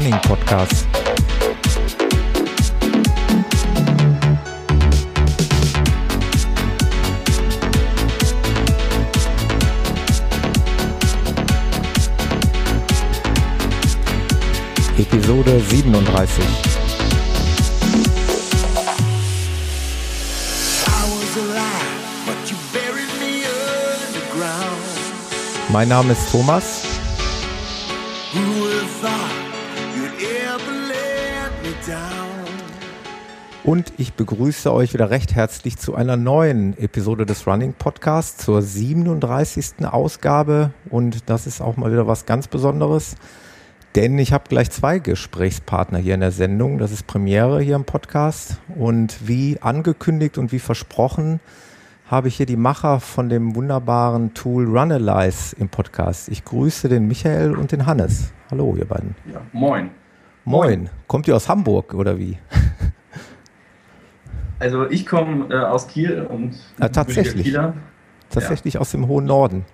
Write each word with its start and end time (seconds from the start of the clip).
Running 0.00 0.18
Podcast. 0.22 0.86
Episode 14.96 15.60
37. 15.68 16.44
Mein 25.68 25.88
Name 25.88 26.12
ist 26.12 26.30
Thomas. 26.30 26.79
Und 33.62 33.92
ich 33.98 34.14
begrüße 34.14 34.72
euch 34.72 34.94
wieder 34.94 35.10
recht 35.10 35.34
herzlich 35.34 35.76
zu 35.76 35.94
einer 35.94 36.16
neuen 36.16 36.78
Episode 36.78 37.26
des 37.26 37.46
Running 37.46 37.74
Podcasts, 37.74 38.42
zur 38.42 38.62
37. 38.62 39.84
Ausgabe. 39.84 40.70
Und 40.88 41.28
das 41.28 41.46
ist 41.46 41.60
auch 41.60 41.76
mal 41.76 41.92
wieder 41.92 42.06
was 42.06 42.24
ganz 42.24 42.48
Besonderes, 42.48 43.16
denn 43.96 44.18
ich 44.18 44.32
habe 44.32 44.44
gleich 44.48 44.70
zwei 44.70 44.98
Gesprächspartner 44.98 45.98
hier 45.98 46.14
in 46.14 46.20
der 46.20 46.30
Sendung. 46.30 46.78
Das 46.78 46.90
ist 46.90 47.06
Premiere 47.06 47.60
hier 47.60 47.76
im 47.76 47.84
Podcast. 47.84 48.56
Und 48.76 49.28
wie 49.28 49.58
angekündigt 49.60 50.38
und 50.38 50.52
wie 50.52 50.58
versprochen, 50.58 51.38
habe 52.06 52.28
ich 52.28 52.36
hier 52.36 52.46
die 52.46 52.56
Macher 52.56 52.98
von 52.98 53.28
dem 53.28 53.54
wunderbaren 53.54 54.32
Tool 54.32 54.64
Runalyze 54.66 55.54
im 55.56 55.68
Podcast. 55.68 56.30
Ich 56.30 56.46
grüße 56.46 56.88
den 56.88 57.06
Michael 57.08 57.54
und 57.54 57.72
den 57.72 57.84
Hannes. 57.84 58.32
Hallo, 58.50 58.74
ihr 58.78 58.86
beiden. 58.86 59.14
Ja, 59.30 59.42
moin. 59.52 59.90
Moin. 60.46 60.88
Kommt 61.06 61.28
ihr 61.28 61.36
aus 61.36 61.48
Hamburg 61.48 61.92
oder 61.92 62.18
wie? 62.18 62.38
Also 64.60 64.88
ich 64.88 65.06
komme 65.06 65.52
äh, 65.52 65.58
aus 65.58 65.88
Kiel 65.88 66.26
und 66.30 66.54
ja, 66.78 66.88
tatsächlich. 66.88 67.56
Tatsächlich 68.28 68.74
ja. 68.74 68.80
aus 68.80 68.92
dem 68.92 69.08
hohen 69.08 69.24
Norden. 69.24 69.64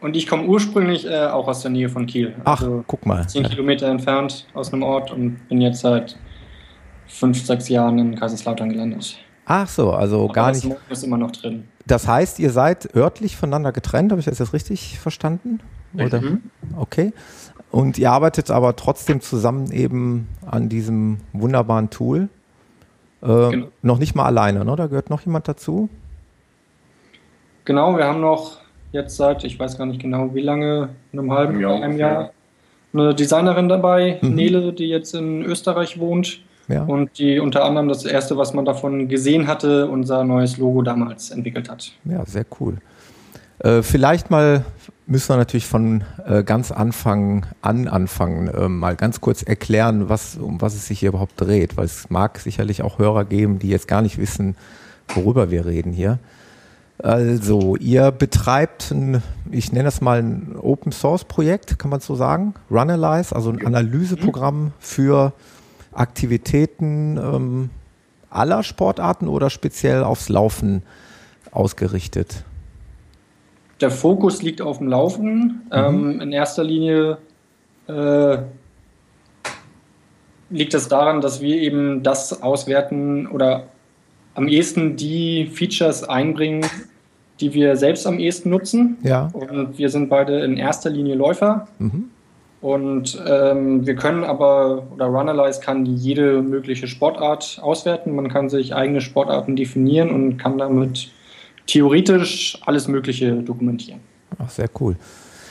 Und 0.00 0.16
ich 0.16 0.26
komme 0.26 0.44
ursprünglich 0.46 1.06
äh, 1.06 1.26
auch 1.26 1.46
aus 1.46 1.62
der 1.62 1.70
Nähe 1.70 1.88
von 1.88 2.06
Kiel. 2.06 2.34
Also 2.44 2.80
Ach, 2.80 2.84
guck 2.88 3.06
mal. 3.06 3.28
Zehn 3.28 3.44
ja. 3.44 3.48
Kilometer 3.48 3.86
entfernt 3.86 4.48
aus 4.52 4.72
einem 4.72 4.82
Ort 4.82 5.12
und 5.12 5.48
bin 5.48 5.60
jetzt 5.60 5.80
seit 5.80 6.16
fünf, 7.06 7.46
sechs 7.46 7.68
Jahren 7.68 7.98
in 8.00 8.16
Kaiserslautern 8.16 8.70
gelandet. 8.70 9.18
Ach 9.44 9.68
so, 9.68 9.92
also 9.92 10.24
Aber 10.24 10.32
gar 10.32 10.48
das 10.48 10.64
nicht. 10.64 10.76
ist 10.90 11.04
immer 11.04 11.18
noch 11.18 11.30
drin. 11.30 11.68
Das 11.86 12.08
heißt, 12.08 12.40
ihr 12.40 12.50
seid 12.50 12.94
örtlich 12.96 13.36
voneinander 13.36 13.70
getrennt, 13.70 14.10
habe 14.12 14.20
ich 14.20 14.24
das 14.24 14.38
jetzt 14.38 14.52
richtig 14.52 14.98
verstanden? 14.98 15.60
Oder? 15.94 16.20
Mhm. 16.20 16.42
Okay. 16.76 17.12
Und 17.70 17.98
ihr 17.98 18.10
arbeitet 18.10 18.50
aber 18.50 18.76
trotzdem 18.76 19.20
zusammen 19.20 19.70
eben 19.72 20.28
an 20.46 20.68
diesem 20.68 21.18
wunderbaren 21.32 21.90
Tool. 21.90 22.28
Äh, 23.22 23.50
genau. 23.50 23.66
Noch 23.82 23.98
nicht 23.98 24.14
mal 24.14 24.26
alleine, 24.26 24.64
ne? 24.64 24.76
Da 24.76 24.86
gehört 24.86 25.10
noch 25.10 25.20
jemand 25.22 25.48
dazu? 25.48 25.88
Genau, 27.64 27.96
wir 27.96 28.04
haben 28.04 28.20
noch 28.20 28.58
jetzt 28.90 29.16
seit, 29.16 29.44
ich 29.44 29.58
weiß 29.58 29.78
gar 29.78 29.86
nicht 29.86 30.00
genau 30.00 30.34
wie 30.34 30.40
lange, 30.40 30.90
einem 31.12 31.32
halben 31.32 31.60
Jahr, 31.60 31.82
einem 31.82 31.98
Jahr, 31.98 32.30
eine 32.92 33.14
Designerin 33.14 33.68
dabei, 33.68 34.18
mhm. 34.20 34.34
Nele, 34.34 34.72
die 34.72 34.88
jetzt 34.88 35.14
in 35.14 35.42
Österreich 35.44 35.98
wohnt. 35.98 36.40
Ja. 36.68 36.84
Und 36.84 37.18
die 37.18 37.40
unter 37.40 37.64
anderem 37.64 37.88
das 37.88 38.04
erste, 38.04 38.36
was 38.36 38.54
man 38.54 38.64
davon 38.64 39.08
gesehen 39.08 39.46
hatte, 39.46 39.88
unser 39.88 40.24
neues 40.24 40.58
Logo 40.58 40.82
damals 40.82 41.30
entwickelt 41.30 41.68
hat. 41.68 41.92
Ja, 42.04 42.24
sehr 42.24 42.46
cool. 42.60 42.76
Äh, 43.62 43.82
vielleicht 43.82 44.30
mal 44.30 44.64
müssen 45.06 45.28
wir 45.30 45.36
natürlich 45.36 45.66
von 45.66 46.04
äh, 46.26 46.42
ganz 46.42 46.70
Anfang 46.70 47.46
an 47.60 47.88
anfangen, 47.88 48.48
äh, 48.48 48.68
mal 48.68 48.96
ganz 48.96 49.20
kurz 49.20 49.42
erklären, 49.42 50.08
was, 50.08 50.36
um 50.36 50.60
was 50.60 50.74
es 50.74 50.86
sich 50.86 51.00
hier 51.00 51.10
überhaupt 51.10 51.40
dreht, 51.40 51.76
weil 51.76 51.84
es 51.84 52.10
mag 52.10 52.38
sicherlich 52.38 52.82
auch 52.82 52.98
Hörer 52.98 53.24
geben, 53.24 53.58
die 53.58 53.68
jetzt 53.68 53.88
gar 53.88 54.02
nicht 54.02 54.18
wissen, 54.18 54.56
worüber 55.14 55.50
wir 55.50 55.66
reden 55.66 55.92
hier. 55.92 56.18
Also, 56.98 57.76
ihr 57.76 58.12
betreibt 58.12 58.92
ein, 58.92 59.22
ich 59.50 59.72
nenne 59.72 59.84
das 59.84 60.00
mal 60.00 60.22
ein 60.22 60.56
Open 60.56 60.92
Source 60.92 61.24
Projekt, 61.24 61.78
kann 61.78 61.90
man 61.90 62.00
so 62.00 62.14
sagen, 62.14 62.54
Runalyze, 62.70 63.34
also 63.34 63.50
ein 63.50 63.64
Analyseprogramm 63.66 64.72
für 64.78 65.32
Aktivitäten 65.92 67.16
ähm, 67.16 67.70
aller 68.30 68.62
Sportarten 68.62 69.26
oder 69.26 69.50
speziell 69.50 70.04
aufs 70.04 70.28
Laufen 70.28 70.82
ausgerichtet? 71.50 72.44
Der 73.82 73.90
Fokus 73.90 74.42
liegt 74.42 74.62
auf 74.62 74.78
dem 74.78 74.88
Laufen. 74.88 75.62
Mhm. 75.66 75.72
Ähm, 75.72 76.20
in 76.20 76.32
erster 76.32 76.64
Linie 76.64 77.18
äh, 77.88 78.38
liegt 80.50 80.72
es 80.72 80.88
daran, 80.88 81.20
dass 81.20 81.40
wir 81.40 81.56
eben 81.56 82.02
das 82.02 82.42
auswerten 82.42 83.26
oder 83.26 83.64
am 84.34 84.48
ehesten 84.48 84.96
die 84.96 85.46
Features 85.46 86.04
einbringen, 86.04 86.64
die 87.40 87.52
wir 87.54 87.76
selbst 87.76 88.06
am 88.06 88.18
ehesten 88.18 88.50
nutzen. 88.50 88.98
Ja. 89.02 89.30
Und 89.32 89.76
wir 89.78 89.88
sind 89.88 90.08
beide 90.08 90.40
in 90.40 90.56
erster 90.56 90.88
Linie 90.88 91.16
Läufer. 91.16 91.66
Mhm. 91.78 92.04
Und 92.60 93.20
ähm, 93.26 93.84
wir 93.84 93.96
können 93.96 94.22
aber, 94.22 94.86
oder 94.94 95.06
Runalyze 95.06 95.60
kann 95.60 95.84
jede 95.84 96.40
mögliche 96.42 96.86
Sportart 96.86 97.58
auswerten. 97.60 98.14
Man 98.14 98.28
kann 98.28 98.48
sich 98.48 98.76
eigene 98.76 99.00
Sportarten 99.00 99.56
definieren 99.56 100.10
und 100.10 100.36
kann 100.36 100.58
damit 100.58 101.10
theoretisch 101.72 102.58
alles 102.66 102.86
Mögliche 102.86 103.42
dokumentieren. 103.42 104.00
Ach, 104.38 104.50
sehr 104.50 104.68
cool. 104.80 104.96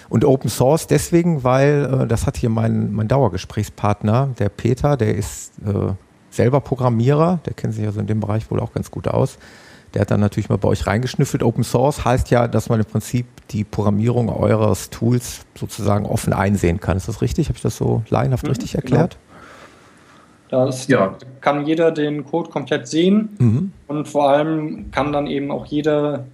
Und 0.10 0.24
Open 0.26 0.50
Source 0.50 0.88
deswegen, 0.88 1.44
weil 1.44 2.02
äh, 2.04 2.08
das 2.08 2.28
hat 2.28 2.38
hier 2.38 2.50
mein, 2.50 2.92
mein 2.92 3.08
Dauergesprächspartner, 3.08 4.30
der 4.38 4.50
Peter, 4.50 4.98
der 4.98 5.16
ist 5.16 5.54
äh, 5.66 5.94
selber 6.30 6.60
Programmierer, 6.60 7.40
der 7.46 7.54
kennt 7.54 7.74
sich 7.74 7.86
also 7.86 8.00
in 8.00 8.08
dem 8.08 8.20
Bereich 8.20 8.52
wohl 8.52 8.60
auch 8.60 8.74
ganz 8.74 8.92
gut 8.92 9.08
aus. 9.08 9.38
Der 9.94 10.02
hat 10.02 10.12
dann 10.12 10.20
natürlich 10.20 10.48
mal 10.48 10.58
bei 10.58 10.68
euch 10.70 10.86
reingeschnüffelt. 10.88 11.44
Open 11.44 11.64
Source 11.64 12.06
heißt 12.06 12.30
ja, 12.30 12.48
dass 12.48 12.70
man 12.70 12.80
im 12.80 12.86
Prinzip 12.86 13.26
die 13.50 13.64
Programmierung 13.64 14.30
eures 14.30 14.90
Tools 14.90 15.42
sozusagen 15.56 16.06
offen 16.06 16.34
einsehen 16.34 16.80
kann. 16.80 16.96
Ist 16.98 17.08
das 17.08 17.22
richtig? 17.22 17.50
Habe 17.50 17.58
ich 17.58 17.64
das 17.64 17.76
so 17.76 18.04
laienhaft 18.10 18.44
mhm, 18.44 18.52
richtig 18.52 18.76
erklärt? 18.76 19.18
Genau. 19.18 19.31
Das 20.52 20.88
ja. 20.88 21.16
kann 21.40 21.66
jeder 21.66 21.92
den 21.92 22.26
Code 22.26 22.50
komplett 22.50 22.88
sehen 22.88 23.30
mhm. 23.40 23.72
und 23.88 24.08
vor 24.08 24.30
allem 24.30 24.92
kann 24.92 25.14
dann 25.14 25.26
eben 25.26 25.50
auch 25.50 25.66
jeder 25.66 26.26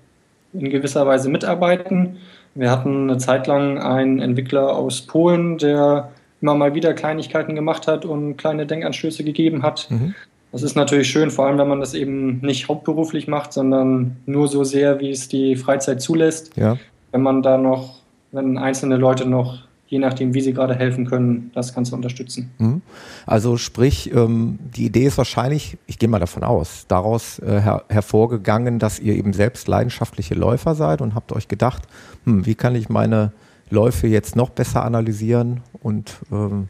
in 0.53 0.69
gewisser 0.69 1.05
Weise 1.05 1.29
mitarbeiten. 1.29 2.17
Wir 2.55 2.71
hatten 2.71 3.09
eine 3.09 3.19
Zeit 3.19 3.45
lang 3.45 3.77
einen 3.77 4.19
Entwickler 4.19 4.75
aus 4.75 5.01
Polen, 5.01 5.59
der 5.59 6.09
immer 6.41 6.55
mal 6.55 6.73
wieder 6.73 6.95
Kleinigkeiten 6.95 7.53
gemacht 7.53 7.87
hat 7.87 8.05
und 8.05 8.37
kleine 8.37 8.65
Denkanstöße 8.65 9.23
gegeben 9.23 9.61
hat. 9.61 9.87
Mhm. 9.91 10.15
Das 10.51 10.63
ist 10.63 10.75
natürlich 10.75 11.09
schön, 11.09 11.29
vor 11.29 11.45
allem 11.45 11.59
wenn 11.59 11.67
man 11.67 11.79
das 11.79 11.93
eben 11.93 12.39
nicht 12.41 12.69
hauptberuflich 12.69 13.27
macht, 13.27 13.53
sondern 13.53 14.17
nur 14.25 14.47
so 14.47 14.63
sehr, 14.63 14.99
wie 14.99 15.11
es 15.11 15.27
die 15.27 15.55
Freizeit 15.55 16.01
zulässt. 16.01 16.57
Ja. 16.57 16.77
Wenn 17.11 17.21
man 17.21 17.43
da 17.43 17.59
noch, 17.59 17.99
wenn 18.31 18.57
einzelne 18.57 18.97
Leute 18.97 19.29
noch, 19.29 19.66
je 19.87 19.99
nachdem, 19.99 20.33
wie 20.33 20.41
sie 20.41 20.53
gerade 20.53 20.75
helfen 20.75 21.05
können, 21.05 21.51
das 21.53 21.73
Ganze 21.73 21.95
unterstützen. 21.95 22.51
Mhm. 22.57 22.81
Also 23.25 23.57
sprich, 23.57 24.13
ähm, 24.13 24.59
die 24.75 24.85
Idee 24.85 25.05
ist 25.05 25.17
wahrscheinlich, 25.17 25.77
ich 25.87 25.97
gehe 25.97 26.09
mal 26.09 26.19
davon 26.19 26.43
aus, 26.43 26.85
daraus 26.87 27.39
äh, 27.39 27.61
her 27.61 27.83
hervorgegangen, 27.89 28.79
dass 28.79 28.99
ihr 28.99 29.15
eben 29.15 29.33
selbst 29.33 29.67
leidenschaftliche 29.67 30.35
Läufer 30.35 30.75
seid 30.75 31.01
und 31.01 31.15
habt 31.15 31.31
euch 31.31 31.47
gedacht, 31.47 31.83
hm, 32.25 32.45
wie 32.45 32.55
kann 32.55 32.75
ich 32.75 32.89
meine 32.89 33.31
Läufe 33.69 34.07
jetzt 34.07 34.35
noch 34.35 34.49
besser 34.49 34.83
analysieren 34.83 35.61
und 35.81 36.17
ähm, 36.31 36.67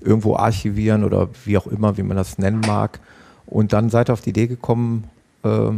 irgendwo 0.00 0.36
archivieren 0.36 1.04
oder 1.04 1.28
wie 1.44 1.58
auch 1.58 1.66
immer, 1.66 1.96
wie 1.96 2.02
man 2.02 2.16
das 2.16 2.38
nennen 2.38 2.60
mag. 2.66 3.00
Und 3.46 3.72
dann 3.72 3.90
seid 3.90 4.10
ihr 4.10 4.12
auf 4.12 4.20
die 4.20 4.30
Idee 4.30 4.46
gekommen, 4.48 5.04
äh, 5.44 5.70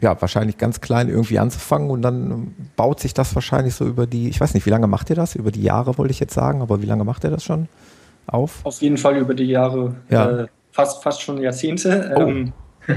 ja, 0.00 0.20
wahrscheinlich 0.20 0.58
ganz 0.58 0.80
klein 0.80 1.08
irgendwie 1.08 1.38
anzufangen 1.38 1.90
und 1.90 2.02
dann 2.02 2.54
baut 2.76 3.00
sich 3.00 3.14
das 3.14 3.34
wahrscheinlich 3.34 3.74
so 3.74 3.84
über 3.84 4.06
die, 4.06 4.28
ich 4.28 4.40
weiß 4.40 4.54
nicht, 4.54 4.64
wie 4.66 4.70
lange 4.70 4.86
macht 4.86 5.10
ihr 5.10 5.16
das? 5.16 5.34
Über 5.34 5.50
die 5.50 5.62
Jahre 5.62 5.98
wollte 5.98 6.12
ich 6.12 6.20
jetzt 6.20 6.34
sagen, 6.34 6.62
aber 6.62 6.80
wie 6.82 6.86
lange 6.86 7.04
macht 7.04 7.24
ihr 7.24 7.30
das 7.30 7.44
schon 7.44 7.68
auf? 8.26 8.60
Auf 8.64 8.80
jeden 8.80 8.96
Fall 8.96 9.16
über 9.16 9.34
die 9.34 9.44
Jahre, 9.44 9.96
ja. 10.08 10.42
äh, 10.42 10.46
fast, 10.70 11.02
fast 11.02 11.22
schon 11.22 11.40
Jahrzehnte. 11.40 12.12
Oh. 12.16 12.20
Ähm, 12.20 12.52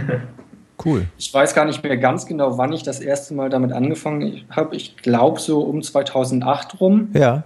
cool. 0.85 1.07
Ich 1.17 1.33
weiß 1.33 1.55
gar 1.55 1.65
nicht 1.65 1.83
mehr 1.83 1.97
ganz 1.97 2.25
genau, 2.25 2.57
wann 2.57 2.71
ich 2.71 2.83
das 2.83 2.99
erste 2.99 3.33
Mal 3.33 3.49
damit 3.49 3.71
angefangen 3.71 4.43
habe. 4.51 4.75
Ich 4.75 4.97
glaube 4.97 5.39
so 5.39 5.61
um 5.61 5.81
2008 5.81 6.79
rum. 6.79 7.09
Ja. 7.13 7.43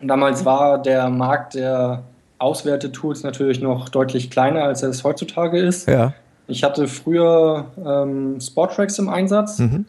Und 0.00 0.08
damals 0.08 0.44
war 0.44 0.82
der 0.82 1.10
Markt 1.10 1.54
der 1.54 2.02
Auswertetools 2.38 3.22
natürlich 3.22 3.60
noch 3.60 3.88
deutlich 3.88 4.30
kleiner, 4.30 4.64
als 4.64 4.82
er 4.82 4.88
es 4.88 5.04
heutzutage 5.04 5.60
ist. 5.60 5.88
Ja. 5.88 6.14
Ich 6.50 6.64
hatte 6.64 6.88
früher 6.88 7.66
ähm, 7.84 8.40
Sporttracks 8.40 8.98
im 8.98 9.08
Einsatz 9.08 9.58
mhm. 9.58 9.86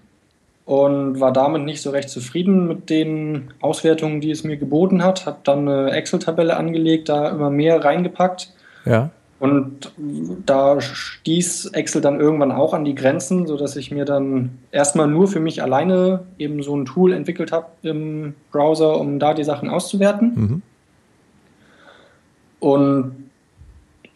und 0.65 1.19
war 1.19 1.33
damit 1.33 1.63
nicht 1.63 1.81
so 1.81 1.89
recht 1.89 2.09
zufrieden 2.09 2.67
mit 2.67 2.89
den 2.89 3.51
Auswertungen, 3.61 4.21
die 4.21 4.31
es 4.31 4.43
mir 4.43 4.57
geboten 4.57 5.03
hat. 5.03 5.25
Habe 5.25 5.37
dann 5.43 5.67
eine 5.67 5.91
Excel-Tabelle 5.91 6.55
angelegt, 6.55 7.09
da 7.09 7.29
immer 7.29 7.49
mehr 7.49 7.83
reingepackt. 7.83 8.53
Ja. 8.85 9.09
Und 9.39 9.91
da 10.45 10.79
stieß 10.79 11.71
Excel 11.73 11.99
dann 11.99 12.19
irgendwann 12.19 12.51
auch 12.51 12.75
an 12.75 12.85
die 12.85 12.93
Grenzen, 12.93 13.47
sodass 13.47 13.75
ich 13.75 13.89
mir 13.89 14.05
dann 14.05 14.59
erstmal 14.71 15.07
nur 15.07 15.27
für 15.27 15.39
mich 15.39 15.63
alleine 15.63 16.25
eben 16.37 16.61
so 16.61 16.77
ein 16.77 16.85
Tool 16.85 17.11
entwickelt 17.11 17.51
habe 17.51 17.65
im 17.81 18.35
Browser, 18.51 18.99
um 18.99 19.17
da 19.17 19.33
die 19.33 19.43
Sachen 19.43 19.67
auszuwerten. 19.67 20.33
Mhm. 20.35 20.61
Und 22.59 23.30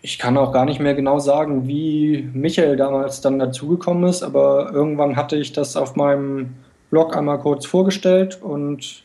ich 0.06 0.19
kann 0.19 0.38
auch 0.38 0.52
gar 0.52 0.66
nicht 0.66 0.80
mehr 0.80 0.94
genau 0.94 1.18
sagen, 1.18 1.68
wie 1.68 2.30
Michael 2.31 2.75
damals 2.78 3.22
dann 3.22 3.40
dazugekommen 3.40 4.07
ist, 4.07 4.22
aber 4.22 4.69
irgendwann 4.72 5.16
hatte 5.16 5.36
ich 5.36 5.52
das 5.52 5.75
auf 5.75 5.96
meinem 5.96 6.52
Blog 6.92 7.18
einmal 7.18 7.40
kurz 7.40 7.66
vorgestellt 7.66 8.40
und 8.40 9.04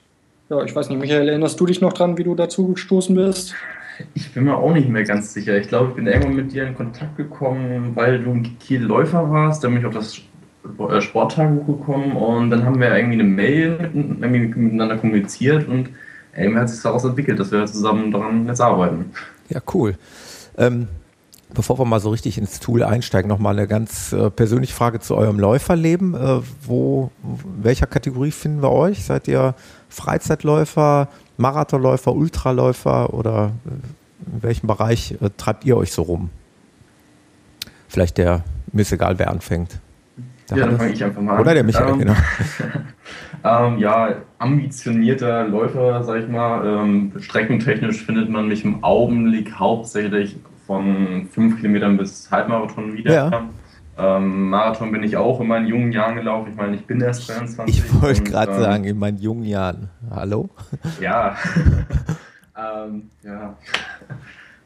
ja, 0.50 0.62
ich 0.62 0.76
weiß 0.76 0.90
nicht, 0.90 1.00
Michael, 1.00 1.26
erinnerst 1.26 1.58
du 1.58 1.64
dich 1.64 1.80
noch 1.80 1.94
dran, 1.94 2.18
wie 2.18 2.24
du 2.24 2.34
dazu 2.34 2.72
gestoßen 2.72 3.16
bist? 3.16 3.54
Ich 4.12 4.30
bin 4.34 4.44
mir 4.44 4.58
auch 4.58 4.74
nicht 4.74 4.90
mehr 4.90 5.04
ganz 5.04 5.32
sicher. 5.32 5.56
Ich 5.56 5.68
glaube, 5.68 5.88
ich 5.88 5.94
bin 5.94 6.06
irgendwann 6.06 6.36
mit 6.36 6.52
dir 6.52 6.66
in 6.66 6.74
Kontakt 6.74 7.16
gekommen, 7.16 7.92
weil 7.94 8.18
du 8.18 8.32
ein 8.32 8.58
Kiel-Läufer 8.58 9.30
warst. 9.30 9.64
Dann 9.64 9.72
bin 9.72 9.80
ich 9.80 9.86
auf 9.86 9.94
das 9.94 10.20
Sporttagebuch 11.02 11.78
gekommen 11.78 12.12
und 12.12 12.50
dann 12.50 12.66
haben 12.66 12.78
wir 12.78 12.94
irgendwie 12.94 13.20
eine 13.20 13.24
Mail 13.24 13.90
miteinander 13.94 14.98
kommuniziert 14.98 15.66
und 15.66 15.88
irgendwie 16.36 16.60
hat 16.60 16.68
sich 16.68 16.82
daraus 16.82 17.04
entwickelt, 17.04 17.40
dass 17.40 17.50
wir 17.52 17.64
zusammen 17.64 18.10
daran 18.10 18.46
jetzt 18.46 18.60
arbeiten. 18.60 19.12
Ja, 19.48 19.60
cool. 19.72 19.94
Ähm, 20.58 20.88
bevor 21.54 21.78
wir 21.78 21.84
mal 21.84 22.00
so 22.00 22.10
richtig 22.10 22.38
ins 22.38 22.60
Tool 22.60 22.82
einsteigen, 22.82 23.28
nochmal 23.28 23.56
eine 23.56 23.66
ganz 23.66 24.12
äh, 24.12 24.30
persönliche 24.30 24.74
Frage 24.74 25.00
zu 25.00 25.16
eurem 25.16 25.38
Läuferleben. 25.38 26.14
Äh, 26.14 26.40
wo, 26.62 27.10
welcher 27.60 27.86
Kategorie 27.86 28.30
finden 28.30 28.62
wir 28.62 28.70
euch? 28.70 29.04
Seid 29.04 29.28
ihr 29.28 29.54
Freizeitläufer, 29.88 31.08
Marathonläufer, 31.36 32.14
Ultraläufer 32.14 33.12
oder 33.14 33.52
äh, 33.66 34.34
in 34.34 34.42
welchem 34.42 34.66
Bereich 34.66 35.16
äh, 35.20 35.30
treibt 35.36 35.64
ihr 35.64 35.76
euch 35.76 35.92
so 35.92 36.02
rum? 36.02 36.30
Vielleicht 37.88 38.18
der, 38.18 38.44
mir 38.72 38.82
ist 38.82 38.92
egal, 38.92 39.18
wer 39.18 39.30
anfängt. 39.30 39.80
Der 40.48 40.58
ja, 40.58 40.66
dann 40.66 40.76
fange 40.76 40.92
ich 40.92 41.02
einfach 41.02 41.22
mal 41.22 41.34
an. 41.34 41.40
Oder 41.40 41.54
der 41.54 41.64
Michael, 41.64 41.92
ähm, 41.92 41.98
genau. 41.98 42.14
ähm, 43.44 43.78
ja, 43.78 44.14
ambitionierter 44.38 45.44
Läufer, 45.44 46.02
sag 46.02 46.22
ich 46.22 46.28
mal. 46.28 46.66
Ähm, 46.66 47.12
streckentechnisch 47.18 48.04
findet 48.04 48.28
man 48.28 48.48
mich 48.48 48.64
im 48.64 48.82
Augenblick 48.84 49.58
hauptsächlich 49.58 50.36
von 50.66 51.26
5 51.32 51.60
Kilometern 51.60 51.96
bis 51.96 52.30
Halbmarathon 52.30 52.92
wieder. 52.92 53.12
Ja. 53.12 53.48
Ähm, 53.98 54.48
Marathon 54.48 54.92
bin 54.92 55.02
ich 55.02 55.16
auch 55.16 55.40
in 55.40 55.48
meinen 55.48 55.66
jungen 55.66 55.92
Jahren 55.92 56.16
gelaufen. 56.16 56.50
Ich 56.50 56.56
meine, 56.56 56.74
ich 56.76 56.86
bin 56.86 57.00
erst 57.00 57.28
23. 57.28 57.78
Ich 57.78 58.02
wollte 58.02 58.22
gerade 58.22 58.52
ähm, 58.52 58.60
sagen, 58.60 58.84
in 58.84 58.98
meinen 58.98 59.18
jungen 59.18 59.44
Jahren. 59.44 59.90
Hallo? 60.10 60.48
Ja. 61.00 61.36
ähm, 62.56 63.10
ja. 63.22 63.56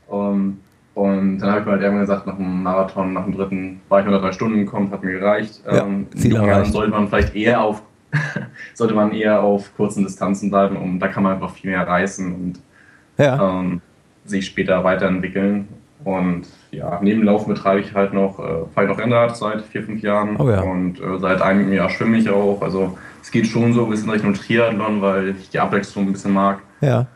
Um, 0.06 0.60
und 0.94 1.38
dann 1.38 1.50
habe 1.50 1.60
ich 1.60 1.66
mir 1.66 1.72
halt 1.72 1.82
irgendwann 1.82 2.06
gesagt, 2.06 2.26
nach 2.26 2.36
dem 2.36 2.62
Marathon, 2.62 3.12
nach 3.12 3.24
dem 3.24 3.34
dritten, 3.34 3.80
war 3.88 4.00
ich 4.00 4.06
unter 4.06 4.20
drei 4.20 4.30
Stunden 4.30 4.58
gekommen, 4.58 4.92
hat 4.92 5.02
mir 5.02 5.18
gereicht. 5.18 5.62
Ja, 5.66 5.84
ähm, 5.84 6.06
in 6.14 6.64
sollte 6.66 6.90
man 6.90 7.08
vielleicht 7.08 7.34
eher 7.34 7.62
auf 7.62 7.82
sollte 8.74 8.94
man 8.94 9.12
eher 9.12 9.42
auf 9.42 9.74
kurzen 9.76 10.04
Distanzen 10.04 10.50
bleiben, 10.50 10.76
um 10.76 10.98
da 10.98 11.08
kann 11.08 11.22
man 11.22 11.34
einfach 11.34 11.54
viel 11.54 11.70
mehr 11.70 11.86
reißen 11.86 12.34
und 12.34 12.60
ja. 13.18 13.60
ähm, 13.60 13.80
sich 14.24 14.46
später 14.46 14.84
weiterentwickeln. 14.84 15.68
Und 16.04 16.46
ja, 16.70 17.00
neben 17.02 17.22
Laufen 17.22 17.54
betreibe 17.54 17.80
ich 17.80 17.94
halt 17.94 18.12
noch, 18.12 18.38
äh, 18.38 18.66
fahre 18.74 18.86
ich 18.86 18.88
noch 18.88 18.98
Rennrad 18.98 19.36
seit 19.36 19.62
vier, 19.62 19.82
fünf 19.84 20.02
Jahren. 20.02 20.36
Oh 20.36 20.50
ja. 20.50 20.60
Und 20.60 21.00
äh, 21.00 21.18
seit 21.18 21.40
einem 21.40 21.72
Jahr 21.72 21.88
schwimme 21.88 22.18
ich 22.18 22.28
auch. 22.28 22.60
Also 22.60 22.98
es 23.22 23.30
geht 23.30 23.46
schon 23.46 23.72
so 23.72 23.84
ein 23.84 23.90
bisschen 23.90 24.10
Richtung 24.10 24.34
Triathlon, 24.34 25.00
weil 25.00 25.30
ich 25.30 25.48
die 25.48 25.60
Abwechslung 25.60 26.06
ein 26.06 26.12
bisschen 26.12 26.32
mag. 26.32 26.60
Ja. 26.82 27.06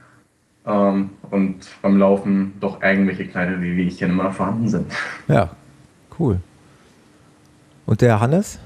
Ähm, 0.67 1.11
und 1.31 1.57
beim 1.83 1.99
Laufen 1.99 2.55
doch 2.61 2.83
irgendwelche 2.83 3.27
kleine 3.27 3.61
Wehwehchen 3.61 4.11
immer 4.11 4.33
vorhanden 4.33 4.69
sind. 4.69 4.93
Ja, 5.27 5.51
cool. 6.19 6.39
Und 7.85 8.01
der 8.01 8.21
Hannes? 8.21 8.59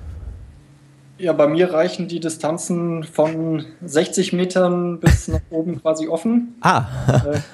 Ja, 1.22 1.32
bei 1.32 1.46
mir 1.46 1.72
reichen 1.72 2.08
die 2.08 2.18
Distanzen 2.18 3.04
von 3.04 3.64
60 3.84 4.32
Metern 4.32 4.98
bis 4.98 5.28
nach 5.28 5.38
oben 5.50 5.80
quasi 5.80 6.08
offen. 6.08 6.56
Ah. 6.62 6.86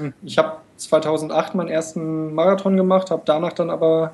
Ähm, 0.00 0.14
ich 0.22 0.38
habe 0.38 0.52
2008 0.78 1.54
meinen 1.54 1.68
ersten 1.68 2.32
Marathon 2.32 2.78
gemacht, 2.78 3.10
habe 3.10 3.24
danach 3.26 3.52
dann 3.52 3.68
aber 3.68 4.12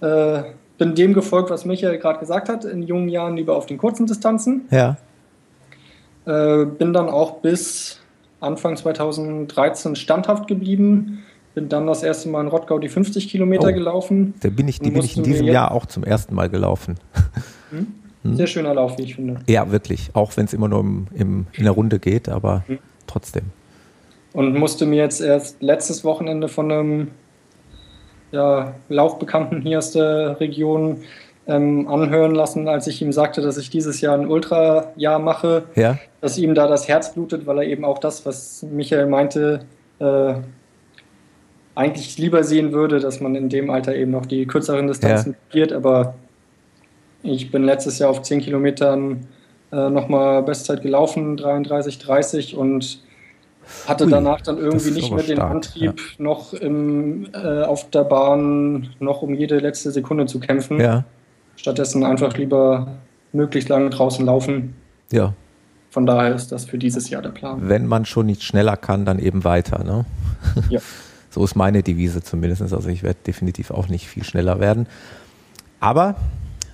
äh, 0.00 0.44
bin 0.78 0.94
dem 0.94 1.12
gefolgt, 1.12 1.50
was 1.50 1.66
Michael 1.66 1.98
gerade 1.98 2.20
gesagt 2.20 2.48
hat, 2.48 2.64
in 2.64 2.82
jungen 2.82 3.10
Jahren 3.10 3.36
lieber 3.36 3.54
auf 3.54 3.66
den 3.66 3.76
kurzen 3.76 4.06
Distanzen. 4.06 4.62
Ja. 4.70 4.96
Äh, 6.24 6.64
bin 6.64 6.94
dann 6.94 7.10
auch 7.10 7.42
bis 7.42 8.00
Anfang 8.40 8.78
2013 8.78 9.94
standhaft 9.94 10.48
geblieben. 10.48 11.22
Bin 11.54 11.68
dann 11.68 11.86
das 11.86 12.02
erste 12.02 12.30
Mal 12.30 12.40
in 12.40 12.48
Rottgau 12.48 12.78
die 12.78 12.88
50 12.88 13.28
Kilometer 13.28 13.68
oh, 13.68 13.74
gelaufen. 13.74 14.32
Da 14.40 14.48
bin 14.48 14.68
ich, 14.68 14.78
die 14.78 14.90
bin 14.90 15.02
ich 15.02 15.18
in 15.18 15.22
diesem 15.22 15.48
Jahr 15.48 15.70
auch 15.72 15.84
zum 15.84 16.02
ersten 16.02 16.34
Mal 16.34 16.48
gelaufen. 16.48 16.94
Hm? 17.72 17.99
Hm? 18.22 18.36
Sehr 18.36 18.46
schöner 18.46 18.74
Lauf, 18.74 18.98
wie 18.98 19.02
ich 19.02 19.14
finde. 19.14 19.40
Ja, 19.48 19.70
wirklich. 19.70 20.10
Auch 20.14 20.36
wenn 20.36 20.44
es 20.44 20.52
immer 20.52 20.68
nur 20.68 20.80
im, 20.80 21.06
im, 21.14 21.46
in 21.52 21.64
der 21.64 21.72
Runde 21.72 21.98
geht, 21.98 22.28
aber 22.28 22.64
hm. 22.66 22.78
trotzdem 23.06 23.44
und 24.32 24.56
musste 24.56 24.86
mir 24.86 25.02
jetzt 25.02 25.20
erst 25.20 25.60
letztes 25.62 26.04
Wochenende 26.04 26.48
von 26.48 26.70
einem 26.70 27.08
ja, 28.32 28.74
Laufbekannten 28.88 29.62
hier 29.62 29.78
aus 29.78 29.92
der 29.92 30.38
Region 30.38 30.98
ähm, 31.48 31.88
anhören 31.88 32.34
lassen, 32.34 32.68
als 32.68 32.86
ich 32.86 33.02
ihm 33.02 33.12
sagte, 33.12 33.40
dass 33.40 33.56
ich 33.56 33.70
dieses 33.70 34.00
Jahr 34.00 34.16
ein 34.16 34.28
Ultra-Jahr 34.28 35.18
mache, 35.18 35.64
ja. 35.74 35.98
dass 36.20 36.38
ihm 36.38 36.54
da 36.54 36.68
das 36.68 36.86
Herz 36.86 37.12
blutet, 37.14 37.46
weil 37.46 37.58
er 37.58 37.64
eben 37.64 37.84
auch 37.84 37.98
das, 37.98 38.24
was 38.24 38.62
Michael 38.62 39.06
meinte, 39.06 39.60
äh, 39.98 40.34
eigentlich 41.74 42.18
lieber 42.18 42.44
sehen 42.44 42.72
würde, 42.72 43.00
dass 43.00 43.20
man 43.20 43.34
in 43.34 43.48
dem 43.48 43.70
Alter 43.70 43.96
eben 43.96 44.10
noch 44.12 44.26
die 44.26 44.46
kürzeren 44.46 44.86
Distanzen 44.86 45.32
ja. 45.32 45.38
geht, 45.50 45.72
aber 45.72 46.14
ich 47.22 47.50
bin 47.50 47.64
letztes 47.64 47.98
Jahr 47.98 48.10
auf 48.10 48.22
10 48.22 48.40
Kilometern 48.40 49.26
äh, 49.72 49.90
nochmal 49.90 50.42
Bestzeit 50.42 50.82
gelaufen, 50.82 51.36
33, 51.36 51.98
30 51.98 52.56
und 52.56 53.00
hatte 53.86 54.04
Ui, 54.04 54.10
danach 54.10 54.40
dann 54.40 54.58
irgendwie 54.58 54.90
nicht 54.90 55.12
mehr 55.12 55.22
den 55.22 55.36
stark, 55.36 55.50
Antrieb, 55.50 55.98
ja. 55.98 56.04
noch 56.18 56.54
im, 56.54 57.28
äh, 57.32 57.62
auf 57.62 57.90
der 57.90 58.04
Bahn 58.04 58.90
noch 58.98 59.22
um 59.22 59.34
jede 59.34 59.58
letzte 59.58 59.90
Sekunde 59.90 60.26
zu 60.26 60.40
kämpfen. 60.40 60.80
Ja. 60.80 61.04
Stattdessen 61.56 62.04
einfach 62.04 62.36
lieber 62.36 62.88
möglichst 63.32 63.68
lange 63.68 63.90
draußen 63.90 64.24
laufen. 64.24 64.74
Ja. 65.12 65.34
Von 65.90 66.06
daher 66.06 66.34
ist 66.34 66.52
das 66.52 66.64
für 66.64 66.78
dieses 66.78 67.10
Jahr 67.10 67.20
der 67.20 67.30
Plan. 67.30 67.68
Wenn 67.68 67.86
man 67.86 68.04
schon 68.04 68.26
nicht 68.26 68.42
schneller 68.42 68.76
kann, 68.76 69.04
dann 69.04 69.18
eben 69.18 69.44
weiter. 69.44 69.84
Ne? 69.84 70.04
Ja. 70.68 70.80
so 71.30 71.44
ist 71.44 71.56
meine 71.56 71.82
Devise 71.82 72.22
zumindest. 72.22 72.62
Also 72.62 72.88
ich 72.88 73.02
werde 73.02 73.18
definitiv 73.26 73.70
auch 73.70 73.88
nicht 73.88 74.06
viel 74.06 74.24
schneller 74.24 74.60
werden. 74.60 74.86
Aber 75.80 76.16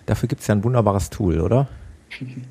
dafür 0.06 0.28
gibt 0.28 0.40
es 0.40 0.46
ja 0.46 0.54
ein 0.54 0.64
wunderbares 0.64 1.10
Tool, 1.10 1.40
oder? 1.40 1.68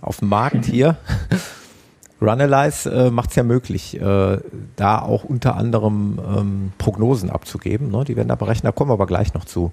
Auf 0.01 0.17
dem 0.17 0.29
Markt 0.29 0.65
hier. 0.65 0.97
Runalyze 2.21 2.89
äh, 2.91 3.11
macht 3.11 3.31
es 3.31 3.35
ja 3.35 3.43
möglich, 3.43 3.99
äh, 3.99 4.37
da 4.75 4.99
auch 4.99 5.23
unter 5.23 5.55
anderem 5.55 6.19
ähm, 6.19 6.71
Prognosen 6.77 7.29
abzugeben. 7.29 7.89
Ne? 7.89 8.03
Die 8.05 8.15
werden 8.15 8.29
da 8.29 8.35
berechnet, 8.35 8.65
da 8.65 8.71
kommen 8.71 8.89
wir 8.89 8.93
aber 8.93 9.07
gleich 9.07 9.33
noch 9.33 9.45
zu. 9.45 9.71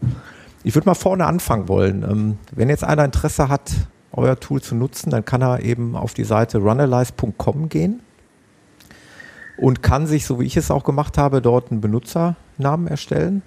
Ich 0.64 0.74
würde 0.74 0.88
mal 0.88 0.94
vorne 0.94 1.26
anfangen 1.26 1.68
wollen. 1.68 2.02
Ähm, 2.02 2.38
wenn 2.50 2.68
jetzt 2.68 2.84
einer 2.84 3.04
Interesse 3.04 3.48
hat, 3.48 3.72
euer 4.12 4.38
Tool 4.38 4.60
zu 4.60 4.74
nutzen, 4.74 5.10
dann 5.10 5.24
kann 5.24 5.40
er 5.40 5.62
eben 5.62 5.96
auf 5.96 6.14
die 6.14 6.24
Seite 6.24 6.58
runalyze.com 6.58 7.68
gehen 7.68 8.00
und 9.56 9.82
kann 9.82 10.06
sich, 10.06 10.26
so 10.26 10.40
wie 10.40 10.44
ich 10.44 10.56
es 10.56 10.70
auch 10.70 10.84
gemacht 10.84 11.18
habe, 11.18 11.40
dort 11.40 11.70
einen 11.70 11.80
Benutzernamen 11.80 12.88
erstellen 12.88 13.42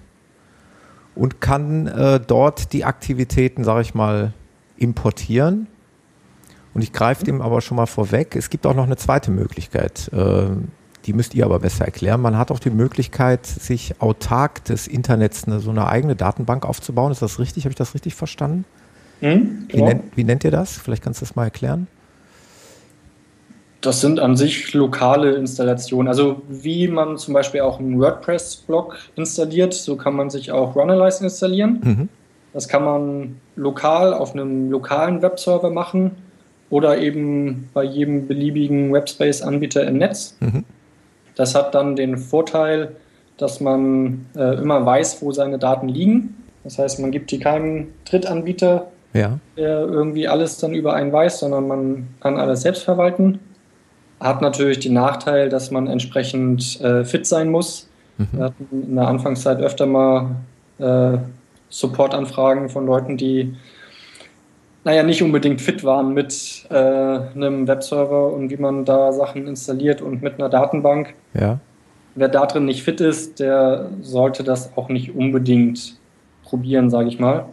und 1.16 1.40
kann 1.40 1.88
äh, 1.88 2.20
dort 2.20 2.72
die 2.72 2.84
Aktivitäten, 2.84 3.64
sage 3.64 3.82
ich 3.82 3.94
mal, 3.94 4.32
importieren 4.76 5.66
und 6.76 6.82
ich 6.82 6.92
greife 6.92 7.24
dem 7.24 7.40
aber 7.40 7.62
schon 7.62 7.78
mal 7.78 7.86
vorweg. 7.86 8.36
Es 8.36 8.50
gibt 8.50 8.66
auch 8.66 8.74
noch 8.74 8.84
eine 8.84 8.96
zweite 8.96 9.30
Möglichkeit. 9.30 10.10
Äh, 10.12 10.48
die 11.06 11.14
müsst 11.14 11.34
ihr 11.34 11.46
aber 11.46 11.60
besser 11.60 11.86
erklären. 11.86 12.20
Man 12.20 12.36
hat 12.36 12.50
auch 12.50 12.58
die 12.58 12.68
Möglichkeit, 12.68 13.46
sich 13.46 14.00
autark 14.02 14.62
des 14.64 14.86
Internets 14.86 15.44
eine, 15.44 15.60
so 15.60 15.70
eine 15.70 15.88
eigene 15.88 16.16
Datenbank 16.16 16.66
aufzubauen. 16.66 17.12
Ist 17.12 17.22
das 17.22 17.38
richtig? 17.38 17.64
Habe 17.64 17.70
ich 17.70 17.76
das 17.76 17.94
richtig 17.94 18.14
verstanden? 18.14 18.66
Mhm, 19.22 19.68
wie, 19.68 19.80
nennt, 19.80 20.16
wie 20.16 20.24
nennt 20.24 20.44
ihr 20.44 20.50
das? 20.50 20.76
Vielleicht 20.76 21.02
kannst 21.02 21.22
du 21.22 21.24
das 21.24 21.34
mal 21.34 21.44
erklären. 21.44 21.86
Das 23.86 24.00
sind 24.00 24.18
an 24.18 24.36
sich 24.36 24.74
lokale 24.74 25.36
Installationen. 25.36 26.08
Also 26.08 26.42
wie 26.48 26.88
man 26.88 27.18
zum 27.18 27.34
Beispiel 27.34 27.60
auch 27.60 27.78
einen 27.78 28.00
WordPress-Blog 28.00 28.96
installiert, 29.14 29.74
so 29.74 29.94
kann 29.94 30.16
man 30.16 30.28
sich 30.28 30.50
auch 30.50 30.74
Runalyze 30.74 31.22
installieren. 31.22 31.80
Mhm. 31.84 32.08
Das 32.52 32.66
kann 32.66 32.84
man 32.84 33.36
lokal 33.54 34.12
auf 34.12 34.32
einem 34.32 34.72
lokalen 34.72 35.22
Webserver 35.22 35.70
machen 35.70 36.16
oder 36.68 36.98
eben 36.98 37.68
bei 37.74 37.84
jedem 37.84 38.26
beliebigen 38.26 38.92
Webspace-Anbieter 38.92 39.86
im 39.86 39.98
Netz. 39.98 40.36
Mhm. 40.40 40.64
Das 41.36 41.54
hat 41.54 41.72
dann 41.76 41.94
den 41.94 42.18
Vorteil, 42.18 42.96
dass 43.36 43.60
man 43.60 44.26
äh, 44.36 44.56
immer 44.56 44.84
weiß, 44.84 45.22
wo 45.22 45.30
seine 45.30 45.60
Daten 45.60 45.88
liegen. 45.88 46.42
Das 46.64 46.80
heißt, 46.80 46.98
man 46.98 47.12
gibt 47.12 47.30
die 47.30 47.38
keinem 47.38 47.92
Drittanbieter, 48.04 48.88
ja. 49.12 49.38
der 49.56 49.82
irgendwie 49.82 50.26
alles 50.26 50.58
dann 50.58 50.74
über 50.74 50.94
einen 50.94 51.12
weiß, 51.12 51.38
sondern 51.38 51.68
man 51.68 52.08
kann 52.18 52.36
alles 52.36 52.62
selbst 52.62 52.82
verwalten. 52.82 53.38
Hat 54.20 54.42
natürlich 54.42 54.80
den 54.80 54.94
Nachteil, 54.94 55.48
dass 55.48 55.70
man 55.70 55.86
entsprechend 55.86 56.80
äh, 56.80 57.04
fit 57.04 57.26
sein 57.26 57.50
muss. 57.50 57.88
Mhm. 58.18 58.28
Wir 58.32 58.44
hatten 58.44 58.68
in 58.70 58.94
der 58.94 59.08
Anfangszeit 59.08 59.60
öfter 59.60 59.86
mal 59.86 60.36
äh, 60.78 61.18
Supportanfragen 61.68 62.68
von 62.68 62.86
Leuten, 62.86 63.16
die 63.16 63.54
naja, 64.84 65.02
nicht 65.02 65.20
unbedingt 65.20 65.60
fit 65.60 65.82
waren 65.82 66.14
mit 66.14 66.64
äh, 66.70 66.74
einem 66.76 67.66
Webserver 67.66 68.32
und 68.32 68.50
wie 68.50 68.56
man 68.56 68.84
da 68.84 69.12
Sachen 69.12 69.48
installiert 69.48 70.00
und 70.00 70.22
mit 70.22 70.34
einer 70.34 70.48
Datenbank. 70.48 71.14
Ja. 71.34 71.58
wer 72.14 72.28
da 72.28 72.46
drin 72.46 72.66
nicht 72.66 72.84
fit 72.84 73.00
ist, 73.00 73.40
der 73.40 73.90
sollte 74.00 74.44
das 74.44 74.76
auch 74.76 74.88
nicht 74.88 75.14
unbedingt 75.14 75.98
probieren, 76.44 76.88
sage 76.88 77.08
ich 77.08 77.18
mal. 77.18 77.46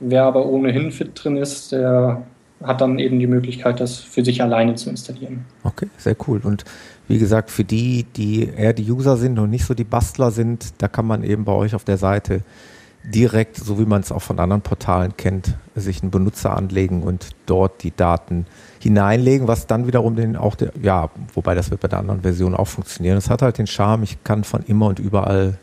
Wer 0.00 0.24
aber 0.24 0.46
ohnehin 0.46 0.90
fit 0.90 1.10
drin 1.14 1.36
ist, 1.36 1.72
der 1.72 2.22
hat 2.64 2.80
dann 2.80 2.98
eben 2.98 3.18
die 3.18 3.26
Möglichkeit, 3.26 3.80
das 3.80 3.98
für 3.98 4.24
sich 4.24 4.42
alleine 4.42 4.74
zu 4.74 4.90
installieren. 4.90 5.44
Okay, 5.62 5.88
sehr 5.98 6.16
cool. 6.26 6.40
Und 6.42 6.64
wie 7.08 7.18
gesagt, 7.18 7.50
für 7.50 7.64
die, 7.64 8.04
die 8.16 8.48
eher 8.48 8.72
die 8.72 8.90
User 8.90 9.16
sind 9.16 9.38
und 9.38 9.50
nicht 9.50 9.64
so 9.64 9.74
die 9.74 9.84
Bastler 9.84 10.30
sind, 10.30 10.74
da 10.78 10.88
kann 10.88 11.06
man 11.06 11.22
eben 11.22 11.44
bei 11.44 11.52
euch 11.52 11.74
auf 11.74 11.84
der 11.84 11.98
Seite 11.98 12.40
direkt, 13.04 13.56
so 13.56 13.78
wie 13.78 13.84
man 13.84 14.00
es 14.00 14.10
auch 14.10 14.22
von 14.22 14.38
anderen 14.38 14.62
Portalen 14.62 15.14
kennt, 15.16 15.54
sich 15.74 16.02
einen 16.02 16.10
Benutzer 16.10 16.56
anlegen 16.56 17.02
und 17.02 17.28
dort 17.44 17.82
die 17.82 17.94
Daten 17.94 18.46
hineinlegen, 18.80 19.46
was 19.46 19.66
dann 19.66 19.86
wiederum 19.86 20.16
den 20.16 20.36
auch, 20.36 20.54
der, 20.54 20.72
ja, 20.80 21.10
wobei 21.34 21.54
das 21.54 21.70
wird 21.70 21.80
bei 21.80 21.88
der 21.88 21.98
anderen 21.98 22.22
Version 22.22 22.54
auch 22.54 22.68
funktionieren. 22.68 23.18
Es 23.18 23.28
hat 23.28 23.42
halt 23.42 23.58
den 23.58 23.66
Charme, 23.66 24.04
ich 24.04 24.24
kann 24.24 24.44
von 24.44 24.62
immer 24.66 24.86
und 24.86 24.98
überall 24.98 25.58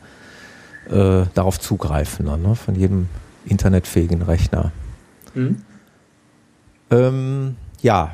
äh, 0.88 1.24
darauf 1.34 1.58
zugreifen, 1.58 2.26
ne? 2.26 2.54
von 2.54 2.76
jedem 2.76 3.08
internetfähigen 3.44 4.22
Rechner. 4.22 4.70
Mhm. 5.34 5.62
Ähm, 6.92 7.56
ja, 7.80 8.12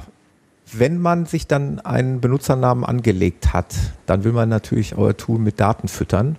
wenn 0.73 0.99
man 0.99 1.27
sich 1.27 1.47
dann 1.47 1.81
einen 1.81 2.21
Benutzernamen 2.21 2.85
angelegt 2.85 3.53
hat, 3.53 3.75
dann 4.07 4.25
will 4.25 4.33
man 4.33 4.49
natürlich 4.49 4.97
euer 4.97 5.17
Tool 5.17 5.39
mit 5.39 5.61
Daten 5.61 5.89
füttern. 5.89 6.37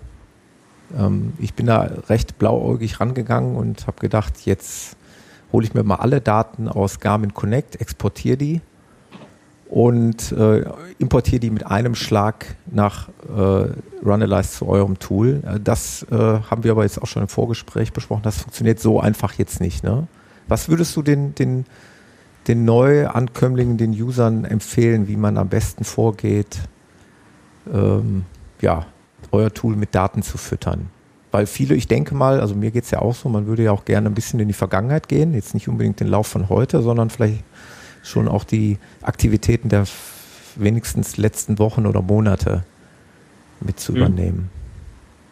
Ähm, 0.97 1.33
ich 1.39 1.53
bin 1.53 1.65
da 1.65 1.89
recht 2.07 2.37
blauäugig 2.39 2.99
rangegangen 2.99 3.55
und 3.55 3.87
habe 3.87 3.99
gedacht, 3.99 4.45
jetzt 4.45 4.95
hole 5.51 5.65
ich 5.65 5.73
mir 5.73 5.83
mal 5.83 5.95
alle 5.95 6.21
Daten 6.21 6.67
aus 6.67 6.99
Garmin 6.99 7.33
Connect, 7.33 7.81
exportiere 7.81 8.37
die 8.37 8.61
und 9.67 10.31
äh, 10.31 10.63
importiere 10.97 11.39
die 11.39 11.49
mit 11.49 11.65
einem 11.65 11.95
Schlag 11.95 12.55
nach 12.71 13.09
äh, 13.27 13.67
Runalyze 14.05 14.51
zu 14.51 14.67
eurem 14.67 14.97
Tool. 14.99 15.43
Äh, 15.45 15.59
das 15.59 16.03
äh, 16.11 16.15
haben 16.15 16.63
wir 16.63 16.71
aber 16.71 16.83
jetzt 16.83 17.01
auch 17.01 17.07
schon 17.07 17.23
im 17.23 17.29
Vorgespräch 17.29 17.93
besprochen. 17.93 18.23
Das 18.23 18.37
funktioniert 18.37 18.79
so 18.79 18.99
einfach 18.99 19.33
jetzt 19.33 19.59
nicht. 19.59 19.83
Ne? 19.83 20.07
Was 20.47 20.69
würdest 20.69 20.95
du 20.95 21.01
den, 21.01 21.35
den, 21.35 21.65
den 22.49 22.65
Neuankömmlingen, 22.65 23.77
den 23.77 23.91
Usern 23.91 24.43
empfehlen, 24.43 25.07
wie 25.07 25.15
man 25.15 25.37
am 25.37 25.47
besten 25.47 25.83
vorgeht, 25.83 26.59
ähm, 27.71 28.25
ja, 28.59 28.87
euer 29.31 29.53
Tool 29.53 29.75
mit 29.75 29.93
Daten 29.93 30.23
zu 30.23 30.37
füttern? 30.37 30.89
Weil 31.31 31.45
viele, 31.45 31.75
ich 31.75 31.87
denke 31.87 32.15
mal, 32.15 32.41
also 32.41 32.55
mir 32.55 32.71
geht 32.71 32.85
es 32.85 32.91
ja 32.91 32.99
auch 32.99 33.13
so, 33.13 33.29
man 33.29 33.45
würde 33.45 33.63
ja 33.63 33.71
auch 33.71 33.85
gerne 33.85 34.09
ein 34.09 34.15
bisschen 34.15 34.39
in 34.39 34.47
die 34.47 34.55
Vergangenheit 34.55 35.07
gehen, 35.07 35.35
jetzt 35.35 35.53
nicht 35.53 35.67
unbedingt 35.67 35.99
den 35.99 36.07
Lauf 36.07 36.25
von 36.25 36.49
heute, 36.49 36.81
sondern 36.81 37.11
vielleicht 37.11 37.43
schon 38.01 38.27
auch 38.27 38.43
die 38.43 38.79
Aktivitäten 39.03 39.69
der 39.69 39.85
wenigstens 40.55 41.17
letzten 41.17 41.59
Wochen 41.59 41.85
oder 41.85 42.01
Monate 42.01 42.63
mit 43.61 43.79
zu 43.79 43.91
mhm. 43.91 43.97
übernehmen. 43.97 44.58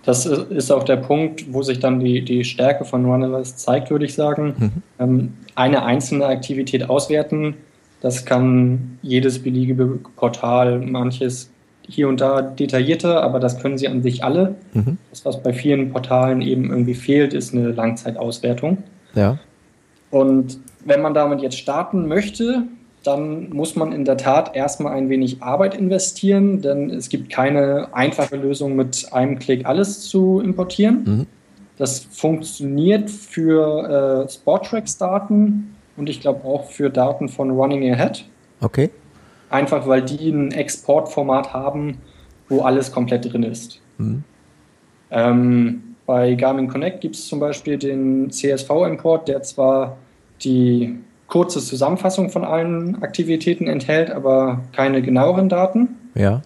Das 0.07 0.25
ist 0.25 0.71
auch 0.71 0.85
der 0.85 0.95
Punkt, 0.95 1.51
wo 1.51 1.63
sich 1.63 1.81
dann 1.81 1.99
die, 1.99 2.23
die 2.23 2.45
Stärke 2.45 2.85
von 2.85 3.03
Runalyze 3.03 3.57
zeigt, 3.57 3.91
würde 3.91 4.05
ich 4.05 4.13
sagen. 4.13 4.55
Mhm. 4.57 4.71
Ähm, 4.99 5.33
eine 5.53 5.83
einzelne 5.83 6.27
Aktivität 6.27 6.89
auswerten, 6.89 7.55
das 7.99 8.23
kann 8.25 8.99
jedes 9.01 9.43
beliebige 9.43 9.99
Portal, 10.15 10.79
manches 10.79 11.49
hier 11.81 12.07
und 12.07 12.21
da 12.21 12.41
detaillierter, 12.41 13.21
aber 13.21 13.41
das 13.41 13.59
können 13.59 13.77
sie 13.77 13.89
an 13.89 14.01
sich 14.01 14.23
alle. 14.23 14.55
Mhm. 14.73 14.97
Das, 15.09 15.25
was 15.25 15.43
bei 15.43 15.51
vielen 15.51 15.91
Portalen 15.91 16.39
eben 16.39 16.69
irgendwie 16.69 16.95
fehlt, 16.95 17.33
ist 17.33 17.53
eine 17.53 17.73
Langzeitauswertung. 17.73 18.83
Ja. 19.13 19.37
Und 20.09 20.57
wenn 20.85 21.01
man 21.01 21.15
damit 21.15 21.41
jetzt 21.41 21.57
starten 21.57 22.07
möchte, 22.07 22.63
dann 23.03 23.49
muss 23.49 23.75
man 23.75 23.91
in 23.91 24.05
der 24.05 24.17
Tat 24.17 24.55
erstmal 24.55 24.93
ein 24.93 25.09
wenig 25.09 25.41
Arbeit 25.41 25.75
investieren, 25.75 26.61
denn 26.61 26.89
es 26.89 27.09
gibt 27.09 27.29
keine 27.29 27.89
einfache 27.93 28.35
Lösung, 28.35 28.75
mit 28.75 29.07
einem 29.13 29.39
Klick 29.39 29.65
alles 29.65 30.01
zu 30.01 30.41
importieren. 30.41 31.03
Mhm. 31.05 31.27
Das 31.77 31.99
funktioniert 31.99 33.09
für 33.09 34.25
äh, 34.25 34.29
Sporttracks-Daten 34.29 35.75
und 35.95 36.09
ich 36.09 36.21
glaube 36.21 36.43
auch 36.43 36.69
für 36.71 36.89
Daten 36.89 37.29
von 37.29 37.51
Running 37.51 37.91
Ahead. 37.93 38.25
Okay. 38.61 38.89
Einfach 39.49 39.87
weil 39.87 40.01
die 40.01 40.29
ein 40.29 40.51
Exportformat 40.51 41.53
haben, 41.53 41.99
wo 42.49 42.61
alles 42.61 42.91
komplett 42.91 43.31
drin 43.31 43.43
ist. 43.43 43.79
Mhm. 43.97 44.23
Ähm, 45.11 45.83
bei 46.05 46.35
Garmin 46.35 46.67
Connect 46.67 47.01
gibt 47.01 47.15
es 47.15 47.27
zum 47.27 47.39
Beispiel 47.39 47.77
den 47.77 48.31
CSV-Import, 48.31 49.27
der 49.27 49.43
zwar 49.43 49.97
die 50.41 50.97
kurze 51.27 51.59
Zusammenfassung 51.59 52.29
von 52.29 52.43
allen 52.43 53.01
Aktivitäten 53.01 53.67
enthält, 53.67 54.09
aber 54.11 54.61
keine 54.71 55.01
genaueren 55.01 55.49
Daten. 55.49 55.89
Ja. 56.15 56.41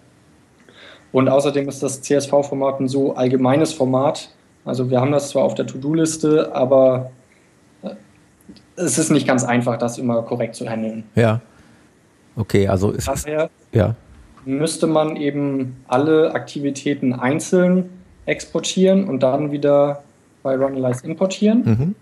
Und 1.12 1.28
außerdem 1.28 1.68
ist 1.68 1.82
das 1.82 2.02
CSV-Format 2.02 2.80
ein 2.80 2.88
so 2.88 3.14
allgemeines 3.14 3.72
Format. 3.72 4.30
Also 4.64 4.90
wir 4.90 5.00
haben 5.00 5.12
das 5.12 5.30
zwar 5.30 5.44
auf 5.44 5.54
der 5.54 5.66
To-Do-Liste, 5.66 6.54
aber 6.54 7.12
äh, 7.82 7.90
es 8.76 8.98
ist 8.98 9.10
nicht 9.10 9.26
ganz 9.26 9.44
einfach, 9.44 9.76
das 9.78 9.98
immer 9.98 10.22
korrekt 10.22 10.54
zu 10.54 10.68
handeln. 10.68 11.04
Ja. 11.14 11.40
Okay, 12.34 12.66
also 12.66 12.90
ist 12.90 13.08
Daher 13.08 13.50
ja. 13.72 13.94
müsste 14.46 14.86
man 14.86 15.16
eben 15.16 15.76
alle 15.86 16.34
Aktivitäten 16.34 17.12
einzeln 17.12 17.90
exportieren 18.24 19.04
und 19.04 19.22
dann 19.22 19.52
wieder 19.52 20.02
bei 20.42 20.56
Runalyze 20.56 21.06
importieren. 21.06 21.62
Mhm 21.64 21.94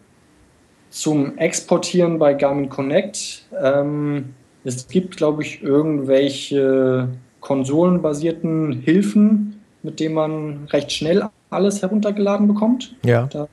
zum 0.90 1.38
Exportieren 1.38 2.18
bei 2.18 2.34
Garmin 2.34 2.68
Connect. 2.68 3.46
Ähm, 3.62 4.34
es 4.64 4.88
gibt, 4.88 5.16
glaube 5.16 5.42
ich, 5.42 5.62
irgendwelche 5.62 7.08
konsolenbasierten 7.40 8.72
Hilfen, 8.72 9.60
mit 9.82 10.00
denen 10.00 10.14
man 10.14 10.66
recht 10.70 10.92
schnell 10.92 11.24
alles 11.48 11.80
heruntergeladen 11.82 12.46
bekommt. 12.46 12.94
Ja. 13.04 13.26
Da 13.32 13.48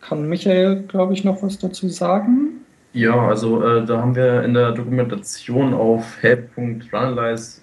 kann 0.00 0.28
Michael, 0.28 0.82
glaube 0.88 1.14
ich, 1.14 1.22
noch 1.24 1.42
was 1.42 1.58
dazu 1.58 1.88
sagen. 1.88 2.64
Ja, 2.92 3.28
also 3.28 3.64
äh, 3.64 3.86
da 3.86 3.98
haben 3.98 4.14
wir 4.16 4.42
in 4.42 4.54
der 4.54 4.72
Dokumentation 4.72 5.72
auf 5.72 6.20
help.runalyze 6.20 7.62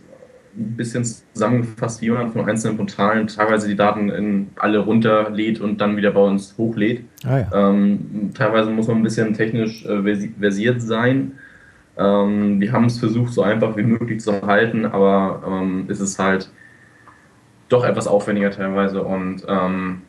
ein 0.56 0.75
bisschen 0.75 1.03
zusammengefasst, 1.03 2.01
wie 2.01 2.10
man 2.10 2.32
von 2.32 2.48
einzelnen 2.50 2.77
Portalen 2.77 3.27
teilweise 3.27 3.68
die 3.68 3.75
Daten 3.75 4.10
in 4.10 4.50
alle 4.56 4.79
runterlädt 4.79 5.60
und 5.62 5.79
dann 5.79 5.98
wieder 5.98 6.12
bei 6.12 6.22
uns 6.22 6.56
hochlädt. 6.58 7.03
Ah, 7.25 7.39
ja. 7.39 7.70
ähm, 7.70 8.32
teilweise 8.34 8.70
muss 8.70 8.88
man 8.88 8.98
ein 8.98 9.03
bisschen 9.03 9.34
technisch 9.34 9.86
äh, 9.86 10.29
versiert 10.39 10.82
sein. 10.82 11.34
Ähm, 11.98 12.62
wir 12.62 12.72
haben 12.72 12.86
es 12.86 13.00
versucht, 13.00 13.34
so 13.34 13.44
einfach 13.44 13.75
wie 13.77 13.84
möglich 13.84 14.22
zu 14.22 14.41
halten, 14.41 14.86
aber 14.86 15.44
ähm, 15.46 15.86
es 15.89 16.00
ist 16.00 16.18
halt 16.18 16.50
doch 17.68 17.84
etwas 17.84 18.08
aufwendiger 18.08 18.51
teilweise 18.51 19.03
und 19.03 19.44
ähm, 19.48 20.01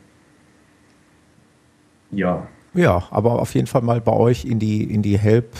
ja. 2.11 2.47
Ja, 2.73 3.03
aber 3.11 3.41
auf 3.41 3.53
jeden 3.53 3.67
Fall 3.67 3.81
mal 3.81 4.01
bei 4.01 4.13
euch 4.13 4.45
in 4.45 4.59
die, 4.59 4.83
in 4.83 5.01
die 5.01 5.17
Help 5.17 5.53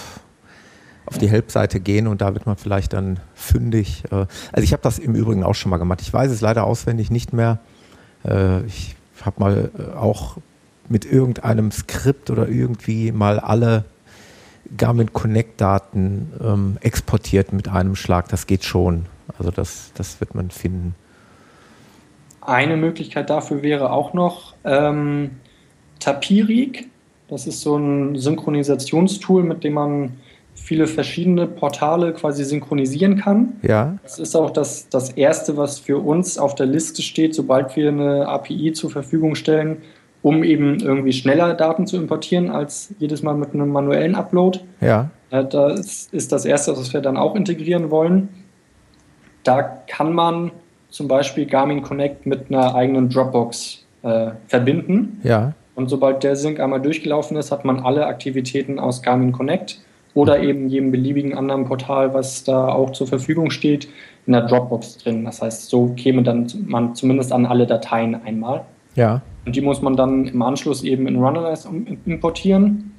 auf 1.12 1.18
die 1.18 1.30
Help-Seite 1.30 1.82
gehen 1.82 2.08
und 2.08 2.22
da 2.22 2.34
wird 2.34 2.46
man 2.46 2.56
vielleicht 2.56 2.94
dann 2.94 3.20
fündig. 3.36 4.04
Äh, 4.12 4.16
also 4.16 4.64
ich 4.64 4.72
habe 4.72 4.82
das 4.82 4.98
im 4.98 5.14
Übrigen 5.14 5.44
auch 5.44 5.56
schon 5.56 5.70
mal 5.70 5.78
gemacht. 5.78 6.02
Ich 6.02 6.12
weiß 6.12 6.32
es 6.32 6.40
leider 6.40 6.64
auswendig 6.64 7.12
nicht 7.12 7.34
mehr. 7.34 7.60
Äh, 8.26 8.64
ich 8.66 8.96
habe 9.22 9.40
mal 9.40 9.72
äh, 9.78 9.98
auch 9.98 10.38
mit 10.88 11.04
irgendeinem 11.04 11.72
Skript 11.72 12.30
oder 12.30 12.48
irgendwie 12.48 13.12
mal 13.12 13.40
alle 13.40 13.84
Garmin 14.78 15.12
Connect-Daten 15.12 16.32
ähm, 16.42 16.78
exportiert 16.80 17.52
mit 17.52 17.68
einem 17.68 17.98
Schlag. 17.98 18.30
Das 18.30 18.48
geht 18.48 18.64
schon. 18.64 19.06
Also 19.38 19.52
das, 19.52 19.92
das 19.96 20.22
wird 20.22 20.34
man 20.34 20.50
finden. 20.50 20.96
Eine 22.40 22.78
Möglichkeit 22.78 23.30
dafür 23.30 23.64
wäre 23.64 23.92
auch 23.92 24.14
noch 24.14 24.54
ähm, 24.64 25.32
Tapirik. 26.00 26.88
Das 27.28 27.48
ist 27.48 27.60
so 27.62 27.76
ein 27.76 28.16
Synchronisationstool, 28.16 29.44
mit 29.44 29.66
dem 29.66 29.74
man 29.74 30.14
viele 30.64 30.88
verschiedene 30.88 31.48
Portale 31.48 32.14
quasi 32.14 32.44
synchronisieren 32.44 33.18
kann. 33.18 33.54
Ja. 33.62 33.98
Das 34.04 34.20
ist 34.20 34.36
auch 34.36 34.52
das, 34.52 34.90
das 34.90 35.10
Erste, 35.12 35.58
was 35.58 35.80
für 35.80 35.98
uns 35.98 36.38
auf 36.38 36.56
der 36.56 36.66
Liste 36.66 37.02
steht, 37.02 37.36
sobald 37.36 37.76
wir 37.76 37.90
eine 37.90 38.28
API 38.28 38.74
zur 38.74 38.90
Verfügung 38.90 39.36
stellen, 39.36 39.78
um 40.22 40.44
eben 40.44 40.80
irgendwie 40.80 41.14
schneller 41.14 41.54
Daten 41.56 41.88
zu 41.88 41.98
importieren 41.98 42.50
als 42.50 42.94
jedes 43.00 43.24
Mal 43.24 43.36
mit 43.36 43.54
einem 43.54 43.70
manuellen 43.70 44.16
Upload. 44.16 44.60
Ja. 44.80 45.10
Das 45.30 46.10
ist 46.12 46.32
das 46.32 46.46
Erste, 46.46 46.78
was 46.78 46.94
wir 46.94 47.02
dann 47.02 47.18
auch 47.18 47.36
integrieren 47.36 47.90
wollen. 47.90 48.30
Da 49.44 49.62
kann 49.88 50.14
man 50.14 50.52
zum 50.90 51.08
Beispiel 51.08 51.46
Garmin 51.46 51.82
Connect 51.82 52.26
mit 52.26 52.50
einer 52.50 52.76
eigenen 52.76 53.10
Dropbox 53.10 53.86
äh, 54.04 54.32
verbinden. 54.48 55.20
Ja. 55.24 55.54
Und 55.74 55.90
sobald 55.90 56.24
der 56.24 56.36
Sync 56.36 56.60
einmal 56.60 56.82
durchgelaufen 56.82 57.38
ist, 57.38 57.52
hat 57.52 57.66
man 57.66 57.80
alle 57.80 58.06
Aktivitäten 58.06 58.78
aus 58.78 59.02
Garmin 59.02 59.32
Connect 59.32 59.80
oder 60.14 60.42
eben 60.42 60.68
jedem 60.68 60.92
beliebigen 60.92 61.38
anderen 61.38 61.66
Portal, 61.66 62.14
was 62.14 62.44
da 62.44 62.70
auch 62.70 62.92
zur 62.92 63.08
Verfügung 63.08 63.50
steht, 63.50 63.88
in 64.26 64.34
der 64.34 64.44
Dropbox 64.44 64.98
drin. 64.98 65.26
Das 65.26 65.42
heißt, 65.42 65.70
so 65.70 65.94
käme 65.96 66.24
dann 66.24 66.48
man 66.66 66.96
zumindest 66.96 67.32
an 67.32 67.46
alle 67.46 67.66
Dateien 67.66 68.16
einmal. 68.24 68.66
Ja. 68.96 69.22
Und 69.46 69.56
die 69.56 69.62
muss 69.62 69.82
man 69.82 69.96
dann 69.96 70.26
im 70.26 70.42
Anschluss 70.42 70.84
eben 70.84 71.08
in 71.08 71.16
Runalyze 71.18 71.70
importieren. 72.06 72.92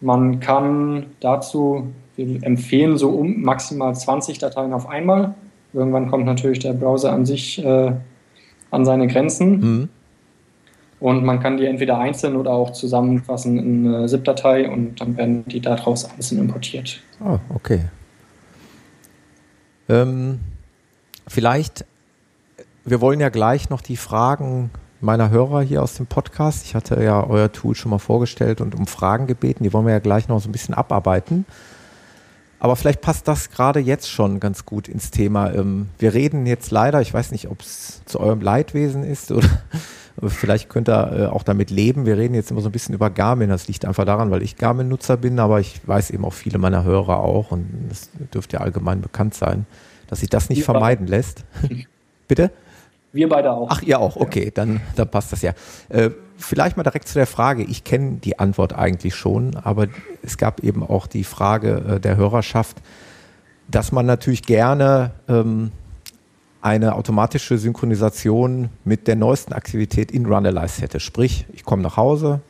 Man 0.00 0.40
kann 0.40 1.06
dazu, 1.20 1.88
empfehlen 2.16 2.96
so 2.96 3.10
um 3.10 3.42
maximal 3.42 3.94
20 3.94 4.38
Dateien 4.38 4.72
auf 4.72 4.88
einmal. 4.88 5.34
Irgendwann 5.72 6.10
kommt 6.10 6.24
natürlich 6.24 6.60
der 6.60 6.72
Browser 6.72 7.12
an 7.12 7.26
sich 7.26 7.62
äh, 7.62 7.92
an 8.70 8.84
seine 8.84 9.06
Grenzen. 9.06 9.60
Mhm. 9.60 9.88
Und 10.98 11.24
man 11.24 11.40
kann 11.40 11.58
die 11.58 11.66
entweder 11.66 11.98
einzeln 11.98 12.36
oder 12.36 12.52
auch 12.52 12.72
zusammenfassen 12.72 13.58
in 13.58 13.94
eine 13.94 14.06
ZIP-Datei 14.06 14.70
und 14.70 15.00
dann 15.00 15.16
werden 15.16 15.44
die 15.46 15.60
daraus 15.60 16.10
einzeln 16.10 16.40
importiert. 16.40 17.02
Oh, 17.20 17.38
okay. 17.54 17.80
Ähm, 19.88 20.40
vielleicht, 21.26 21.84
wir 22.84 23.00
wollen 23.00 23.20
ja 23.20 23.28
gleich 23.28 23.68
noch 23.68 23.82
die 23.82 23.96
Fragen 23.96 24.70
meiner 25.00 25.30
Hörer 25.30 25.60
hier 25.60 25.82
aus 25.82 25.94
dem 25.94 26.06
Podcast. 26.06 26.64
Ich 26.64 26.74
hatte 26.74 27.02
ja 27.02 27.24
euer 27.24 27.52
Tool 27.52 27.74
schon 27.74 27.90
mal 27.90 27.98
vorgestellt 27.98 28.60
und 28.60 28.74
um 28.74 28.86
Fragen 28.86 29.26
gebeten. 29.26 29.64
Die 29.64 29.72
wollen 29.72 29.86
wir 29.86 29.92
ja 29.92 29.98
gleich 29.98 30.28
noch 30.28 30.40
so 30.40 30.48
ein 30.48 30.52
bisschen 30.52 30.74
abarbeiten. 30.74 31.44
Aber 32.58 32.76
vielleicht 32.76 33.00
passt 33.00 33.28
das 33.28 33.50
gerade 33.50 33.80
jetzt 33.80 34.10
schon 34.10 34.40
ganz 34.40 34.64
gut 34.64 34.88
ins 34.88 35.10
Thema. 35.10 35.52
Ähm, 35.52 35.88
wir 35.98 36.14
reden 36.14 36.46
jetzt 36.46 36.70
leider, 36.70 37.00
ich 37.00 37.12
weiß 37.12 37.32
nicht, 37.32 37.48
ob 37.48 37.60
es 37.60 38.02
zu 38.06 38.18
eurem 38.18 38.40
Leidwesen 38.40 39.04
ist 39.04 39.30
oder 39.30 39.48
vielleicht 40.26 40.68
könnt 40.68 40.88
ihr 40.88 41.12
äh, 41.12 41.26
auch 41.26 41.42
damit 41.42 41.70
leben. 41.70 42.06
Wir 42.06 42.16
reden 42.16 42.34
jetzt 42.34 42.50
immer 42.50 42.62
so 42.62 42.68
ein 42.68 42.72
bisschen 42.72 42.94
über 42.94 43.10
Garmin. 43.10 43.50
Das 43.50 43.68
liegt 43.68 43.84
einfach 43.84 44.04
daran, 44.04 44.30
weil 44.30 44.42
ich 44.42 44.56
Garmin-Nutzer 44.56 45.18
bin, 45.18 45.38
aber 45.38 45.60
ich 45.60 45.86
weiß 45.86 46.10
eben 46.10 46.24
auch 46.24 46.32
viele 46.32 46.58
meiner 46.58 46.84
Hörer 46.84 47.20
auch 47.20 47.50
und 47.50 47.68
das 47.88 48.10
dürfte 48.32 48.56
ja 48.56 48.62
allgemein 48.62 49.02
bekannt 49.02 49.34
sein, 49.34 49.66
dass 50.08 50.20
sich 50.20 50.30
das 50.30 50.48
nicht 50.48 50.64
vermeiden 50.64 51.06
lässt. 51.06 51.44
Bitte? 52.28 52.50
Wir 53.16 53.28
beide 53.28 53.50
auch. 53.52 53.68
Ach, 53.70 53.82
ihr 53.82 53.98
auch, 53.98 54.16
okay, 54.16 54.52
dann, 54.54 54.80
dann 54.94 55.08
passt 55.08 55.32
das 55.32 55.42
ja. 55.42 55.52
Äh, 55.88 56.10
vielleicht 56.36 56.76
mal 56.76 56.82
direkt 56.82 57.08
zu 57.08 57.14
der 57.14 57.26
Frage. 57.26 57.62
Ich 57.62 57.82
kenne 57.82 58.18
die 58.22 58.38
Antwort 58.38 58.74
eigentlich 58.74 59.14
schon, 59.14 59.56
aber 59.56 59.88
es 60.22 60.36
gab 60.36 60.62
eben 60.62 60.82
auch 60.82 61.06
die 61.06 61.24
Frage 61.24 61.96
äh, 61.96 62.00
der 62.00 62.16
Hörerschaft, 62.16 62.76
dass 63.68 63.90
man 63.90 64.04
natürlich 64.04 64.42
gerne 64.42 65.12
ähm, 65.28 65.72
eine 66.60 66.94
automatische 66.94 67.56
Synchronisation 67.56 68.68
mit 68.84 69.08
der 69.08 69.16
neuesten 69.16 69.54
Aktivität 69.54 70.12
in 70.12 70.26
Runalyze 70.26 70.82
hätte. 70.82 71.00
Sprich, 71.00 71.46
ich 71.54 71.64
komme 71.64 71.82
nach 71.82 71.96
Hause, 71.96 72.40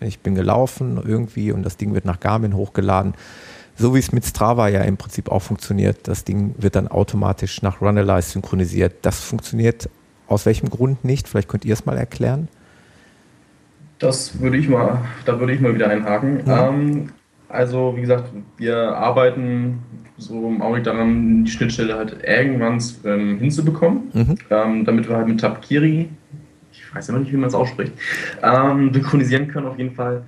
ich 0.00 0.20
bin 0.20 0.34
gelaufen 0.34 1.00
irgendwie 1.02 1.50
und 1.52 1.62
das 1.62 1.76
Ding 1.76 1.94
wird 1.94 2.04
nach 2.04 2.20
Garmin 2.20 2.54
hochgeladen. 2.54 3.14
So 3.76 3.94
wie 3.94 3.98
es 3.98 4.12
mit 4.12 4.26
Strava 4.26 4.68
ja 4.68 4.82
im 4.82 4.98
Prinzip 4.98 5.30
auch 5.30 5.40
funktioniert. 5.40 6.06
Das 6.08 6.24
Ding 6.24 6.54
wird 6.58 6.76
dann 6.76 6.88
automatisch 6.88 7.62
nach 7.62 7.80
Runalyze 7.80 8.30
synchronisiert. 8.30 8.96
Das 9.02 9.20
funktioniert 9.20 9.88
aus 10.30 10.46
welchem 10.46 10.70
Grund 10.70 11.04
nicht? 11.04 11.28
Vielleicht 11.28 11.48
könnt 11.48 11.64
ihr 11.64 11.74
es 11.74 11.84
mal 11.84 11.98
erklären. 11.98 12.48
Das 13.98 14.40
würde 14.40 14.56
ich 14.56 14.68
mal, 14.68 15.02
da 15.26 15.38
würde 15.38 15.52
ich 15.52 15.60
mal 15.60 15.74
wieder 15.74 15.88
einhaken. 15.88 16.40
Ja. 16.46 16.68
Ähm, 16.68 17.10
also, 17.48 17.94
wie 17.96 18.00
gesagt, 18.00 18.30
wir 18.56 18.96
arbeiten 18.96 19.80
so 20.16 20.48
im 20.48 20.62
Augenblick 20.62 20.84
daran, 20.84 21.44
die 21.44 21.50
Schnittstelle 21.50 21.96
halt 21.96 22.18
irgendwann 22.22 22.80
ähm, 23.04 23.38
hinzubekommen, 23.38 24.02
mhm. 24.12 24.34
ähm, 24.50 24.84
damit 24.84 25.08
wir 25.08 25.16
halt 25.16 25.28
mit 25.28 25.40
Tapkiri, 25.40 26.08
ich 26.72 26.94
weiß 26.94 27.08
immer 27.08 27.18
nicht, 27.18 27.32
wie 27.32 27.36
man 27.36 27.48
es 27.48 27.54
ausspricht, 27.54 27.92
ähm, 28.42 28.92
synchronisieren 28.92 29.48
können 29.48 29.66
auf 29.66 29.78
jeden 29.78 29.94
Fall. 29.94 30.22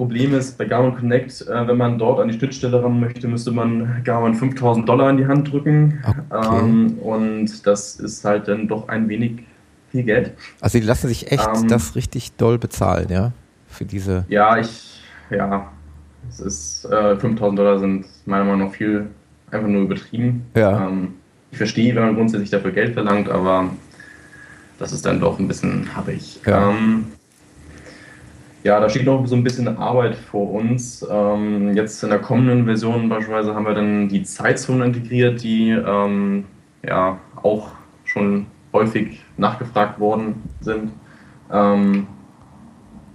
Problem 0.00 0.34
ist, 0.34 0.56
bei 0.56 0.64
Garmin 0.64 0.96
Connect, 0.96 1.42
äh, 1.42 1.68
wenn 1.68 1.76
man 1.76 1.98
dort 1.98 2.20
an 2.20 2.28
die 2.28 2.38
Schnittstelle 2.38 2.82
ran 2.82 3.00
möchte, 3.00 3.28
müsste 3.28 3.50
man 3.50 4.02
Garmin 4.02 4.34
5000 4.34 4.88
Dollar 4.88 5.10
in 5.10 5.18
die 5.18 5.26
Hand 5.26 5.52
drücken. 5.52 6.02
Okay. 6.02 6.58
Ähm, 6.58 6.98
und 7.00 7.66
das 7.66 7.96
ist 7.96 8.24
halt 8.24 8.48
dann 8.48 8.66
doch 8.66 8.88
ein 8.88 9.10
wenig 9.10 9.42
viel 9.90 10.04
Geld. 10.04 10.32
Also 10.62 10.78
die 10.78 10.86
lassen 10.86 11.08
sich 11.08 11.30
echt 11.30 11.46
ähm, 11.54 11.68
das 11.68 11.96
richtig 11.96 12.32
doll 12.36 12.56
bezahlen, 12.56 13.08
ja? 13.10 13.32
Für 13.68 13.84
diese. 13.84 14.24
Ja, 14.30 14.56
ich, 14.56 15.02
ja. 15.28 15.70
Es 16.30 16.40
ist, 16.40 16.86
äh, 16.86 17.16
5000 17.16 17.58
Dollar 17.58 17.78
sind 17.78 18.06
meiner 18.24 18.44
Meinung 18.44 18.68
nach 18.68 18.74
viel, 18.74 19.06
einfach 19.50 19.68
nur 19.68 19.82
übertrieben. 19.82 20.46
Ja. 20.54 20.88
Ähm, 20.88 21.08
ich 21.50 21.58
verstehe, 21.58 21.94
wenn 21.94 22.04
man 22.04 22.14
grundsätzlich 22.14 22.48
dafür 22.48 22.70
Geld 22.70 22.94
verlangt, 22.94 23.28
aber 23.28 23.68
das 24.78 24.92
ist 24.92 25.04
dann 25.04 25.20
doch 25.20 25.38
ein 25.38 25.46
bisschen 25.46 25.94
happig. 25.94 26.40
Ja. 26.46 26.70
Ähm, 26.70 27.04
ja, 28.62 28.78
da 28.78 28.88
steht 28.88 29.06
noch 29.06 29.26
so 29.26 29.34
ein 29.34 29.42
bisschen 29.42 29.68
Arbeit 29.78 30.16
vor 30.16 30.52
uns. 30.52 31.06
Ähm, 31.10 31.74
jetzt 31.74 32.02
in 32.02 32.10
der 32.10 32.18
kommenden 32.18 32.64
Version 32.66 33.08
beispielsweise 33.08 33.54
haben 33.54 33.64
wir 33.64 33.74
dann 33.74 34.08
die 34.08 34.22
Zeitzonen 34.22 34.94
integriert, 34.94 35.42
die 35.42 35.70
ähm, 35.70 36.44
ja 36.86 37.18
auch 37.42 37.70
schon 38.04 38.46
häufig 38.72 39.20
nachgefragt 39.36 39.98
worden 39.98 40.42
sind. 40.60 40.92
Ähm, 41.50 42.06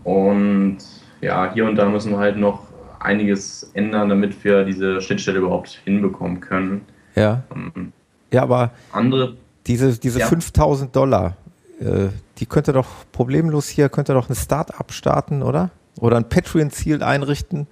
und 0.03 0.77
ja, 1.21 1.51
hier 1.53 1.65
und 1.65 1.75
da 1.75 1.89
müssen 1.89 2.11
wir 2.11 2.19
halt 2.19 2.37
noch 2.37 2.61
einiges 2.99 3.69
ändern, 3.73 4.09
damit 4.09 4.43
wir 4.43 4.63
diese 4.65 4.99
Schnittstelle 5.01 5.39
überhaupt 5.39 5.79
hinbekommen 5.83 6.39
können. 6.39 6.81
Ja. 7.15 7.43
Ähm, 7.53 7.93
ja, 8.31 8.43
aber 8.43 8.71
andere, 8.91 9.35
diese, 9.67 9.97
diese 9.99 10.19
ja. 10.19 10.25
5000 10.25 10.95
Dollar, 10.95 11.37
äh, 11.79 12.09
die 12.37 12.45
könnte 12.45 12.73
doch 12.73 12.87
problemlos 13.11 13.67
hier, 13.67 13.89
könnte 13.89 14.13
doch 14.13 14.29
ein 14.29 14.35
Start-up 14.35 14.91
starten, 14.91 15.43
oder? 15.43 15.71
Oder 15.99 16.17
ein 16.17 16.29
Patreon-Ziel 16.29 17.03
einrichten. 17.03 17.67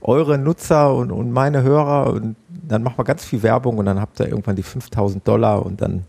Eure 0.00 0.38
Nutzer 0.38 0.94
und, 0.94 1.10
und 1.10 1.32
meine 1.32 1.62
Hörer 1.62 2.12
und 2.12 2.36
dann 2.48 2.82
machen 2.82 2.98
wir 2.98 3.04
ganz 3.04 3.24
viel 3.24 3.42
Werbung 3.42 3.78
und 3.78 3.86
dann 3.86 4.00
habt 4.00 4.20
ihr 4.20 4.28
irgendwann 4.28 4.54
die 4.54 4.62
5000 4.62 5.26
Dollar 5.26 5.64
und 5.66 5.80
dann 5.80 6.04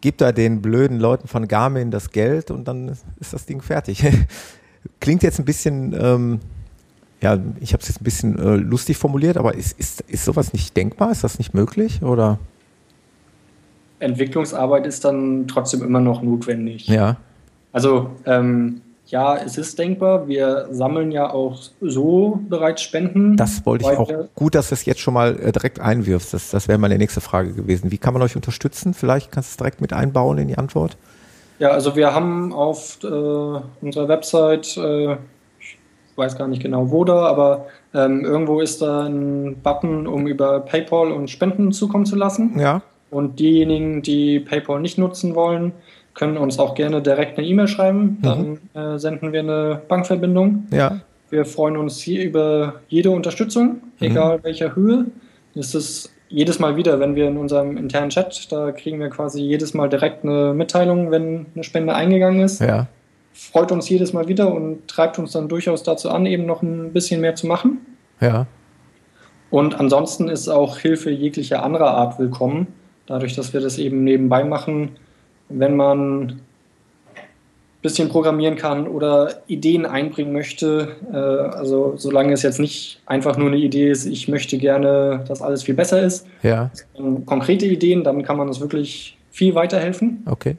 gebt 0.00 0.20
ihr 0.20 0.32
den 0.32 0.60
blöden 0.60 0.98
Leuten 0.98 1.28
von 1.28 1.46
Garmin 1.46 1.90
das 1.90 2.10
Geld 2.10 2.50
und 2.50 2.66
dann 2.66 2.88
ist 3.20 3.32
das 3.32 3.46
Ding 3.46 3.62
fertig. 3.62 4.04
Klingt 5.00 5.22
jetzt 5.22 5.38
ein 5.38 5.44
bisschen, 5.44 5.94
ähm, 5.98 6.40
ja, 7.20 7.38
ich 7.60 7.72
habe 7.72 7.82
es 7.82 7.88
jetzt 7.88 8.00
ein 8.00 8.04
bisschen 8.04 8.36
äh, 8.38 8.56
lustig 8.56 8.96
formuliert, 8.96 9.36
aber 9.36 9.54
ist, 9.54 9.78
ist, 9.78 10.00
ist 10.02 10.24
sowas 10.24 10.52
nicht 10.52 10.76
denkbar? 10.76 11.12
Ist 11.12 11.22
das 11.22 11.38
nicht 11.38 11.54
möglich? 11.54 12.02
Oder? 12.02 12.40
Entwicklungsarbeit 14.02 14.86
ist 14.86 15.04
dann 15.04 15.46
trotzdem 15.48 15.82
immer 15.82 16.00
noch 16.00 16.22
notwendig. 16.22 16.86
Ja. 16.88 17.16
Also 17.72 18.10
ähm, 18.26 18.82
ja, 19.06 19.36
es 19.36 19.58
ist 19.58 19.78
denkbar. 19.78 20.26
Wir 20.26 20.68
sammeln 20.70 21.12
ja 21.12 21.30
auch 21.30 21.60
so 21.80 22.40
bereits 22.48 22.82
Spenden. 22.82 23.36
Das 23.36 23.64
wollte 23.66 23.84
ich 23.84 23.98
auch. 23.98 24.10
Gut, 24.34 24.54
dass 24.54 24.70
du 24.70 24.74
es 24.74 24.84
jetzt 24.84 25.00
schon 25.00 25.14
mal 25.14 25.38
äh, 25.38 25.52
direkt 25.52 25.80
einwirfst. 25.80 26.32
Das, 26.32 26.50
das 26.50 26.68
wäre 26.68 26.78
meine 26.78 26.96
nächste 26.96 27.20
Frage 27.20 27.52
gewesen. 27.52 27.90
Wie 27.90 27.98
kann 27.98 28.14
man 28.14 28.22
euch 28.22 28.36
unterstützen? 28.36 28.94
Vielleicht 28.94 29.30
kannst 29.30 29.50
du 29.50 29.52
es 29.52 29.56
direkt 29.58 29.80
mit 29.80 29.92
einbauen 29.92 30.38
in 30.38 30.48
die 30.48 30.56
Antwort. 30.56 30.96
Ja, 31.58 31.70
also 31.70 31.94
wir 31.94 32.14
haben 32.14 32.52
auf 32.52 32.98
äh, 33.04 33.06
unserer 33.06 34.08
Website, 34.08 34.76
äh, 34.78 35.12
ich 35.60 35.78
weiß 36.16 36.36
gar 36.38 36.48
nicht 36.48 36.62
genau 36.62 36.90
wo 36.90 37.04
da, 37.04 37.26
aber 37.26 37.66
ähm, 37.94 38.24
irgendwo 38.24 38.60
ist 38.60 38.80
da 38.80 39.04
ein 39.04 39.56
Button, 39.62 40.06
um 40.06 40.26
über 40.26 40.60
PayPal 40.60 41.12
und 41.12 41.28
Spenden 41.28 41.72
zukommen 41.72 42.06
zu 42.06 42.16
lassen. 42.16 42.58
Ja. 42.58 42.82
Und 43.12 43.40
diejenigen, 43.40 44.00
die 44.00 44.40
PayPal 44.40 44.80
nicht 44.80 44.96
nutzen 44.96 45.34
wollen, 45.34 45.72
können 46.14 46.38
uns 46.38 46.58
auch 46.58 46.74
gerne 46.74 47.02
direkt 47.02 47.36
eine 47.36 47.46
E-Mail 47.46 47.68
schreiben. 47.68 48.18
Mhm. 48.22 48.22
Dann 48.22 48.94
äh, 48.94 48.98
senden 48.98 49.34
wir 49.34 49.40
eine 49.40 49.82
Bankverbindung. 49.86 50.66
Ja. 50.70 51.00
Wir 51.28 51.44
freuen 51.44 51.76
uns 51.76 52.00
hier 52.00 52.24
über 52.24 52.76
jede 52.88 53.10
Unterstützung, 53.10 53.82
mhm. 54.00 54.06
egal 54.06 54.38
mhm. 54.38 54.44
welcher 54.44 54.74
Höhe. 54.74 55.04
Es 55.54 55.74
ist 55.74 56.10
jedes 56.30 56.58
Mal 56.58 56.76
wieder, 56.76 57.00
wenn 57.00 57.14
wir 57.14 57.28
in 57.28 57.36
unserem 57.36 57.76
internen 57.76 58.08
Chat, 58.08 58.50
da 58.50 58.72
kriegen 58.72 58.98
wir 58.98 59.10
quasi 59.10 59.42
jedes 59.42 59.74
Mal 59.74 59.90
direkt 59.90 60.24
eine 60.24 60.54
Mitteilung, 60.54 61.10
wenn 61.10 61.44
eine 61.54 61.64
Spende 61.64 61.94
eingegangen 61.94 62.40
ist. 62.40 62.62
Ja. 62.62 62.86
Freut 63.34 63.72
uns 63.72 63.90
jedes 63.90 64.14
Mal 64.14 64.26
wieder 64.26 64.50
und 64.50 64.88
treibt 64.88 65.18
uns 65.18 65.32
dann 65.32 65.50
durchaus 65.50 65.82
dazu 65.82 66.08
an, 66.08 66.24
eben 66.24 66.46
noch 66.46 66.62
ein 66.62 66.94
bisschen 66.94 67.20
mehr 67.20 67.34
zu 67.34 67.46
machen. 67.46 67.80
Ja. 68.22 68.46
Und 69.50 69.78
ansonsten 69.78 70.30
ist 70.30 70.48
auch 70.48 70.78
Hilfe 70.78 71.10
jeglicher 71.10 71.62
anderer 71.62 71.90
Art 71.90 72.18
willkommen 72.18 72.68
dadurch, 73.12 73.36
dass 73.36 73.52
wir 73.52 73.60
das 73.60 73.76
eben 73.76 74.04
nebenbei 74.04 74.42
machen, 74.42 74.92
wenn 75.50 75.76
man 75.76 76.22
ein 76.22 76.40
bisschen 77.82 78.08
programmieren 78.08 78.56
kann 78.56 78.88
oder 78.88 79.42
Ideen 79.48 79.84
einbringen 79.84 80.32
möchte. 80.32 80.96
Äh, 81.12 81.16
also 81.16 81.92
solange 81.98 82.32
es 82.32 82.42
jetzt 82.42 82.58
nicht 82.58 83.02
einfach 83.04 83.36
nur 83.36 83.48
eine 83.48 83.58
Idee 83.58 83.90
ist, 83.90 84.06
ich 84.06 84.28
möchte 84.28 84.56
gerne, 84.56 85.24
dass 85.28 85.42
alles 85.42 85.62
viel 85.62 85.74
besser 85.74 86.02
ist. 86.02 86.26
Ja. 86.42 86.70
Konkrete 87.26 87.66
Ideen, 87.66 88.02
dann 88.02 88.22
kann 88.22 88.38
man 88.38 88.48
uns 88.48 88.60
wirklich 88.60 89.18
viel 89.30 89.54
weiterhelfen. 89.54 90.22
Okay. 90.24 90.56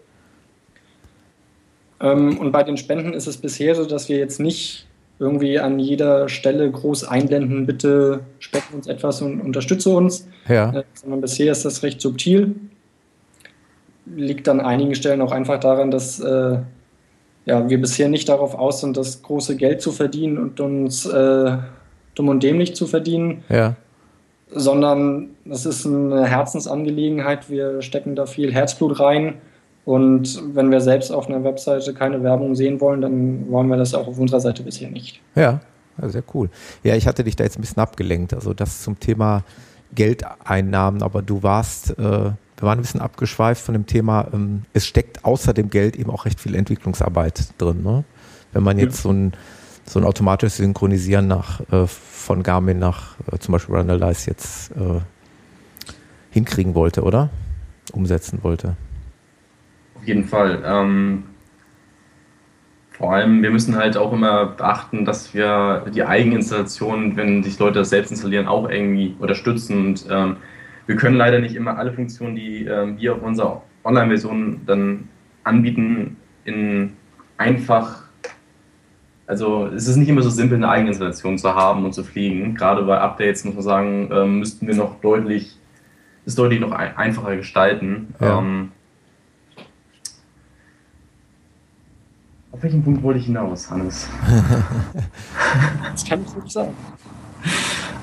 Ähm, 2.02 2.38
und 2.38 2.52
bei 2.52 2.62
den 2.62 2.78
Spenden 2.78 3.14
ist 3.14 3.26
es 3.26 3.38
bisher 3.38 3.74
so, 3.74 3.86
dass 3.86 4.10
wir 4.10 4.18
jetzt 4.18 4.40
nicht 4.40 4.86
irgendwie 5.20 5.60
an 5.60 5.80
jeder 5.80 6.28
Stelle 6.28 6.70
groß 6.70 7.06
einblenden, 7.06 7.66
bitte 7.66 8.22
spenden 8.40 8.76
uns 8.76 8.88
etwas 8.88 9.22
und 9.22 9.42
unterstütze 9.42 9.90
uns. 9.90 10.28
Ja. 10.48 10.74
Äh, 10.74 10.84
sondern 10.94 11.22
bisher 11.22 11.52
ist 11.52 11.66
das 11.66 11.84
recht 11.84 12.02
subtil. 12.02 12.56
Liegt 14.06 14.50
an 14.50 14.60
einigen 14.60 14.96
Stellen 14.96 15.22
auch 15.22 15.32
einfach 15.32 15.60
daran, 15.60 15.92
dass 15.92 16.20
äh, 16.20 16.58
ja, 17.46 17.70
wir 17.70 17.80
bisher 17.80 18.10
nicht 18.10 18.28
darauf 18.30 18.56
aus 18.56 18.82
sind, 18.82 18.98
das 18.98 19.22
große 19.22 19.56
Geld 19.56 19.82
zu 19.82 19.92
verdienen 19.92 20.38
und 20.38 20.60
uns 20.60 21.06
äh, 21.06 21.58
dumm 22.16 22.30
und 22.30 22.44
dämlich 22.44 22.76
zu 22.76 22.88
verdienen. 22.88 23.44
Ja. 23.50 23.76
Sondern 24.50 25.30
es 25.50 25.66
ist 25.66 25.86
eine 25.86 26.26
Herzensangelegenheit. 26.26 27.50
Wir 27.50 27.82
stecken 27.82 28.16
da 28.16 28.26
viel 28.26 28.54
Herzblut 28.54 29.00
rein 29.00 29.36
und 29.86 30.42
wenn 30.56 30.72
wir 30.72 30.82
selbst 30.82 31.12
auf 31.12 31.28
einer 31.28 31.44
Webseite 31.44 31.94
keine 31.94 32.24
Werbung 32.24 32.56
sehen 32.56 32.80
wollen, 32.80 33.02
dann 33.02 33.50
wollen 33.50 33.68
wir 33.68 33.78
das 33.78 33.94
auch 33.94 34.08
auf 34.08 34.18
unserer 34.18 34.40
Seite 34.40 34.64
bisher 34.64 34.90
nicht. 34.90 35.22
Ja, 35.36 35.60
sehr 36.02 36.24
cool. 36.34 36.50
Ja, 36.84 36.96
ich 36.96 37.08
hatte 37.08 37.24
dich 37.24 37.36
da 37.36 37.44
jetzt 37.44 37.58
ein 37.58 37.62
bisschen 37.62 37.82
abgelenkt. 37.82 38.34
Also 38.34 38.54
das 38.54 38.82
zum 38.82 39.00
Thema 39.00 39.44
Geldeinnahmen, 39.94 41.04
aber 41.04 41.22
du 41.22 41.44
warst, 41.44 41.92
äh, 41.92 42.02
wir 42.02 42.36
waren 42.62 42.80
ein 42.80 42.82
bisschen 42.82 43.02
abgeschweift 43.02 43.62
von 43.62 43.74
dem 43.74 43.86
Thema, 43.86 44.28
ähm, 44.34 44.64
es 44.74 44.88
steckt 44.88 45.26
außer 45.26 45.54
dem 45.54 45.70
Geld 45.70 45.96
eben 45.96 46.10
auch 46.10 46.26
recht 46.26 46.40
viel 46.40 46.56
Entwicklungsarbeit 46.56 47.50
drin. 47.58 47.84
Ne? 47.84 48.04
Wenn 48.54 48.64
man 48.64 48.80
jetzt 48.80 48.98
ja. 48.98 49.04
so 49.04 49.12
ein 49.12 49.34
so 49.86 50.00
ein 50.00 50.06
automatisches 50.06 50.58
Synchronisieren 50.58 51.28
nach, 51.28 51.60
äh, 51.72 51.88
von 51.88 52.42
Garmin 52.44 52.80
nach 52.80 53.16
äh, 53.32 53.38
zum 53.38 53.52
Beispiel 53.52 53.76
Runalize 53.76 54.30
jetzt 54.30 54.72
äh, 54.72 55.02
hinkriegen 56.32 56.74
wollte, 56.74 57.04
oder? 57.04 57.30
Umsetzen 57.92 58.40
wollte. 58.44 58.76
Auf 60.04 60.08
jeden 60.10 60.26
Fall. 60.26 60.62
Ähm, 60.66 61.24
vor 62.92 63.14
allem, 63.14 63.42
wir 63.42 63.52
müssen 63.52 63.78
halt 63.78 63.96
auch 63.96 64.12
immer 64.12 64.48
beachten, 64.48 65.06
dass 65.06 65.34
wir 65.34 65.86
die 65.96 66.04
Eigeninstallation, 66.04 67.16
wenn 67.16 67.42
sich 67.42 67.58
Leute 67.58 67.80
das 67.80 67.90
selbst 67.90 68.12
installieren, 68.12 68.46
auch 68.48 68.70
irgendwie 68.70 69.16
unterstützen. 69.18 69.88
Und 69.88 70.06
ähm, 70.12 70.36
wir 70.86 70.98
können 70.98 71.16
leider 71.16 71.40
nicht 71.40 71.56
immer 71.56 71.78
alle 71.78 71.94
Funktionen, 71.94 72.36
die 72.36 72.66
ähm, 72.66 73.00
wir 73.00 73.16
auf 73.16 73.22
unserer 73.22 73.62
Online-Version 73.86 74.62
dann 74.66 75.08
anbieten, 75.46 76.18
in 76.44 76.98
einfach, 77.38 78.04
also 79.26 79.68
es 79.68 79.88
ist 79.88 79.96
nicht 79.96 80.10
immer 80.10 80.22
so 80.22 80.30
simpel, 80.30 80.58
eine 80.58 80.68
Eigeninstallation 80.68 81.38
zu 81.38 81.56
haben 81.56 81.86
und 81.86 81.94
zu 81.94 82.04
fliegen. 82.04 82.56
Gerade 82.56 82.84
bei 82.84 83.00
Updates 83.00 83.46
muss 83.46 83.56
man 83.56 83.64
sagen, 83.64 84.10
ähm, 84.12 84.40
müssten 84.40 84.68
wir 84.68 84.76
noch 84.76 85.00
deutlich, 85.00 85.58
ist 86.26 86.38
deutlich 86.38 86.60
noch 86.60 86.74
ein, 86.74 86.98
einfacher 86.98 87.38
gestalten. 87.38 88.14
Ja. 88.20 88.40
Ähm, 88.40 88.74
Auf 92.54 92.62
welchen 92.62 92.84
Punkt 92.84 93.02
wollte 93.02 93.20
ich 93.20 93.26
hinaus, 93.26 93.72
Hannes? 93.72 94.08
das 95.92 96.06
kann 96.06 96.24
ich 96.24 96.36
nicht 96.36 96.52
sagen. 96.52 96.76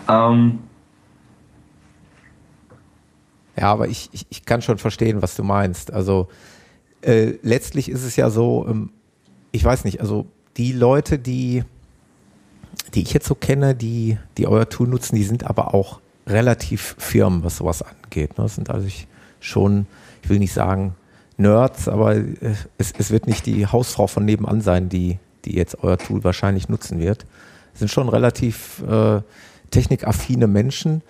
Ähm, 0.08 0.58
ja, 3.56 3.70
aber 3.70 3.86
ich, 3.86 4.10
ich, 4.10 4.26
ich, 4.28 4.44
kann 4.44 4.60
schon 4.60 4.78
verstehen, 4.78 5.22
was 5.22 5.36
du 5.36 5.44
meinst. 5.44 5.92
Also 5.92 6.28
äh, 7.02 7.34
letztlich 7.42 7.88
ist 7.88 8.02
es 8.02 8.16
ja 8.16 8.28
so, 8.28 8.66
ähm, 8.68 8.90
ich 9.52 9.64
weiß 9.64 9.84
nicht, 9.84 10.00
also 10.00 10.26
die 10.56 10.72
Leute, 10.72 11.20
die, 11.20 11.62
die 12.94 13.02
ich 13.02 13.12
jetzt 13.12 13.28
so 13.28 13.36
kenne, 13.36 13.76
die, 13.76 14.18
die 14.36 14.48
euer 14.48 14.68
Tool 14.68 14.88
nutzen, 14.88 15.14
die 15.14 15.22
sind 15.22 15.44
aber 15.44 15.74
auch 15.74 16.00
relativ 16.26 16.96
firm, 16.98 17.44
was 17.44 17.58
sowas 17.58 17.82
angeht. 17.82 18.30
Ne? 18.30 18.42
Das 18.42 18.56
sind 18.56 18.68
also 18.68 18.88
schon, 19.38 19.86
ich 20.24 20.28
will 20.28 20.40
nicht 20.40 20.52
sagen, 20.52 20.96
Nerds, 21.40 21.88
aber 21.88 22.16
es, 22.76 22.92
es 22.96 23.10
wird 23.10 23.26
nicht 23.26 23.46
die 23.46 23.66
Hausfrau 23.66 24.06
von 24.06 24.24
nebenan 24.24 24.60
sein, 24.60 24.88
die, 24.88 25.18
die 25.44 25.54
jetzt 25.54 25.82
euer 25.82 25.98
Tool 25.98 26.22
wahrscheinlich 26.22 26.68
nutzen 26.68 27.00
wird. 27.00 27.26
Es 27.72 27.80
sind 27.80 27.88
schon 27.88 28.08
relativ 28.08 28.82
äh, 28.88 29.22
technikaffine 29.70 30.46
Menschen, 30.46 31.02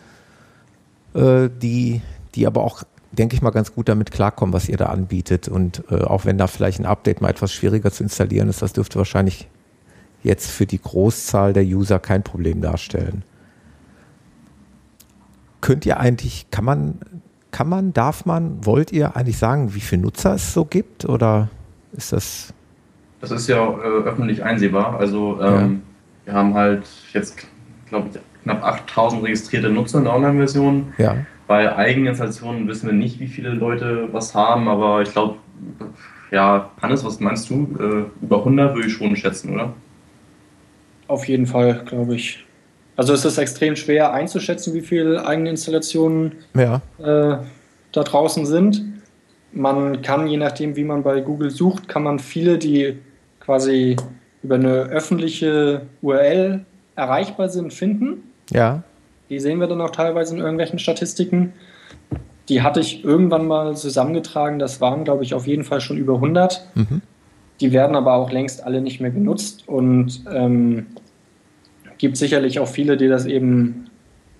äh, 1.15 1.49
die, 1.51 2.01
die 2.35 2.47
aber 2.47 2.63
auch, 2.63 2.83
denke 3.13 3.35
ich 3.35 3.43
mal, 3.43 3.51
ganz 3.51 3.75
gut 3.75 3.89
damit 3.89 4.11
klarkommen, 4.11 4.53
was 4.53 4.69
ihr 4.69 4.77
da 4.77 4.87
anbietet. 4.87 5.49
Und 5.49 5.85
äh, 5.91 6.03
auch 6.03 6.25
wenn 6.25 6.39
da 6.39 6.47
vielleicht 6.47 6.79
ein 6.79 6.87
Update 6.87 7.21
mal 7.21 7.31
etwas 7.31 7.53
schwieriger 7.53 7.91
zu 7.91 8.03
installieren 8.03 8.49
ist, 8.49 8.63
das 8.63 8.73
dürfte 8.73 8.99
wahrscheinlich 8.99 9.49
jetzt 10.23 10.51
für 10.51 10.67
die 10.67 10.81
Großzahl 10.81 11.53
der 11.53 11.65
User 11.65 11.99
kein 11.99 12.23
Problem 12.23 12.61
darstellen. 12.61 13.25
Könnt 15.61 15.85
ihr 15.87 15.99
eigentlich, 15.99 16.51
kann 16.51 16.65
man 16.65 16.99
kann 17.51 17.69
man, 17.69 17.93
darf 17.93 18.27
man, 18.27 18.65
wollt 18.65 18.93
ihr 18.93 19.17
eigentlich 19.17 19.39
sagen, 19.39 19.75
wie 19.75 19.81
viele 19.81 20.03
Nutzer 20.03 20.35
es 20.35 20.53
so 20.53 20.65
gibt 20.65 21.05
oder 21.05 21.49
ist 21.93 22.13
das? 22.13 22.55
Das 23.21 23.31
ist 23.31 23.49
ja 23.49 23.57
äh, 23.57 24.05
öffentlich 24.05 24.43
einsehbar. 24.43 24.99
Also 24.99 25.41
ähm, 25.43 25.83
ja. 26.27 26.33
wir 26.33 26.33
haben 26.35 26.55
halt 26.55 26.85
jetzt, 27.13 27.47
glaube 27.89 28.09
ich, 28.13 28.21
knapp 28.43 28.65
8000 28.65 29.25
registrierte 29.25 29.69
Nutzer 29.69 29.99
in 29.99 30.05
der 30.05 30.15
Online-Version. 30.15 30.95
Ja. 30.99 31.17
Bei 31.47 31.77
Eigeninstallationen 31.77 32.67
wissen 32.69 32.87
wir 32.87 32.95
nicht, 32.95 33.19
wie 33.21 33.27
viele 33.27 33.51
Leute 33.51 34.09
was 34.13 34.35
haben, 34.35 34.69
aber 34.69 35.03
ich 35.03 35.13
glaube, 35.13 35.37
ja, 36.31 36.71
Hannes, 36.81 37.05
was 37.05 37.21
meinst 37.21 37.51
du? 37.51 37.69
Äh, 37.79 38.25
über 38.25 38.39
100 38.39 38.75
würde 38.75 38.87
ich 38.87 38.95
schon 38.95 39.15
schätzen, 39.17 39.53
oder? 39.53 39.73
Auf 41.09 41.27
jeden 41.27 41.47
Fall, 41.47 41.83
glaube 41.85 42.15
ich. 42.15 42.47
Also 43.01 43.15
es 43.15 43.25
ist 43.25 43.39
extrem 43.39 43.77
schwer 43.77 44.13
einzuschätzen, 44.13 44.75
wie 44.75 44.83
viele 44.83 45.27
eigene 45.27 45.49
Installationen 45.49 46.33
ja. 46.55 46.83
äh, 46.99 47.39
da 47.93 48.03
draußen 48.03 48.45
sind. 48.45 48.83
Man 49.53 50.03
kann, 50.03 50.27
je 50.27 50.37
nachdem, 50.37 50.77
wie 50.77 50.85
man 50.85 51.03
bei 51.03 51.23
Google 51.23 51.51
sucht, 51.51 51.89
kann 51.89 52.03
man 52.03 52.19
viele, 52.19 52.59
die 52.59 52.99
quasi 53.41 53.97
über 54.43 54.57
eine 54.57 54.83
öffentliche 54.91 55.87
URL 56.03 56.67
erreichbar 56.95 57.49
sind, 57.49 57.73
finden. 57.73 58.23
Ja. 58.51 58.83
Die 59.31 59.41
sehen 59.41 59.61
wir 59.61 59.67
dann 59.67 59.81
auch 59.81 59.93
teilweise 59.93 60.35
in 60.35 60.43
irgendwelchen 60.43 60.79
Statistiken. 60.79 61.55
Die 62.51 62.61
hatte 62.61 62.81
ich 62.81 63.03
irgendwann 63.03 63.47
mal 63.47 63.79
zusammengetragen. 63.79 64.59
Das 64.59 64.83
waren, 64.83 65.05
glaube 65.05 65.25
ich, 65.25 65.33
auf 65.33 65.47
jeden 65.47 65.65
Fall 65.65 65.81
schon 65.81 65.97
über 65.97 66.17
100. 66.17 66.69
Mhm. 66.75 67.01
Die 67.63 67.73
werden 67.73 67.97
aber 67.97 68.13
auch 68.13 68.31
längst 68.31 68.63
alle 68.63 68.83
nicht 68.83 69.01
mehr 69.01 69.11
genutzt. 69.11 69.67
Und 69.67 70.23
ähm, 70.31 70.89
gibt 72.01 72.17
sicherlich 72.17 72.59
auch 72.59 72.69
viele, 72.69 72.97
die 72.97 73.09
das 73.09 73.27
eben 73.27 73.87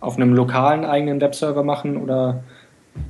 auf 0.01 0.17
einem 0.17 0.33
lokalen 0.33 0.85
eigenen 0.85 1.21
Webserver 1.21 1.63
machen 1.63 1.97
oder 1.97 2.43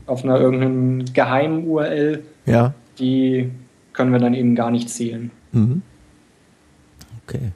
auf 0.07 0.25
einer 0.25 0.39
irgendeinen 0.39 1.13
geheimen 1.13 1.67
URL. 1.67 2.25
Ja. 2.47 2.75
Die 2.99 3.51
können 3.93 4.13
wir 4.13 4.19
dann 4.19 4.35
eben 4.35 4.55
gar 4.55 4.71
nicht 4.71 4.91
zählen. 4.91 5.31
Mhm. 5.53 5.83
Okay. 7.27 7.53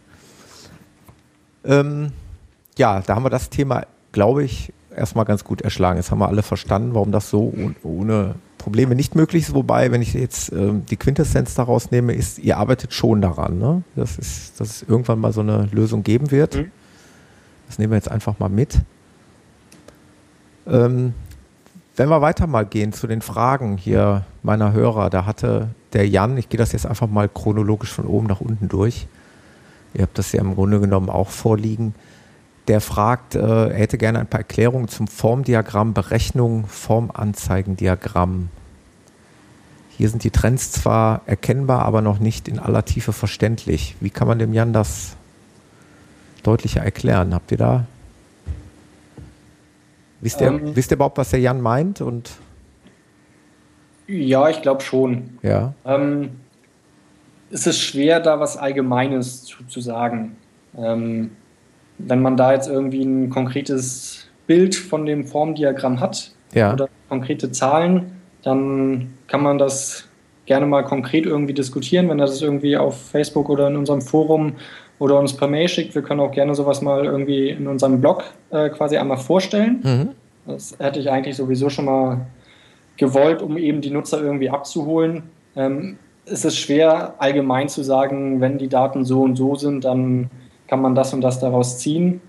Ähm, 1.64 2.12
ja, 2.78 3.00
da 3.00 3.16
haben 3.16 3.24
wir 3.24 3.30
das 3.30 3.50
Thema, 3.50 3.86
glaube 4.12 4.44
ich, 4.44 4.72
erstmal 4.96 5.24
ganz 5.24 5.44
gut 5.44 5.62
erschlagen. 5.62 5.96
Jetzt 5.96 6.10
haben 6.10 6.20
wir 6.20 6.28
alle 6.28 6.42
verstanden, 6.42 6.94
warum 6.94 7.10
das 7.10 7.28
so 7.28 7.52
ohne 7.82 8.36
Probleme 8.58 8.94
nicht 8.94 9.14
möglich 9.14 9.44
ist. 9.44 9.54
Wobei, 9.54 9.90
wenn 9.90 10.00
ich 10.00 10.14
jetzt 10.14 10.52
ähm, 10.52 10.86
die 10.86 10.96
Quintessenz 10.96 11.54
daraus 11.54 11.90
nehme, 11.90 12.14
ist, 12.14 12.38
ihr 12.38 12.56
arbeitet 12.56 12.94
schon 12.94 13.20
daran, 13.20 13.58
ne? 13.58 13.82
dass, 13.96 14.16
es, 14.16 14.54
dass 14.54 14.70
es 14.70 14.82
irgendwann 14.88 15.18
mal 15.18 15.32
so 15.32 15.40
eine 15.40 15.68
Lösung 15.72 16.02
geben 16.02 16.30
wird. 16.30 16.56
Mhm. 16.56 16.70
Das 17.66 17.78
nehmen 17.78 17.92
wir 17.92 17.96
jetzt 17.96 18.10
einfach 18.10 18.38
mal 18.38 18.48
mit. 18.48 18.80
Ähm, 20.66 21.14
wenn 21.96 22.08
wir 22.08 22.20
weiter 22.20 22.46
mal 22.46 22.66
gehen 22.66 22.92
zu 22.92 23.06
den 23.06 23.22
Fragen 23.22 23.76
hier 23.76 24.24
meiner 24.42 24.72
Hörer, 24.72 25.10
da 25.10 25.26
hatte 25.26 25.68
der 25.92 26.08
Jan, 26.08 26.36
ich 26.36 26.48
gehe 26.48 26.58
das 26.58 26.72
jetzt 26.72 26.86
einfach 26.86 27.08
mal 27.08 27.28
chronologisch 27.28 27.92
von 27.92 28.06
oben 28.06 28.26
nach 28.26 28.40
unten 28.40 28.68
durch. 28.68 29.06
Ihr 29.94 30.02
habt 30.02 30.18
das 30.18 30.32
ja 30.32 30.40
im 30.40 30.54
Grunde 30.54 30.80
genommen 30.80 31.08
auch 31.08 31.30
vorliegen. 31.30 31.94
Der 32.66 32.80
fragt, 32.80 33.36
äh, 33.36 33.68
er 33.68 33.78
hätte 33.78 33.98
gerne 33.98 34.18
ein 34.18 34.26
paar 34.26 34.40
Erklärungen 34.40 34.88
zum 34.88 35.06
Formdiagramm, 35.06 35.94
Berechnung, 35.94 36.66
Formanzeigendiagramm. 36.66 38.48
Hier 39.96 40.08
sind 40.08 40.24
die 40.24 40.30
Trends 40.30 40.72
zwar 40.72 41.20
erkennbar, 41.26 41.82
aber 41.82 42.02
noch 42.02 42.18
nicht 42.18 42.48
in 42.48 42.58
aller 42.58 42.84
Tiefe 42.84 43.12
verständlich. 43.12 43.94
Wie 44.00 44.10
kann 44.10 44.26
man 44.26 44.40
dem 44.40 44.52
Jan 44.52 44.72
das 44.72 45.16
deutlicher 46.46 46.82
erklären. 46.82 47.34
Habt 47.34 47.50
ihr 47.50 47.58
da? 47.58 47.84
Wisst 50.20 50.40
ihr, 50.40 50.46
ähm, 50.48 50.74
wisst 50.74 50.90
ihr 50.90 50.96
überhaupt, 50.96 51.18
was 51.18 51.30
der 51.30 51.40
Jan 51.40 51.60
meint? 51.60 52.00
Und 52.00 52.30
ja, 54.06 54.48
ich 54.48 54.62
glaube 54.62 54.82
schon. 54.82 55.38
Ja. 55.42 55.74
Ähm, 55.84 56.30
es 57.50 57.66
ist 57.66 57.80
schwer, 57.80 58.20
da 58.20 58.40
was 58.40 58.56
Allgemeines 58.56 59.44
zu, 59.44 59.64
zu 59.66 59.80
sagen. 59.80 60.36
Ähm, 60.76 61.30
wenn 61.98 62.22
man 62.22 62.36
da 62.36 62.52
jetzt 62.52 62.68
irgendwie 62.68 63.02
ein 63.02 63.30
konkretes 63.30 64.26
Bild 64.46 64.74
von 64.74 65.06
dem 65.06 65.26
Formdiagramm 65.26 66.00
hat 66.00 66.32
ja. 66.52 66.72
oder 66.72 66.88
konkrete 67.08 67.52
Zahlen, 67.52 68.12
dann 68.42 69.14
kann 69.26 69.42
man 69.42 69.58
das 69.58 70.08
gerne 70.46 70.66
mal 70.66 70.84
konkret 70.84 71.26
irgendwie 71.26 71.54
diskutieren, 71.54 72.08
wenn 72.08 72.18
das 72.18 72.42
irgendwie 72.42 72.76
auf 72.76 73.10
Facebook 73.10 73.48
oder 73.48 73.68
in 73.68 73.76
unserem 73.76 74.02
Forum 74.02 74.54
oder 74.98 75.18
uns 75.18 75.36
per 75.36 75.48
Mail 75.48 75.68
schickt. 75.68 75.94
Wir 75.94 76.02
können 76.02 76.20
auch 76.20 76.30
gerne 76.30 76.54
sowas 76.54 76.82
mal 76.82 77.04
irgendwie 77.04 77.50
in 77.50 77.66
unserem 77.66 78.00
Blog 78.00 78.24
äh, 78.50 78.68
quasi 78.70 78.96
einmal 78.96 79.18
vorstellen. 79.18 79.80
Mhm. 79.82 80.08
Das 80.46 80.76
hätte 80.78 81.00
ich 81.00 81.10
eigentlich 81.10 81.36
sowieso 81.36 81.70
schon 81.70 81.86
mal 81.86 82.26
gewollt, 82.96 83.42
um 83.42 83.56
eben 83.56 83.80
die 83.80 83.90
Nutzer 83.90 84.22
irgendwie 84.22 84.50
abzuholen. 84.50 85.24
Ähm, 85.56 85.98
es 86.26 86.44
ist 86.44 86.58
schwer, 86.58 87.14
allgemein 87.18 87.68
zu 87.68 87.82
sagen, 87.82 88.40
wenn 88.40 88.58
die 88.58 88.68
Daten 88.68 89.04
so 89.04 89.22
und 89.22 89.36
so 89.36 89.56
sind, 89.56 89.84
dann 89.84 90.30
kann 90.68 90.80
man 90.80 90.94
das 90.94 91.12
und 91.12 91.20
das 91.20 91.40
daraus 91.40 91.78
ziehen. 91.78 92.20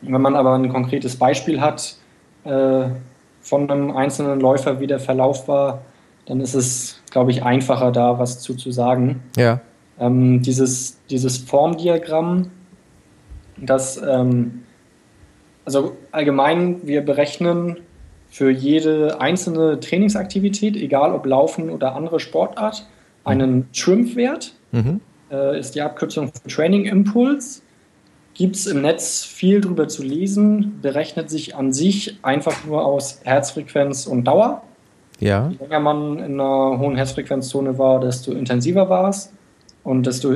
Wenn 0.00 0.20
man 0.20 0.36
aber 0.36 0.54
ein 0.54 0.68
konkretes 0.68 1.16
Beispiel 1.16 1.60
hat 1.60 1.96
äh, 2.44 2.84
von 3.40 3.70
einem 3.70 3.96
einzelnen 3.96 4.40
Läufer, 4.40 4.80
wie 4.80 4.86
der 4.86 5.00
Verlauf 5.00 5.48
war, 5.48 5.82
dann 6.26 6.40
ist 6.40 6.54
es, 6.54 7.02
glaube 7.10 7.30
ich, 7.30 7.42
einfacher, 7.42 7.92
da 7.92 8.18
was 8.18 8.40
zu, 8.40 8.54
zu 8.54 8.70
sagen. 8.70 9.22
Ja. 9.36 9.60
Ähm, 9.98 10.42
dieses, 10.42 10.98
dieses 11.08 11.38
Formdiagramm, 11.38 12.50
das, 13.56 13.96
ähm, 13.96 14.62
also 15.64 15.96
allgemein, 16.10 16.86
wir 16.86 17.02
berechnen 17.02 17.78
für 18.28 18.50
jede 18.50 19.20
einzelne 19.20 19.78
Trainingsaktivität, 19.78 20.76
egal 20.76 21.12
ob 21.12 21.24
Laufen 21.26 21.70
oder 21.70 21.94
andere 21.94 22.18
Sportart, 22.18 22.86
einen 23.22 23.70
Trimp-Wert. 23.72 24.54
Mhm. 24.72 25.00
Äh, 25.30 25.58
ist 25.58 25.74
die 25.74 25.82
Abkürzung 25.82 26.32
für 26.32 26.48
Training 26.48 26.84
Impulse. 26.84 27.62
Gibt 28.34 28.56
es 28.56 28.66
im 28.66 28.82
Netz 28.82 29.24
viel 29.24 29.60
drüber 29.60 29.86
zu 29.86 30.02
lesen, 30.02 30.80
berechnet 30.82 31.30
sich 31.30 31.54
an 31.54 31.72
sich 31.72 32.18
einfach 32.22 32.64
nur 32.64 32.84
aus 32.84 33.20
Herzfrequenz 33.22 34.06
und 34.06 34.24
Dauer. 34.24 34.62
Ja. 35.20 35.48
Je 35.50 35.56
länger 35.58 35.78
man 35.78 36.18
in 36.18 36.40
einer 36.40 36.78
hohen 36.80 36.96
Herzfrequenzzone 36.96 37.78
war, 37.78 38.00
desto 38.00 38.32
intensiver 38.32 38.90
war 38.90 39.08
es 39.08 39.32
und 39.84 40.06
desto 40.06 40.34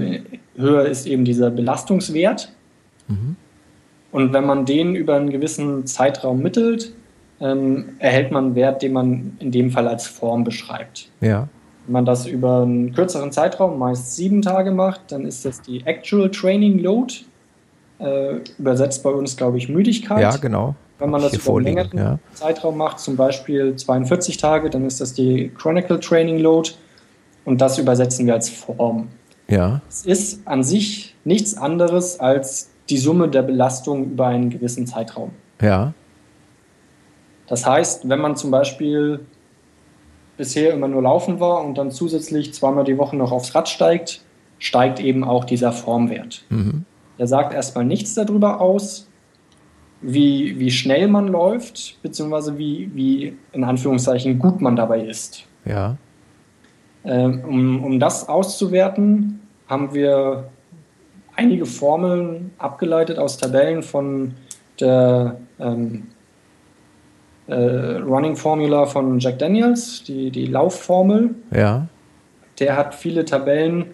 höher 0.56 0.84
ist 0.84 1.06
eben 1.06 1.24
dieser 1.24 1.50
Belastungswert. 1.50 2.52
Mhm. 3.08 3.37
Und 4.12 4.32
wenn 4.32 4.46
man 4.46 4.64
den 4.64 4.94
über 4.94 5.16
einen 5.16 5.30
gewissen 5.30 5.87
Zeitraum 5.87 6.40
mittelt, 6.40 6.92
ähm, 7.40 7.96
erhält 7.98 8.30
man 8.30 8.46
einen 8.46 8.54
Wert, 8.54 8.82
den 8.82 8.92
man 8.92 9.37
in 9.38 9.50
dem 9.50 9.70
Fall 9.70 9.88
als 9.88 10.06
Form 10.06 10.44
beschreibt. 10.44 11.11
Ja. 11.20 11.48
Wenn 11.87 11.92
man 11.92 12.04
das 12.04 12.26
über 12.26 12.62
einen 12.62 12.92
kürzeren 12.92 13.32
Zeitraum, 13.32 13.78
meist 13.78 14.16
sieben 14.16 14.42
Tage 14.42 14.70
macht, 14.70 15.12
dann 15.12 15.24
ist 15.24 15.44
das 15.44 15.62
die 15.62 15.84
Actual 15.87 16.30
Training 16.30 16.78
Load. 16.78 17.14
Äh, 17.98 18.40
übersetzt 18.58 19.02
bei 19.02 19.11
uns, 19.11 19.37
glaube 19.37 19.58
ich, 19.58 19.68
Müdigkeit. 19.68 20.20
Ja, 20.20 20.37
genau. 20.37 20.76
Wenn 20.98 21.11
man 21.11 21.22
das 21.22 21.34
über 21.34 21.56
einen 21.56 21.64
längeren 21.64 21.98
ja. 21.98 22.18
Zeitraum 22.34 22.76
macht, 22.76 23.00
zum 23.00 23.16
Beispiel 23.16 23.74
42 23.74 24.37
Tage, 24.37 24.70
dann 24.70 24.84
ist 24.84 25.00
das 25.00 25.14
die 25.14 25.50
Chronicle 25.56 25.98
Training 25.98 26.38
Load. 26.38 26.70
Und 27.44 27.61
das 27.61 27.78
übersetzen 27.78 28.26
wir 28.26 28.34
als 28.34 28.48
Form. 28.50 29.08
Ja. 29.50 29.80
Es 29.88 30.04
ist 30.04 30.46
an 30.46 30.62
sich 30.62 31.14
nichts 31.24 31.56
anderes 31.56 32.20
als 32.20 32.70
die 32.90 32.98
Summe 32.98 33.28
der 33.28 33.42
Belastung 33.42 34.12
über 34.12 34.26
einen 34.26 34.50
gewissen 34.50 34.87
Zeitraum. 34.87 35.30
Ja. 35.61 35.92
Das 37.46 37.66
heißt, 37.66 38.08
wenn 38.08 38.20
man 38.20 38.37
zum 38.37 38.50
Beispiel 38.50 39.20
bisher 40.37 40.72
immer 40.72 40.88
nur 40.88 41.02
laufen 41.02 41.40
war 41.40 41.64
und 41.64 41.76
dann 41.76 41.90
zusätzlich 41.90 42.54
zweimal 42.54 42.84
die 42.84 42.98
Woche 42.98 43.16
noch 43.16 43.32
aufs 43.32 43.54
Rad 43.54 43.68
steigt, 43.68 44.22
steigt 44.58 45.00
eben 45.00 45.24
auch 45.24 45.44
dieser 45.44 45.72
Formwert. 45.72 46.44
Mhm. 46.50 46.84
Der 47.18 47.26
sagt 47.26 47.52
erstmal 47.52 47.84
nichts 47.84 48.14
darüber 48.14 48.61
aus, 48.61 49.08
wie, 50.00 50.58
wie 50.58 50.70
schnell 50.70 51.08
man 51.08 51.26
läuft, 51.28 52.00
beziehungsweise 52.02 52.56
wie, 52.58 52.90
wie 52.94 53.37
in 53.52 53.64
Anführungszeichen 53.64 54.38
gut 54.38 54.61
man 54.61 54.76
dabei 54.76 55.00
ist. 55.00 55.44
Ja. 55.64 55.96
Ähm, 57.08 57.42
um, 57.44 57.84
um 57.84 58.00
das 58.00 58.28
auszuwerten, 58.28 59.40
haben 59.66 59.94
wir 59.94 60.50
einige 61.36 61.64
Formeln 61.64 62.50
abgeleitet 62.58 63.18
aus 63.18 63.38
Tabellen 63.38 63.82
von 63.82 64.34
der 64.78 65.40
ähm, 65.58 66.08
äh, 67.46 67.54
Running 67.54 68.36
Formula 68.36 68.84
von 68.84 69.18
Jack 69.20 69.38
Daniels, 69.38 70.04
die, 70.04 70.30
die 70.30 70.46
Laufformel. 70.46 71.34
Ja. 71.50 71.88
Der 72.58 72.76
hat 72.76 72.94
viele 72.94 73.24
Tabellen, 73.24 73.86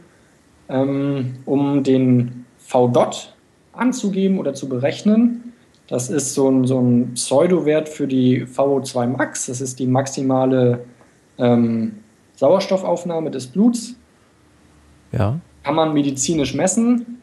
ähm, 0.68 1.37
um 1.44 1.85
den 1.85 2.46
V-Dot 2.59 3.33
anzugeben 3.72 4.40
oder 4.40 4.55
zu 4.55 4.68
berechnen. 4.68 5.53
Das 5.87 6.11
ist 6.11 6.35
so 6.35 6.50
ein, 6.50 6.66
so 6.66 6.81
ein 6.81 7.14
Pseudo-Wert 7.14 7.88
für 7.88 8.09
die 8.09 8.44
VO2 8.44 9.07
Max. 9.07 9.46
Das 9.46 9.61
ist 9.61 9.79
die 9.79 9.87
maximale 9.87 10.85
ähm, 11.38 12.00
Sauerstoffaufnahme 12.37 13.31
des 13.31 13.47
Bluts. 13.47 13.94
Ja. 15.12 15.38
Kann 15.62 15.75
man 15.75 15.92
medizinisch 15.92 16.55
messen. 16.55 17.20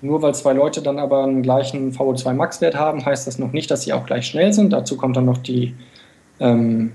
Nur 0.00 0.20
weil 0.20 0.34
zwei 0.34 0.52
Leute 0.52 0.82
dann 0.82 0.98
aber 0.98 1.22
einen 1.22 1.42
gleichen 1.42 1.92
VO2 1.92 2.32
Max-Wert 2.34 2.74
haben, 2.74 3.04
heißt 3.04 3.26
das 3.28 3.38
noch 3.38 3.52
nicht, 3.52 3.70
dass 3.70 3.82
sie 3.82 3.92
auch 3.92 4.04
gleich 4.04 4.26
schnell 4.26 4.52
sind. 4.52 4.72
Dazu 4.72 4.96
kommt 4.96 5.16
dann 5.16 5.26
noch 5.26 5.38
die 5.38 5.74
ähm, 6.40 6.92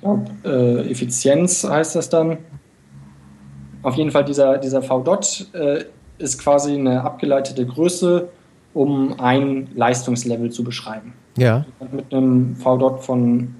glaub, 0.00 0.30
äh, 0.44 0.90
Effizienz, 0.90 1.64
heißt 1.64 1.96
das 1.96 2.08
dann. 2.08 2.38
Auf 3.82 3.96
jeden 3.96 4.10
Fall 4.10 4.24
dieser, 4.24 4.56
dieser 4.56 4.82
V-Dot 4.82 5.48
äh, 5.52 5.84
ist 6.16 6.38
quasi 6.38 6.74
eine 6.74 7.02
abgeleitete 7.02 7.66
Größe, 7.66 8.28
um 8.72 9.20
ein 9.20 9.68
Leistungslevel 9.74 10.50
zu 10.50 10.64
beschreiben. 10.64 11.12
Ja. 11.36 11.66
Mit 11.92 12.12
einem 12.12 12.56
V-Dot 12.56 13.00
von, 13.00 13.56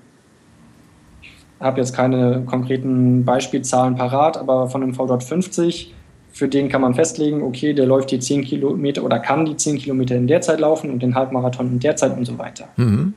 habe 1.64 1.80
jetzt 1.80 1.94
keine 1.94 2.42
konkreten 2.46 3.24
Beispielzahlen 3.24 3.96
parat, 3.96 4.36
aber 4.36 4.68
von 4.68 4.82
einem 4.82 4.94
V-Dot 4.94 5.24
50 5.24 5.94
für 6.30 6.48
den 6.48 6.68
kann 6.68 6.80
man 6.80 6.94
festlegen, 6.94 7.42
okay, 7.42 7.72
der 7.72 7.86
läuft 7.86 8.10
die 8.10 8.18
10 8.18 8.42
Kilometer 8.42 9.04
oder 9.04 9.20
kann 9.20 9.44
die 9.44 9.56
10 9.56 9.78
Kilometer 9.78 10.16
in 10.16 10.26
der 10.26 10.40
Zeit 10.40 10.60
laufen 10.60 10.90
und 10.90 11.00
den 11.00 11.14
Halbmarathon 11.14 11.68
in 11.68 11.80
der 11.80 11.96
Zeit 11.96 12.16
und 12.16 12.26
so 12.26 12.38
weiter. 12.38 12.68
Mhm. 12.76 13.14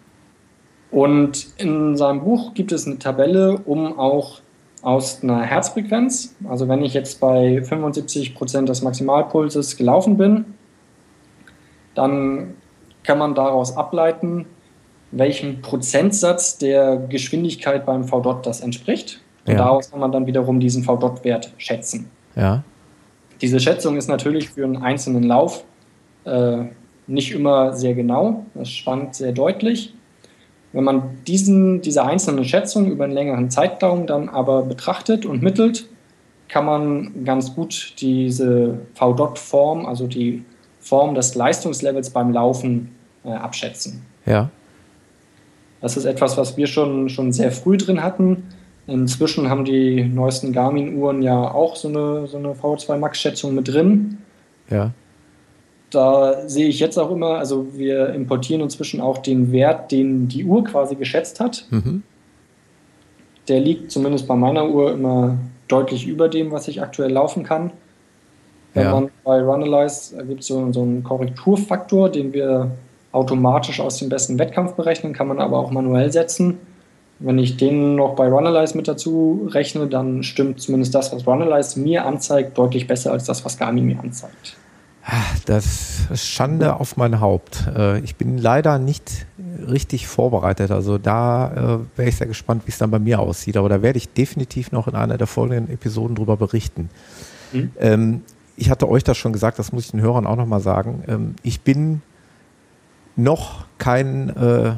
Und 0.91 1.47
in 1.57 1.97
seinem 1.97 2.21
Buch 2.21 2.53
gibt 2.53 2.71
es 2.71 2.85
eine 2.85 2.99
Tabelle, 2.99 3.59
um 3.65 3.97
auch 3.99 4.39
aus 4.83 5.23
einer 5.23 5.41
Herzfrequenz, 5.41 6.35
also 6.47 6.67
wenn 6.67 6.83
ich 6.83 6.93
jetzt 6.93 7.19
bei 7.19 7.61
75 7.63 8.35
Prozent 8.35 8.69
des 8.69 8.83
Maximalpulses 8.83 9.75
gelaufen 9.75 10.17
bin, 10.17 10.45
dann 11.95 12.53
kann 13.03 13.17
man 13.17 13.33
daraus 13.33 13.75
ableiten, 13.75 14.45
welchem 15.11 15.61
Prozentsatz 15.61 16.57
der 16.57 16.97
Geschwindigkeit 16.97 17.85
beim 17.85 18.03
V-Dot 18.03 18.45
das 18.45 18.61
entspricht. 18.61 19.21
Und 19.45 19.53
ja. 19.53 19.59
daraus 19.59 19.89
kann 19.89 19.99
man 19.99 20.11
dann 20.11 20.27
wiederum 20.27 20.59
diesen 20.59 20.83
V-Dot-Wert 20.83 21.53
schätzen. 21.57 22.09
Ja. 22.35 22.63
Diese 23.41 23.59
Schätzung 23.59 23.97
ist 23.97 24.07
natürlich 24.07 24.49
für 24.49 24.63
einen 24.65 24.77
einzelnen 24.77 25.23
Lauf 25.23 25.63
äh, 26.25 26.65
nicht 27.07 27.31
immer 27.31 27.73
sehr 27.73 27.93
genau. 27.93 28.45
Das 28.53 28.69
schwankt 28.69 29.15
sehr 29.15 29.31
deutlich. 29.31 29.93
Wenn 30.73 30.83
man 30.83 31.23
diesen, 31.25 31.81
diese 31.81 32.03
einzelne 32.03 32.43
Schätzung 32.43 32.91
über 32.91 33.05
einen 33.05 33.13
längeren 33.13 33.49
Zeitraum 33.49 34.05
dann 34.05 34.27
aber 34.27 34.63
betrachtet 34.63 35.25
und 35.25 35.41
mittelt, 35.41 35.87
kann 36.49 36.65
man 36.65 37.25
ganz 37.25 37.55
gut 37.55 37.93
diese 37.99 38.79
V-Dot-Form, 38.95 39.85
also 39.85 40.07
die 40.07 40.43
Form 40.79 41.15
des 41.15 41.35
Leistungslevels 41.35 42.09
beim 42.09 42.31
Laufen, 42.31 42.95
äh, 43.23 43.31
abschätzen. 43.31 44.05
Ja. 44.25 44.49
Das 45.81 45.97
ist 45.97 46.05
etwas, 46.05 46.37
was 46.37 46.57
wir 46.57 46.67
schon, 46.67 47.09
schon 47.09 47.31
sehr 47.31 47.51
früh 47.51 47.77
drin 47.77 48.03
hatten. 48.03 48.43
Inzwischen 48.87 49.49
haben 49.49 49.65
die 49.65 50.03
neuesten 50.03 50.53
Garmin-Uhren 50.53 51.21
ja 51.21 51.51
auch 51.51 51.75
so 51.75 51.89
eine, 51.89 52.27
so 52.27 52.37
eine 52.37 52.53
V2 52.53 52.97
Max-Schätzung 52.97 53.53
mit 53.53 53.67
drin. 53.67 54.17
Ja. 54.69 54.91
Da 55.89 56.47
sehe 56.47 56.67
ich 56.67 56.79
jetzt 56.79 56.97
auch 56.97 57.11
immer, 57.11 57.37
also 57.37 57.67
wir 57.73 58.09
importieren 58.09 58.61
inzwischen 58.61 58.99
auch 59.01 59.19
den 59.19 59.51
Wert, 59.51 59.91
den 59.91 60.27
die 60.27 60.45
Uhr 60.45 60.63
quasi 60.63 60.95
geschätzt 60.95 61.39
hat. 61.39 61.65
Mhm. 61.69 62.03
Der 63.47 63.59
liegt 63.59 63.91
zumindest 63.91 64.27
bei 64.27 64.35
meiner 64.35 64.69
Uhr 64.69 64.91
immer 64.91 65.37
deutlich 65.67 66.07
über 66.07 66.27
dem, 66.27 66.51
was 66.51 66.67
ich 66.67 66.81
aktuell 66.81 67.11
laufen 67.11 67.43
kann. 67.43 67.71
Wenn 68.73 68.83
ja. 68.83 68.91
man 68.91 69.09
bei 69.23 69.41
Runalyze 69.41 70.23
gibt 70.25 70.41
es 70.41 70.47
so, 70.47 70.71
so 70.71 70.81
einen 70.81 71.03
Korrekturfaktor, 71.03 72.09
den 72.09 72.33
wir 72.33 72.71
automatisch 73.17 73.79
aus 73.79 73.97
dem 73.97 74.09
besten 74.09 74.39
Wettkampf 74.39 74.73
berechnen, 74.73 75.13
kann 75.13 75.27
man 75.27 75.39
aber 75.39 75.57
auch 75.57 75.71
manuell 75.71 76.11
setzen. 76.11 76.57
Wenn 77.19 77.39
ich 77.39 77.57
den 77.57 77.95
noch 77.95 78.15
bei 78.15 78.29
Runalyze 78.29 78.77
mit 78.77 78.87
dazu 78.87 79.49
rechne, 79.51 79.87
dann 79.87 80.21
stimmt 80.21 80.61
zumindest 80.61 80.93
das, 80.93 81.11
was 81.11 81.25
Runalyze 81.25 81.79
mir 81.79 82.05
anzeigt, 82.05 82.57
deutlich 82.57 82.87
besser 82.87 83.11
als 83.11 83.25
das, 83.25 83.43
was 83.43 83.57
Garmin 83.57 83.85
mir 83.85 83.99
anzeigt. 83.99 84.55
Ah, 85.03 85.23
das 85.45 86.01
ist 86.11 86.27
Schande 86.27 86.75
auf 86.75 86.97
mein 86.97 87.19
Haupt. 87.19 87.65
Äh, 87.75 87.99
ich 88.01 88.17
bin 88.17 88.37
leider 88.37 88.77
nicht 88.77 89.25
richtig 89.67 90.05
vorbereitet. 90.05 90.69
Also 90.69 90.97
da 90.97 91.79
äh, 91.95 91.97
wäre 91.97 92.09
ich 92.09 92.17
sehr 92.17 92.27
gespannt, 92.27 92.63
wie 92.65 92.71
es 92.71 92.77
dann 92.77 92.91
bei 92.91 92.99
mir 92.99 93.19
aussieht. 93.19 93.57
Aber 93.57 93.69
da 93.69 93.81
werde 93.81 93.97
ich 93.97 94.09
definitiv 94.09 94.71
noch 94.71 94.87
in 94.87 94.95
einer 94.95 95.17
der 95.17 95.27
folgenden 95.27 95.73
Episoden 95.73 96.15
drüber 96.15 96.35
berichten. 96.35 96.89
Mhm. 97.53 97.71
Ähm, 97.79 98.21
ich 98.57 98.69
hatte 98.69 98.89
euch 98.89 99.03
das 99.03 99.17
schon 99.17 99.31
gesagt, 99.31 99.59
das 99.59 99.71
muss 99.71 99.85
ich 99.85 99.91
den 99.91 100.01
Hörern 100.01 100.27
auch 100.27 100.35
nochmal 100.35 100.59
sagen. 100.59 101.03
Ähm, 101.07 101.35
ich 101.41 101.61
bin 101.61 102.01
noch 103.17 103.65
kein 103.77 104.29
äh, 104.35 104.73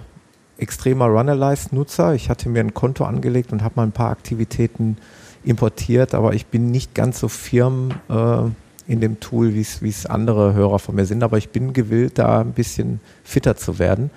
extremer 0.58 1.06
Runalyze-Nutzer. 1.06 2.13
Ich 2.15 2.30
hatte 2.30 2.49
mir 2.49 2.62
ein 2.62 2.73
Konto 2.73 3.06
angelegt 3.06 3.52
und 3.52 3.63
habe 3.63 3.75
mal 3.78 3.84
ein 3.84 3.91
paar 3.91 4.12
Aktivitäten 4.12 4.97
importiert, 5.43 6.13
aber 6.13 6.34
ich 6.34 6.47
bin 6.47 6.71
nicht 6.71 6.95
ganz 6.95 7.19
so 7.19 7.28
firm 7.28 7.91
äh, 8.10 8.91
in 8.91 9.02
dem 9.02 9.19
Tool, 9.19 9.54
wie 9.54 9.62
es 9.62 10.06
andere 10.06 10.54
Hörer 10.54 10.80
von 10.80 10.95
mir 10.95 11.06
sind. 11.06 11.23
Aber 11.23 11.38
ich 11.38 11.49
bin 11.49 11.73
gewillt, 11.73 12.17
da 12.17 12.41
ein 12.41 12.54
bisschen 12.54 12.99
fitter 13.23 13.56
zu 13.56 13.78
werden. 13.78 14.10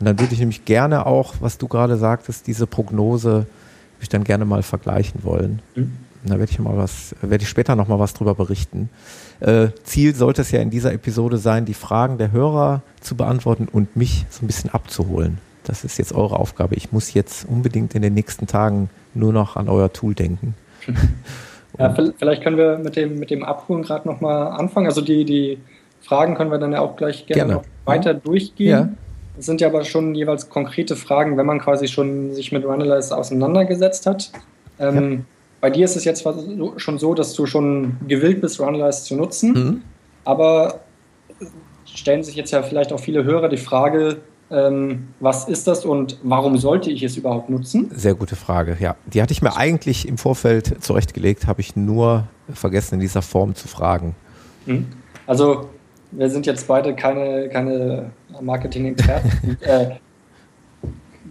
Und 0.00 0.06
dann 0.06 0.18
würde 0.18 0.34
ich 0.34 0.40
nämlich 0.40 0.64
gerne 0.64 1.06
auch, 1.06 1.34
was 1.40 1.58
du 1.58 1.68
gerade 1.68 1.96
sagtest, 1.96 2.46
diese 2.46 2.66
Prognose, 2.66 3.30
würde 3.30 3.46
ich 4.02 4.08
dann 4.08 4.24
gerne 4.24 4.44
mal 4.44 4.62
vergleichen 4.62 5.22
wollen. 5.22 5.62
Mhm. 5.74 5.92
Da 6.24 6.38
werde 6.38 6.50
ich 6.50 6.58
mal 6.58 6.76
was, 6.76 7.14
werde 7.20 7.42
ich 7.42 7.48
später 7.48 7.76
noch 7.76 7.88
mal 7.88 7.98
was 7.98 8.14
drüber 8.14 8.34
berichten. 8.34 8.90
Äh, 9.40 9.68
Ziel 9.84 10.14
sollte 10.14 10.42
es 10.42 10.50
ja 10.50 10.60
in 10.60 10.70
dieser 10.70 10.92
Episode 10.92 11.38
sein, 11.38 11.64
die 11.64 11.74
Fragen 11.74 12.18
der 12.18 12.32
Hörer 12.32 12.82
zu 13.00 13.16
beantworten 13.16 13.68
und 13.70 13.96
mich 13.96 14.26
so 14.30 14.44
ein 14.44 14.46
bisschen 14.46 14.70
abzuholen. 14.70 15.38
Das 15.64 15.84
ist 15.84 15.98
jetzt 15.98 16.12
eure 16.12 16.38
Aufgabe. 16.38 16.76
Ich 16.76 16.92
muss 16.92 17.12
jetzt 17.14 17.46
unbedingt 17.48 17.94
in 17.94 18.02
den 18.02 18.14
nächsten 18.14 18.46
Tagen 18.46 18.88
nur 19.14 19.32
noch 19.32 19.56
an 19.56 19.68
euer 19.68 19.92
Tool 19.92 20.14
denken. 20.14 20.54
Ja, 21.78 21.94
vielleicht 22.18 22.42
können 22.42 22.56
wir 22.56 22.78
mit 22.78 22.96
dem, 22.96 23.18
mit 23.18 23.30
dem 23.30 23.44
Abholen 23.44 23.82
gerade 23.82 24.08
nochmal 24.08 24.48
anfangen. 24.48 24.86
Also 24.86 25.02
die, 25.02 25.24
die 25.24 25.58
Fragen 26.00 26.34
können 26.34 26.50
wir 26.50 26.58
dann 26.58 26.72
ja 26.72 26.80
auch 26.80 26.96
gleich 26.96 27.26
gerne, 27.26 27.54
gerne. 27.54 27.62
weiter 27.84 28.12
ja. 28.12 28.18
durchgehen. 28.18 28.68
Ja. 28.70 28.88
Das 29.36 29.44
sind 29.44 29.60
ja 29.60 29.68
aber 29.68 29.84
schon 29.84 30.14
jeweils 30.14 30.48
konkrete 30.48 30.96
Fragen, 30.96 31.36
wenn 31.36 31.44
man 31.44 31.58
quasi 31.58 31.88
schon 31.88 32.32
sich 32.32 32.52
mit 32.52 32.64
Runalyze 32.64 33.14
auseinandergesetzt 33.14 34.06
hat. 34.06 34.32
Ähm, 34.78 35.12
ja. 35.12 35.18
Bei 35.66 35.70
dir 35.70 35.84
ist 35.84 35.96
es 35.96 36.04
jetzt 36.04 36.24
schon 36.76 36.98
so, 37.00 37.14
dass 37.14 37.34
du 37.34 37.44
schon 37.44 37.96
gewillt 38.06 38.40
bist, 38.40 38.60
Runalyze 38.60 39.02
zu 39.02 39.16
nutzen. 39.16 39.52
Mhm. 39.52 39.82
Aber 40.24 40.78
stellen 41.84 42.22
sich 42.22 42.36
jetzt 42.36 42.52
ja 42.52 42.62
vielleicht 42.62 42.92
auch 42.92 43.00
viele 43.00 43.24
Hörer 43.24 43.48
die 43.48 43.56
Frage, 43.56 44.18
ähm, 44.48 45.08
was 45.18 45.48
ist 45.48 45.66
das 45.66 45.84
und 45.84 46.20
warum 46.22 46.56
sollte 46.56 46.92
ich 46.92 47.02
es 47.02 47.16
überhaupt 47.16 47.50
nutzen? 47.50 47.90
Sehr 47.92 48.14
gute 48.14 48.36
Frage, 48.36 48.76
ja. 48.78 48.94
Die 49.06 49.20
hatte 49.20 49.32
ich 49.32 49.42
mir 49.42 49.56
eigentlich 49.56 50.06
im 50.06 50.18
Vorfeld 50.18 50.84
zurechtgelegt, 50.84 51.48
habe 51.48 51.60
ich 51.60 51.74
nur 51.74 52.28
vergessen 52.54 52.94
in 52.94 53.00
dieser 53.00 53.22
Form 53.22 53.56
zu 53.56 53.66
fragen. 53.66 54.14
Hm. 54.66 54.86
Also 55.26 55.68
wir 56.12 56.30
sind 56.30 56.46
jetzt 56.46 56.68
beide 56.68 56.94
keine, 56.94 57.48
keine 57.48 58.12
Marketing-Experten. 58.40 59.58
äh, 59.62 59.96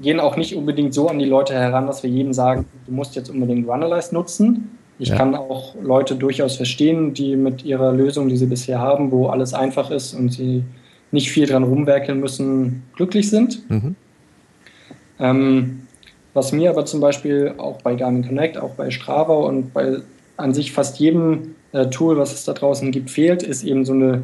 gehen 0.06 0.20
auch 0.20 0.38
nicht 0.38 0.56
unbedingt 0.56 0.94
so 0.94 1.10
an 1.10 1.18
die 1.18 1.26
Leute 1.26 1.56
heran, 1.56 1.88
dass 1.88 2.04
wir 2.04 2.10
jedem 2.10 2.32
sagen, 2.32 2.66
du 2.86 2.94
musst 2.94 3.16
jetzt 3.16 3.30
unbedingt 3.30 3.68
Runalyze 3.68 4.14
nutzen. 4.14 4.78
Ich 5.00 5.10
ja. 5.10 5.18
kann 5.18 5.34
auch 5.34 5.74
Leute 5.82 6.16
durchaus 6.16 6.56
verstehen, 6.56 7.16
die 7.16 7.36
mit 7.36 7.66
ihrer 7.66 7.92
Lösung, 7.92 8.30
die 8.30 8.38
sie 8.38 8.46
bisher 8.46 8.80
haben, 8.80 9.12
wo 9.12 9.28
alles 9.28 9.56
einfach 9.56 9.90
ist 9.90 10.14
und 10.14 10.32
sie 10.32 10.64
nicht 11.12 11.32
viel 11.32 11.48
dran 11.48 11.64
rumwerkeln 11.64 12.20
müssen, 12.20 12.84
glücklich 12.96 13.32
sind. 13.32 13.68
Mhm. 13.70 13.96
Ähm, 15.20 15.82
was 16.36 16.52
mir 16.52 16.70
aber 16.70 16.86
zum 16.86 17.02
Beispiel 17.02 17.56
auch 17.58 17.82
bei 17.82 17.96
Garmin 17.96 18.26
Connect, 18.26 18.60
auch 18.60 18.76
bei 18.76 18.92
Strava 18.92 19.34
und 19.34 19.74
bei 19.74 19.98
an 20.38 20.54
sich 20.54 20.72
fast 20.72 21.00
jedem 21.00 21.56
äh, 21.72 21.88
Tool, 21.88 22.18
was 22.18 22.32
es 22.32 22.46
da 22.46 22.54
draußen 22.54 22.92
gibt, 22.92 23.10
fehlt, 23.10 23.42
ist 23.42 23.64
eben 23.64 23.86
so 23.86 23.94
eine 23.94 24.24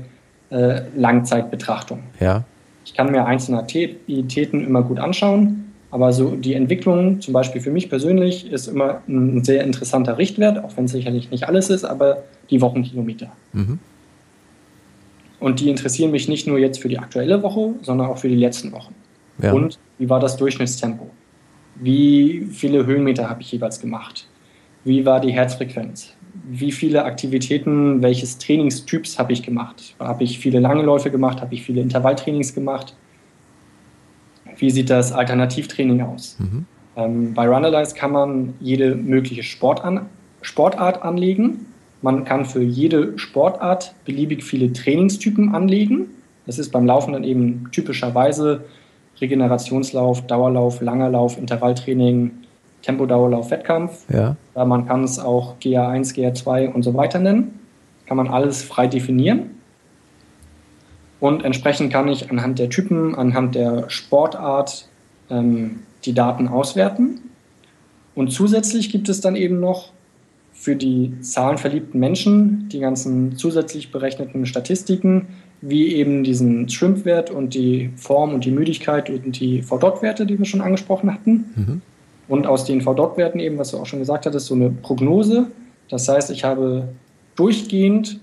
äh, 0.52 0.82
Langzeitbetrachtung. 0.96 2.04
Ja. 2.20 2.44
Ich 2.86 2.94
kann 2.94 3.12
mir 3.12 3.26
einzelne 3.26 3.60
Aktivitäten 3.60 4.64
immer 4.64 4.84
gut 4.84 5.00
anschauen, 5.00 5.71
aber 5.92 6.14
so 6.14 6.36
die 6.36 6.54
Entwicklung, 6.54 7.20
zum 7.20 7.34
Beispiel 7.34 7.60
für 7.62 7.70
mich 7.70 7.90
persönlich, 7.90 8.50
ist 8.50 8.68
immer 8.68 9.02
ein 9.10 9.44
sehr 9.44 9.64
interessanter 9.64 10.18
Richtwert, 10.18 10.64
auch 10.64 10.76
wenn 10.78 10.86
es 10.86 10.92
sicherlich 10.92 11.30
nicht 11.30 11.48
alles 11.48 11.70
ist, 11.70 11.84
aber 11.84 12.24
die 12.50 12.62
Wochenkilometer. 12.62 13.32
Mhm. 13.52 13.80
Und 15.42 15.60
die 15.60 15.70
interessieren 15.70 16.12
mich 16.12 16.30
nicht 16.30 16.48
nur 16.48 16.58
jetzt 16.60 16.82
für 16.82 16.88
die 16.88 16.98
aktuelle 16.98 17.44
Woche, 17.44 17.74
sondern 17.82 18.08
auch 18.08 18.20
für 18.20 18.30
die 18.30 18.36
letzten 18.36 18.72
Wochen. 18.72 18.96
Ja. 19.42 19.52
Und 19.52 19.80
wie 19.98 20.08
war 20.10 20.20
das 20.20 20.38
Durchschnittstempo? 20.38 21.10
Wie 21.76 22.48
viele 22.52 22.86
Höhenmeter 22.86 23.30
habe 23.30 23.42
ich 23.42 23.52
jeweils 23.52 23.82
gemacht? 23.82 24.28
Wie 24.86 25.06
war 25.06 25.20
die 25.20 25.32
Herzfrequenz? 25.32 26.14
Wie 26.50 26.72
viele 26.72 27.04
Aktivitäten, 27.04 28.02
welches 28.02 28.38
Trainingstyps 28.38 29.20
habe 29.20 29.34
ich 29.34 29.44
gemacht? 29.44 29.96
Habe 30.00 30.24
ich 30.24 30.40
viele 30.40 30.60
lange 30.60 30.84
Läufe 30.84 31.12
gemacht? 31.12 31.42
Habe 31.42 31.54
ich 31.54 31.64
viele 31.64 31.82
Intervalltrainings 31.82 32.54
gemacht? 32.54 32.96
Wie 34.62 34.70
sieht 34.70 34.90
das 34.90 35.12
Alternativtraining 35.12 36.02
aus? 36.02 36.38
Mhm. 36.40 36.66
Ähm, 36.96 37.34
bei 37.34 37.48
Runalyze 37.48 37.96
kann 37.96 38.12
man 38.12 38.54
jede 38.60 38.96
mögliche 38.96 39.44
Sport 39.44 39.84
an, 39.84 40.06
Sportart 40.42 41.04
anlegen 41.04 41.66
man 42.02 42.26
kann 42.26 42.46
für 42.46 42.64
jede 42.64 43.18
Sportart 43.18 43.94
beliebig 44.06 44.44
viele 44.44 44.74
Trainingstypen 44.74 45.54
anlegen. 45.54 46.08
Das 46.48 46.58
ist 46.58 46.72
beim 46.72 46.86
Laufen 46.86 47.14
dann 47.14 47.24
eben 47.24 47.70
typischerweise 47.72 48.66
Regenerationslauf, 49.20 50.26
Dauerlauf, 50.26 50.82
langer 50.82 51.10
Lauf, 51.10 51.38
Intervalltraining, 51.38 52.32
Tempodauerlauf, 52.82 53.52
Wettkampf. 53.52 54.12
Ja. 54.12 54.36
Da 54.56 54.66
man 54.66 54.88
kann 54.88 55.04
es 55.04 55.20
auch 55.20 55.58
GA1, 55.60 56.16
GA2 56.16 56.74
und 56.74 56.82
so 56.82 56.96
weiter 56.96 57.20
nennen. 57.20 57.60
Kann 58.08 58.18
man 58.18 58.28
alles 58.28 58.64
frei 58.64 58.88
definieren. 58.88 59.61
Und 61.22 61.46
entsprechend 61.46 61.94
kann 61.94 62.08
ich 62.08 62.32
anhand 62.32 62.58
der 62.58 62.70
Typen, 62.70 63.16
anhand 63.16 63.54
der 63.54 63.90
Sportart 63.90 64.90
ähm, 65.30 65.82
die 66.04 66.14
Daten 66.14 66.48
auswerten. 66.48 67.22
Und 68.16 68.32
zusätzlich 68.32 68.92
gibt 68.92 69.08
es 69.08 69.22
dann 69.22 69.36
eben 69.36 69.60
noch 69.60 69.92
für 70.52 70.76
die 70.76 71.14
zahlenverliebten 71.22 72.00
Menschen 72.00 72.68
die 72.70 72.80
ganzen 72.80 73.38
zusätzlich 73.38 73.92
berechneten 73.92 74.48
Statistiken, 74.48 75.28
wie 75.62 75.94
eben 75.94 76.24
diesen 76.24 76.68
Shrimp-Wert 76.68 77.30
und 77.30 77.54
die 77.54 77.92
Form 77.98 78.34
und 78.34 78.44
die 78.44 78.52
Müdigkeit 78.52 79.10
und 79.12 79.40
die 79.40 79.62
VDOT-Werte, 79.62 80.26
die 80.26 80.40
wir 80.40 80.46
schon 80.46 80.62
angesprochen 80.62 81.14
hatten. 81.14 81.32
Mhm. 81.56 81.82
Und 82.28 82.48
aus 82.48 82.66
den 82.66 82.82
VDOT-Werten 82.82 83.40
eben, 83.40 83.60
was 83.60 83.70
du 83.72 83.78
auch 83.78 83.86
schon 83.86 84.00
gesagt 84.00 84.26
hattest, 84.26 84.48
so 84.48 84.56
eine 84.56 84.72
Prognose. 84.72 85.48
Das 85.88 86.08
heißt, 86.08 86.32
ich 86.32 86.44
habe 86.44 86.88
durchgehend 87.36 88.20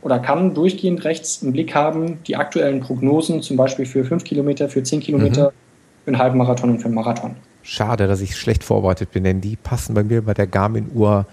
oder 0.00 0.18
kann 0.18 0.54
durchgehend 0.54 1.04
rechts 1.04 1.42
im 1.42 1.52
Blick 1.52 1.74
haben 1.74 2.22
die 2.24 2.36
aktuellen 2.36 2.80
Prognosen, 2.80 3.42
zum 3.42 3.56
Beispiel 3.56 3.86
für 3.86 4.04
5 4.04 4.24
Kilometer, 4.24 4.68
für 4.68 4.82
10 4.82 5.00
Kilometer, 5.00 5.46
mhm. 5.46 6.04
für 6.04 6.08
einen 6.08 6.18
Halbmarathon 6.18 6.70
und 6.70 6.78
für 6.78 6.86
einen 6.86 6.94
Marathon. 6.94 7.36
Schade, 7.62 8.06
dass 8.06 8.20
ich 8.20 8.36
schlecht 8.36 8.64
vorbereitet 8.64 9.12
bin, 9.12 9.24
denn 9.24 9.40
die 9.40 9.56
passen 9.56 9.94
bei 9.94 10.02
mir 10.02 10.22
bei 10.22 10.34
der 10.34 10.46
Garmin-Uhr 10.46 11.26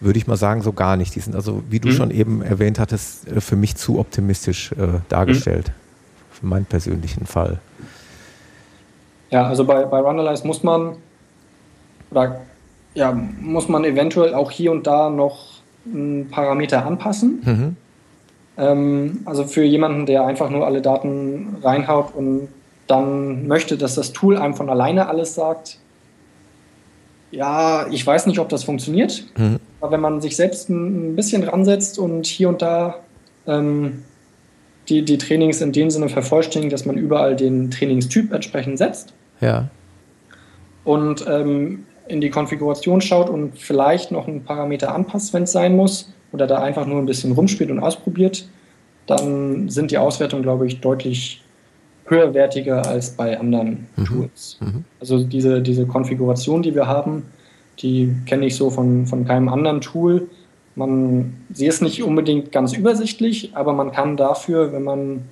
würde 0.00 0.18
ich 0.18 0.26
mal 0.26 0.36
sagen, 0.36 0.62
so 0.62 0.72
gar 0.72 0.96
nicht. 0.96 1.14
Die 1.14 1.20
sind 1.20 1.36
also, 1.36 1.62
wie 1.68 1.78
du 1.78 1.88
mhm. 1.88 1.92
schon 1.92 2.10
eben 2.10 2.42
erwähnt 2.42 2.78
hattest, 2.78 3.28
äh, 3.28 3.40
für 3.40 3.56
mich 3.56 3.76
zu 3.76 3.98
optimistisch 3.98 4.72
äh, 4.72 5.00
dargestellt. 5.08 5.68
Mhm. 5.68 6.34
Für 6.40 6.46
meinen 6.46 6.64
persönlichen 6.64 7.26
Fall. 7.26 7.60
Ja, 9.30 9.46
also 9.46 9.64
bei, 9.64 9.84
bei 9.84 10.00
Runalyze 10.00 10.46
muss 10.46 10.62
man 10.62 10.96
oder 12.10 12.40
ja, 12.94 13.12
muss 13.12 13.68
man 13.68 13.84
eventuell 13.84 14.34
auch 14.34 14.50
hier 14.50 14.72
und 14.72 14.86
da 14.86 15.10
noch 15.10 15.59
Parameter 16.30 16.84
anpassen. 16.84 17.42
Mhm. 17.44 17.76
Ähm, 18.56 19.20
also 19.24 19.44
für 19.44 19.64
jemanden, 19.64 20.06
der 20.06 20.26
einfach 20.26 20.50
nur 20.50 20.66
alle 20.66 20.82
Daten 20.82 21.56
reinhaut 21.62 22.14
und 22.14 22.48
dann 22.86 23.46
möchte, 23.46 23.76
dass 23.76 23.94
das 23.94 24.12
Tool 24.12 24.36
einem 24.36 24.54
von 24.54 24.68
alleine 24.68 25.08
alles 25.08 25.34
sagt, 25.34 25.78
ja, 27.30 27.86
ich 27.88 28.04
weiß 28.04 28.26
nicht, 28.26 28.40
ob 28.40 28.48
das 28.48 28.64
funktioniert. 28.64 29.24
Mhm. 29.38 29.58
Aber 29.80 29.92
wenn 29.92 30.00
man 30.00 30.20
sich 30.20 30.36
selbst 30.36 30.68
ein 30.68 31.14
bisschen 31.14 31.44
ransetzt 31.44 31.98
und 31.98 32.26
hier 32.26 32.48
und 32.48 32.60
da 32.60 32.96
ähm, 33.46 34.02
die, 34.88 35.04
die 35.04 35.18
Trainings 35.18 35.60
in 35.60 35.72
dem 35.72 35.90
Sinne 35.90 36.08
vervollständigt, 36.08 36.72
dass 36.72 36.84
man 36.84 36.96
überall 36.96 37.36
den 37.36 37.70
Trainingstyp 37.70 38.32
entsprechend 38.32 38.78
setzt. 38.78 39.14
Ja. 39.40 39.68
Und 40.84 41.24
ähm, 41.28 41.86
in 42.10 42.20
die 42.20 42.30
Konfiguration 42.30 43.00
schaut 43.00 43.30
und 43.30 43.58
vielleicht 43.58 44.10
noch 44.10 44.28
einen 44.28 44.44
Parameter 44.44 44.94
anpasst, 44.94 45.32
wenn 45.32 45.44
es 45.44 45.52
sein 45.52 45.76
muss, 45.76 46.12
oder 46.32 46.46
da 46.46 46.62
einfach 46.62 46.86
nur 46.86 46.98
ein 46.98 47.06
bisschen 47.06 47.32
rumspielt 47.32 47.70
und 47.70 47.80
ausprobiert, 47.80 48.48
dann 49.06 49.68
sind 49.68 49.90
die 49.90 49.98
Auswertungen, 49.98 50.42
glaube 50.42 50.66
ich, 50.66 50.80
deutlich 50.80 51.42
höherwertiger 52.06 52.86
als 52.86 53.10
bei 53.10 53.38
anderen 53.38 53.86
mhm. 53.96 54.04
Tools. 54.04 54.58
Mhm. 54.60 54.84
Also 55.00 55.24
diese, 55.24 55.62
diese 55.62 55.86
Konfiguration, 55.86 56.62
die 56.62 56.74
wir 56.74 56.86
haben, 56.86 57.24
die 57.80 58.14
kenne 58.26 58.46
ich 58.46 58.56
so 58.56 58.70
von, 58.70 59.06
von 59.06 59.24
keinem 59.24 59.48
anderen 59.48 59.80
Tool. 59.80 60.28
Man, 60.74 61.34
sie 61.52 61.66
ist 61.66 61.82
nicht 61.82 62.02
unbedingt 62.02 62.52
ganz 62.52 62.72
übersichtlich, 62.72 63.50
aber 63.54 63.72
man 63.72 63.92
kann 63.92 64.16
dafür, 64.16 64.72
wenn 64.72 64.82
man 64.82 65.22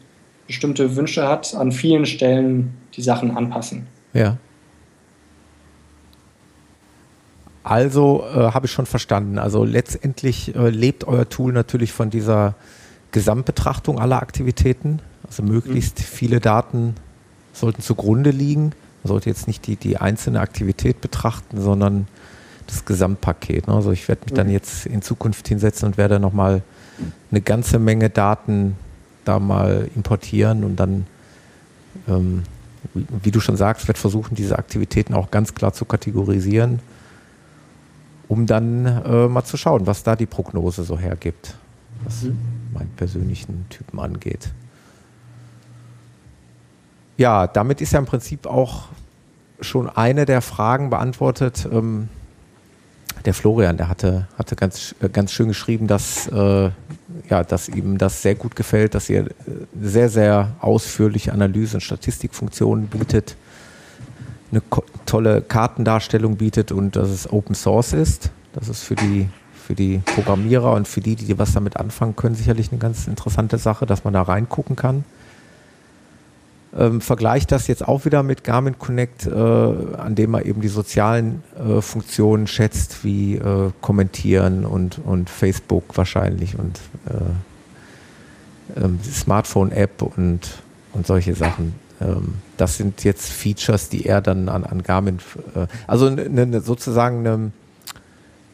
bestimmte 0.46 0.96
Wünsche 0.96 1.28
hat, 1.28 1.54
an 1.54 1.72
vielen 1.72 2.06
Stellen 2.06 2.74
die 2.94 3.02
Sachen 3.02 3.36
anpassen. 3.36 3.86
Ja. 4.14 4.38
Also 7.68 8.24
äh, 8.34 8.52
habe 8.52 8.64
ich 8.64 8.72
schon 8.72 8.86
verstanden. 8.86 9.38
Also 9.38 9.62
letztendlich 9.62 10.54
äh, 10.56 10.70
lebt 10.70 11.04
euer 11.04 11.28
Tool 11.28 11.52
natürlich 11.52 11.92
von 11.92 12.08
dieser 12.08 12.54
Gesamtbetrachtung 13.12 13.98
aller 13.98 14.22
Aktivitäten. 14.22 15.00
Also 15.26 15.42
möglichst 15.42 15.98
mhm. 15.98 16.04
viele 16.04 16.40
Daten 16.40 16.94
sollten 17.52 17.82
zugrunde 17.82 18.30
liegen. 18.30 18.72
Man 19.02 19.08
sollte 19.08 19.28
jetzt 19.28 19.46
nicht 19.46 19.66
die, 19.66 19.76
die 19.76 19.98
einzelne 19.98 20.40
Aktivität 20.40 21.02
betrachten, 21.02 21.60
sondern 21.60 22.08
das 22.66 22.86
Gesamtpaket. 22.86 23.66
Ne? 23.66 23.74
Also 23.74 23.92
ich 23.92 24.08
werde 24.08 24.22
mich 24.24 24.32
mhm. 24.32 24.36
dann 24.36 24.50
jetzt 24.50 24.86
in 24.86 25.02
Zukunft 25.02 25.46
hinsetzen 25.46 25.88
und 25.88 25.98
werde 25.98 26.18
nochmal 26.18 26.62
eine 27.30 27.42
ganze 27.42 27.78
Menge 27.78 28.08
Daten 28.08 28.76
da 29.26 29.38
mal 29.38 29.90
importieren 29.94 30.64
und 30.64 30.76
dann, 30.76 31.06
ähm, 32.08 32.44
wie, 32.94 33.04
wie, 33.24 33.30
du 33.30 33.40
schon 33.40 33.58
sagst, 33.58 33.88
werde 33.88 34.00
versuchen, 34.00 34.36
diese 34.36 34.58
Aktivitäten 34.58 35.12
auch 35.12 35.30
ganz 35.30 35.54
klar 35.54 35.74
zu 35.74 35.84
kategorisieren, 35.84 36.80
um 38.28 38.46
dann 38.46 38.86
äh, 38.86 39.28
mal 39.28 39.44
zu 39.44 39.56
schauen, 39.56 39.86
was 39.86 40.02
da 40.02 40.14
die 40.14 40.26
Prognose 40.26 40.84
so 40.84 40.98
hergibt, 40.98 41.54
was 42.04 42.22
mhm. 42.22 42.38
meinen 42.72 42.90
persönlichen 42.96 43.66
Typen 43.70 43.98
angeht. 43.98 44.52
Ja, 47.16 47.46
damit 47.46 47.80
ist 47.80 47.92
ja 47.92 47.98
im 47.98 48.06
Prinzip 48.06 48.46
auch 48.46 48.84
schon 49.60 49.88
eine 49.88 50.24
der 50.24 50.40
Fragen 50.40 50.90
beantwortet. 50.90 51.66
Ähm, 51.70 52.08
der 53.24 53.34
Florian, 53.34 53.76
der 53.76 53.88
hatte, 53.88 54.28
hatte 54.38 54.54
ganz, 54.54 54.94
äh, 55.00 55.08
ganz 55.08 55.32
schön 55.32 55.48
geschrieben, 55.48 55.88
dass, 55.88 56.28
äh, 56.28 56.70
ja, 57.28 57.44
dass 57.44 57.68
ihm 57.68 57.98
das 57.98 58.22
sehr 58.22 58.36
gut 58.36 58.54
gefällt, 58.54 58.94
dass 58.94 59.10
ihr 59.10 59.26
äh, 59.26 59.32
sehr, 59.80 60.08
sehr 60.08 60.52
ausführliche 60.60 61.32
Analyse- 61.32 61.78
und 61.78 61.80
Statistikfunktionen 61.80 62.86
bietet, 62.86 63.36
eine 64.50 64.62
tolle 65.06 65.42
Kartendarstellung 65.42 66.36
bietet 66.36 66.72
und 66.72 66.96
dass 66.96 67.08
es 67.08 67.30
Open 67.30 67.54
Source 67.54 67.92
ist. 67.92 68.30
Das 68.52 68.68
ist 68.68 68.82
für 68.82 68.94
die, 68.94 69.28
für 69.54 69.74
die 69.74 69.98
Programmierer 69.98 70.72
und 70.72 70.88
für 70.88 71.00
die, 71.00 71.16
die 71.16 71.38
was 71.38 71.52
damit 71.52 71.76
anfangen 71.76 72.16
können, 72.16 72.34
sicherlich 72.34 72.70
eine 72.72 72.78
ganz 72.78 73.06
interessante 73.06 73.58
Sache, 73.58 73.86
dass 73.86 74.04
man 74.04 74.14
da 74.14 74.22
reingucken 74.22 74.76
kann. 74.76 75.04
Ähm, 76.76 77.00
vergleicht 77.00 77.50
das 77.50 77.66
jetzt 77.66 77.86
auch 77.86 78.04
wieder 78.04 78.22
mit 78.22 78.44
Garmin 78.44 78.78
Connect, 78.78 79.26
äh, 79.26 79.30
an 79.30 80.14
dem 80.14 80.32
man 80.32 80.44
eben 80.44 80.60
die 80.60 80.68
sozialen 80.68 81.42
äh, 81.56 81.80
Funktionen 81.80 82.46
schätzt, 82.46 83.04
wie 83.04 83.36
äh, 83.36 83.70
kommentieren 83.80 84.66
und, 84.66 84.98
und 84.98 85.30
Facebook 85.30 85.96
wahrscheinlich 85.96 86.58
und 86.58 86.78
äh, 87.06 88.84
ähm, 88.84 88.98
Smartphone-App 89.02 90.02
und, 90.02 90.62
und 90.92 91.06
solche 91.06 91.34
Sachen. 91.34 91.74
Ähm, 92.00 92.34
das 92.56 92.76
sind 92.76 93.04
jetzt 93.04 93.30
Features, 93.30 93.88
die 93.88 94.06
er 94.06 94.20
dann 94.20 94.48
an, 94.48 94.64
an 94.64 94.82
Garmin, 94.82 95.18
äh, 95.54 95.66
also 95.86 96.10
ne, 96.10 96.46
ne, 96.46 96.60
sozusagen 96.60 97.26
eine 97.26 97.52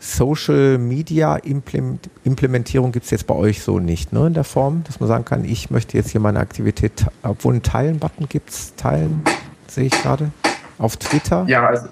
Social 0.01 0.77
Media 0.77 1.37
Implementierung 1.37 2.93
gibt 2.93 3.07
es 3.07 3.11
jetzt 3.11 3.27
bei 3.27 3.35
euch 3.35 3.63
so 3.63 3.79
nicht, 3.79 4.13
ne, 4.13 4.27
in 4.27 4.35
der 4.35 4.45
Form, 4.45 4.85
dass 4.85 5.01
man 5.01 5.09
sagen 5.09 5.25
kann, 5.25 5.45
ich 5.45 5.71
möchte 5.71 5.97
jetzt 5.97 6.11
hier 6.11 6.21
meine 6.21 6.41
Aktivität, 6.41 7.07
obwohl 7.23 7.55
einen 7.55 7.63
Teilen-Button 7.63 8.29
gibt 8.29 8.51
es, 8.51 8.75
Teilen, 8.77 9.23
sehe 9.67 9.87
ich 9.87 10.03
gerade, 10.03 10.31
auf 10.79 10.99
Twitter. 10.99 11.47
Ja, 11.49 11.67
also, 11.67 11.89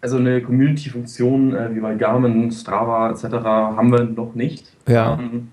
also 0.00 0.18
eine 0.18 0.40
Community-Funktion 0.40 1.56
äh, 1.56 1.74
wie 1.74 1.80
bei 1.80 1.94
Garmin, 1.96 2.52
Strava 2.52 3.10
etc. 3.10 3.24
haben 3.24 3.90
wir 3.90 4.04
noch 4.04 4.34
nicht. 4.34 4.72
Ja. 4.86 5.18
Ähm, 5.18 5.48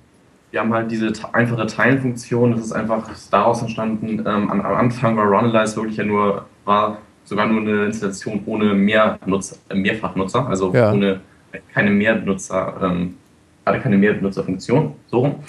wir 0.51 0.59
haben 0.59 0.73
halt 0.73 0.91
diese 0.91 1.11
einfache 1.31 1.65
Teilen-Funktion, 1.65 2.51
das 2.51 2.65
ist 2.65 2.71
einfach 2.73 3.09
daraus 3.31 3.61
entstanden. 3.61 4.19
Ähm, 4.19 4.51
am, 4.51 4.61
am, 4.61 4.75
Anfang 4.75 5.15
war 5.15 5.25
Runalyze 5.25 5.77
wirklich 5.77 5.97
ja 5.97 6.03
nur, 6.03 6.45
war 6.65 6.97
sogar 7.23 7.47
nur 7.47 7.61
eine 7.61 7.85
Installation 7.85 8.41
ohne 8.45 8.73
mehr 8.73 9.17
Nutzer, 9.25 9.55
äh, 9.69 9.75
Mehrfachnutzer, 9.75 10.47
also 10.47 10.73
ja. 10.73 10.91
ohne 10.91 11.21
keine 11.73 11.91
Mehrnutzer, 11.91 12.75
ähm, 12.83 13.15
hatte 13.65 13.79
keine 13.79 13.97
Mehrnutzerfunktion, 13.97 14.93
so 15.07 15.39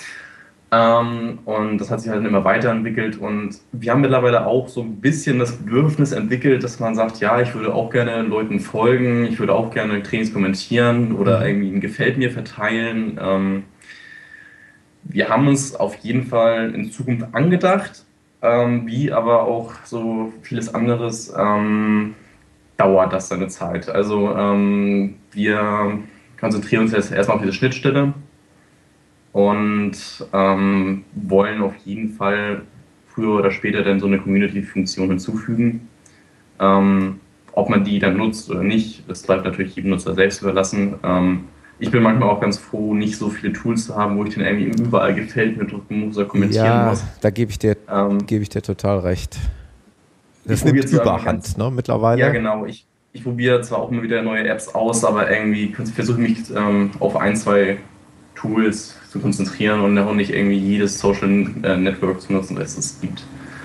Ähm, 0.70 1.40
und 1.44 1.78
das 1.78 1.90
hat 1.90 2.00
sich 2.00 2.10
halt 2.10 2.24
immer 2.24 2.44
weiterentwickelt 2.44 3.18
und 3.18 3.58
wir 3.72 3.92
haben 3.92 4.00
mittlerweile 4.00 4.46
auch 4.46 4.68
so 4.68 4.82
ein 4.82 5.00
bisschen 5.00 5.38
das 5.38 5.52
Bedürfnis 5.52 6.12
entwickelt, 6.12 6.62
dass 6.62 6.80
man 6.80 6.94
sagt, 6.94 7.20
ja, 7.20 7.40
ich 7.40 7.54
würde 7.54 7.74
auch 7.74 7.90
gerne 7.90 8.22
Leuten 8.22 8.60
folgen, 8.60 9.24
ich 9.24 9.38
würde 9.38 9.52
auch 9.52 9.70
gerne 9.70 10.02
Trainings 10.02 10.32
kommentieren 10.32 11.12
oder 11.12 11.40
mhm. 11.40 11.46
irgendwie 11.46 11.70
ein 11.74 11.80
Gefällt 11.80 12.18
mir 12.18 12.30
verteilen. 12.30 13.18
Ähm, 13.20 13.64
wir 15.04 15.28
haben 15.28 15.48
uns 15.48 15.74
auf 15.74 15.96
jeden 15.96 16.24
Fall 16.24 16.74
in 16.74 16.90
Zukunft 16.90 17.26
angedacht, 17.32 18.04
ähm, 18.40 18.86
wie 18.86 19.12
aber 19.12 19.42
auch 19.42 19.72
so 19.84 20.32
vieles 20.42 20.74
anderes 20.74 21.32
ähm, 21.36 22.14
dauert 22.76 23.12
das 23.12 23.28
seine 23.28 23.48
Zeit. 23.48 23.88
Also 23.88 24.34
ähm, 24.36 25.14
wir 25.32 25.98
konzentrieren 26.40 26.82
uns 26.82 26.92
jetzt 26.92 27.12
erstmal 27.12 27.36
auf 27.36 27.42
diese 27.42 27.54
Schnittstelle 27.54 28.14
und 29.32 29.92
ähm, 30.32 31.04
wollen 31.14 31.62
auf 31.62 31.76
jeden 31.84 32.10
Fall 32.10 32.62
früher 33.06 33.38
oder 33.38 33.50
später 33.50 33.82
dann 33.82 34.00
so 34.00 34.06
eine 34.06 34.18
Community-Funktion 34.18 35.08
hinzufügen. 35.08 35.88
Ähm, 36.58 37.20
ob 37.52 37.68
man 37.68 37.84
die 37.84 37.98
dann 37.98 38.16
nutzt 38.16 38.50
oder 38.50 38.62
nicht, 38.62 39.08
das 39.08 39.22
bleibt 39.22 39.44
natürlich 39.44 39.76
jedem 39.76 39.90
Nutzer 39.90 40.14
selbst 40.14 40.42
überlassen. 40.42 40.94
Ich 41.78 41.90
bin 41.90 42.02
manchmal 42.02 42.28
auch 42.28 42.40
ganz 42.40 42.58
froh, 42.58 42.94
nicht 42.94 43.16
so 43.16 43.28
viele 43.28 43.52
Tools 43.52 43.86
zu 43.86 43.96
haben, 43.96 44.16
wo 44.16 44.24
ich 44.24 44.34
dann 44.34 44.44
irgendwie 44.44 44.82
überall 44.82 45.14
gefällt 45.14 45.56
mir 45.56 45.66
drücken 45.66 46.00
muss 46.00 46.16
oder 46.16 46.26
kommentieren 46.26 46.64
ja, 46.64 46.88
muss. 46.90 47.02
Da 47.20 47.30
gebe 47.30 47.50
ich 47.50 47.58
dir, 47.58 47.76
ähm, 47.90 48.24
gebe 48.26 48.42
ich 48.42 48.48
dir 48.48 48.62
total 48.62 49.00
recht. 49.00 49.36
Das 50.44 50.64
nimmt 50.64 50.84
Überhand, 50.84 51.24
ganz, 51.24 51.56
ne, 51.56 51.70
mittlerweile. 51.70 52.20
Ja, 52.20 52.30
genau. 52.30 52.66
Ich, 52.66 52.86
ich 53.12 53.24
probiere 53.24 53.62
zwar 53.62 53.78
auch 53.78 53.90
immer 53.90 54.02
wieder 54.02 54.22
neue 54.22 54.46
Apps 54.48 54.68
aus, 54.68 55.04
aber 55.04 55.30
irgendwie 55.30 55.72
versuche 55.72 56.22
ich 56.22 56.28
mich 56.28 56.56
ähm, 56.56 56.90
auf 57.00 57.16
ein, 57.16 57.36
zwei 57.36 57.78
Tools 58.34 58.96
zu 59.10 59.20
konzentrieren 59.20 59.80
und 59.80 59.98
auch 59.98 60.14
nicht 60.14 60.30
irgendwie 60.30 60.56
jedes 60.56 60.98
Social 60.98 61.46
äh, 61.62 61.76
Network 61.76 62.20
zu 62.20 62.32
nutzen, 62.32 62.56
das 62.56 62.76
es 62.76 63.00
gibt. 63.00 63.22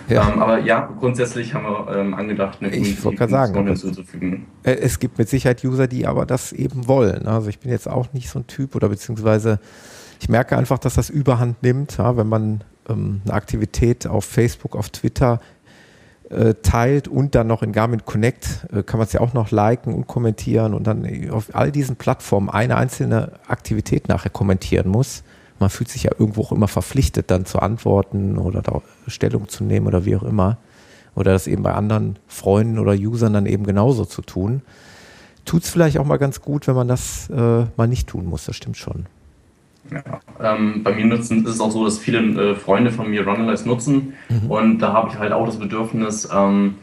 Ja. 0.08 0.30
Ähm, 0.30 0.40
aber 0.40 0.60
ja, 0.60 0.90
grundsätzlich 1.00 1.54
haben 1.54 1.66
wir 1.66 1.96
ähm, 1.96 2.14
angedacht, 2.14 2.60
eine 2.62 2.76
ich 2.76 3.04
wollte 3.04 3.28
sagen, 3.28 3.66
hinzuzufügen. 3.66 4.46
Äh, 4.64 4.76
es 4.76 5.00
gibt 5.00 5.18
mit 5.18 5.28
Sicherheit 5.30 5.64
User, 5.64 5.88
die 5.88 6.08
aber 6.08 6.26
das 6.26 6.54
eben 6.54 6.88
wollen. 6.88 7.28
Also 7.28 7.50
ich 7.50 7.60
bin 7.60 7.72
jetzt 7.72 7.90
auch 7.90 8.14
nicht 8.14 8.30
so 8.30 8.40
ein 8.40 8.48
Typ 8.48 8.76
oder 8.76 8.90
beziehungsweise 8.90 9.60
ich 10.22 10.30
merke 10.30 10.58
einfach, 10.58 10.80
dass 10.80 10.96
das 10.96 11.10
Überhand 11.10 11.62
nimmt, 11.62 11.98
ja, 11.98 12.18
wenn 12.18 12.28
man 12.28 12.64
ähm, 12.90 13.22
eine 13.26 13.34
Aktivität 13.34 14.08
auf 14.08 14.26
Facebook, 14.26 14.76
auf 14.76 14.90
Twitter 14.90 15.40
äh, 16.30 16.56
teilt 16.56 17.08
und 17.08 17.36
dann 17.36 17.48
noch 17.48 17.62
in 17.62 17.72
Garmin 17.72 18.06
Connect 18.06 18.68
äh, 18.74 18.84
kann 18.84 18.98
man 19.00 19.08
es 19.08 19.14
ja 19.14 19.22
auch 19.22 19.34
noch 19.34 19.52
liken 19.52 19.94
und 19.94 20.08
kommentieren 20.08 20.74
und 20.74 20.88
dann 20.88 21.30
auf 21.32 21.54
all 21.54 21.72
diesen 21.72 21.96
Plattformen 21.96 22.50
eine 22.50 22.78
einzelne 22.78 23.34
Aktivität 23.48 24.08
nachher 24.08 24.30
kommentieren 24.30 24.90
muss 24.90 25.24
man 25.60 25.70
fühlt 25.70 25.90
sich 25.90 26.04
ja 26.04 26.12
irgendwo 26.18 26.42
auch 26.42 26.52
immer 26.52 26.68
verpflichtet, 26.68 27.32
dann 27.32 27.46
zu 27.46 27.60
antworten 27.60 28.38
oder 28.38 28.62
da 28.62 28.82
Stellung 29.08 29.48
zu 29.48 29.64
nehmen 29.64 29.88
oder 29.88 30.06
wie 30.06 30.16
auch 30.16 30.24
immer. 30.24 30.58
Oder 31.16 31.34
das 31.34 31.48
eben 31.48 31.64
bei 31.64 31.74
anderen 31.74 32.20
Freunden 32.28 32.78
oder 32.78 32.94
Usern 32.94 33.34
dann 33.34 33.48
eben 33.48 33.66
genauso 33.66 34.06
zu 34.06 34.22
tun. 34.22 34.62
Tut 35.46 35.64
es 35.64 35.70
vielleicht 35.70 35.98
auch 35.98 36.06
mal 36.06 36.18
ganz 36.18 36.42
gut, 36.42 36.68
wenn 36.68 36.76
man 36.76 36.88
das 36.88 37.30
äh, 37.30 37.66
mal 37.76 37.88
nicht 37.88 38.08
tun 38.08 38.26
muss, 38.26 38.46
das 38.46 38.56
stimmt 38.56 38.78
schon. 38.78 39.08
Ja, 39.90 40.04
ähm, 40.42 40.84
bei 40.84 40.94
mir 40.94 41.06
nutzen, 41.06 41.46
ist 41.46 41.56
es 41.56 41.62
auch 41.62 41.72
so, 41.72 41.86
dass 41.86 41.98
viele 41.98 42.52
äh, 42.52 42.56
Freunde 42.56 42.92
von 42.92 43.10
mir 43.10 43.26
Runalyze 43.26 43.68
nutzen 43.68 44.14
mhm. 44.28 44.52
und 44.52 44.80
da 44.80 44.92
habe 44.92 45.10
ich 45.10 45.18
halt 45.18 45.32
auch 45.32 45.46
das 45.46 45.58
Bedürfnis, 45.58 46.28
ähm, 46.32 46.76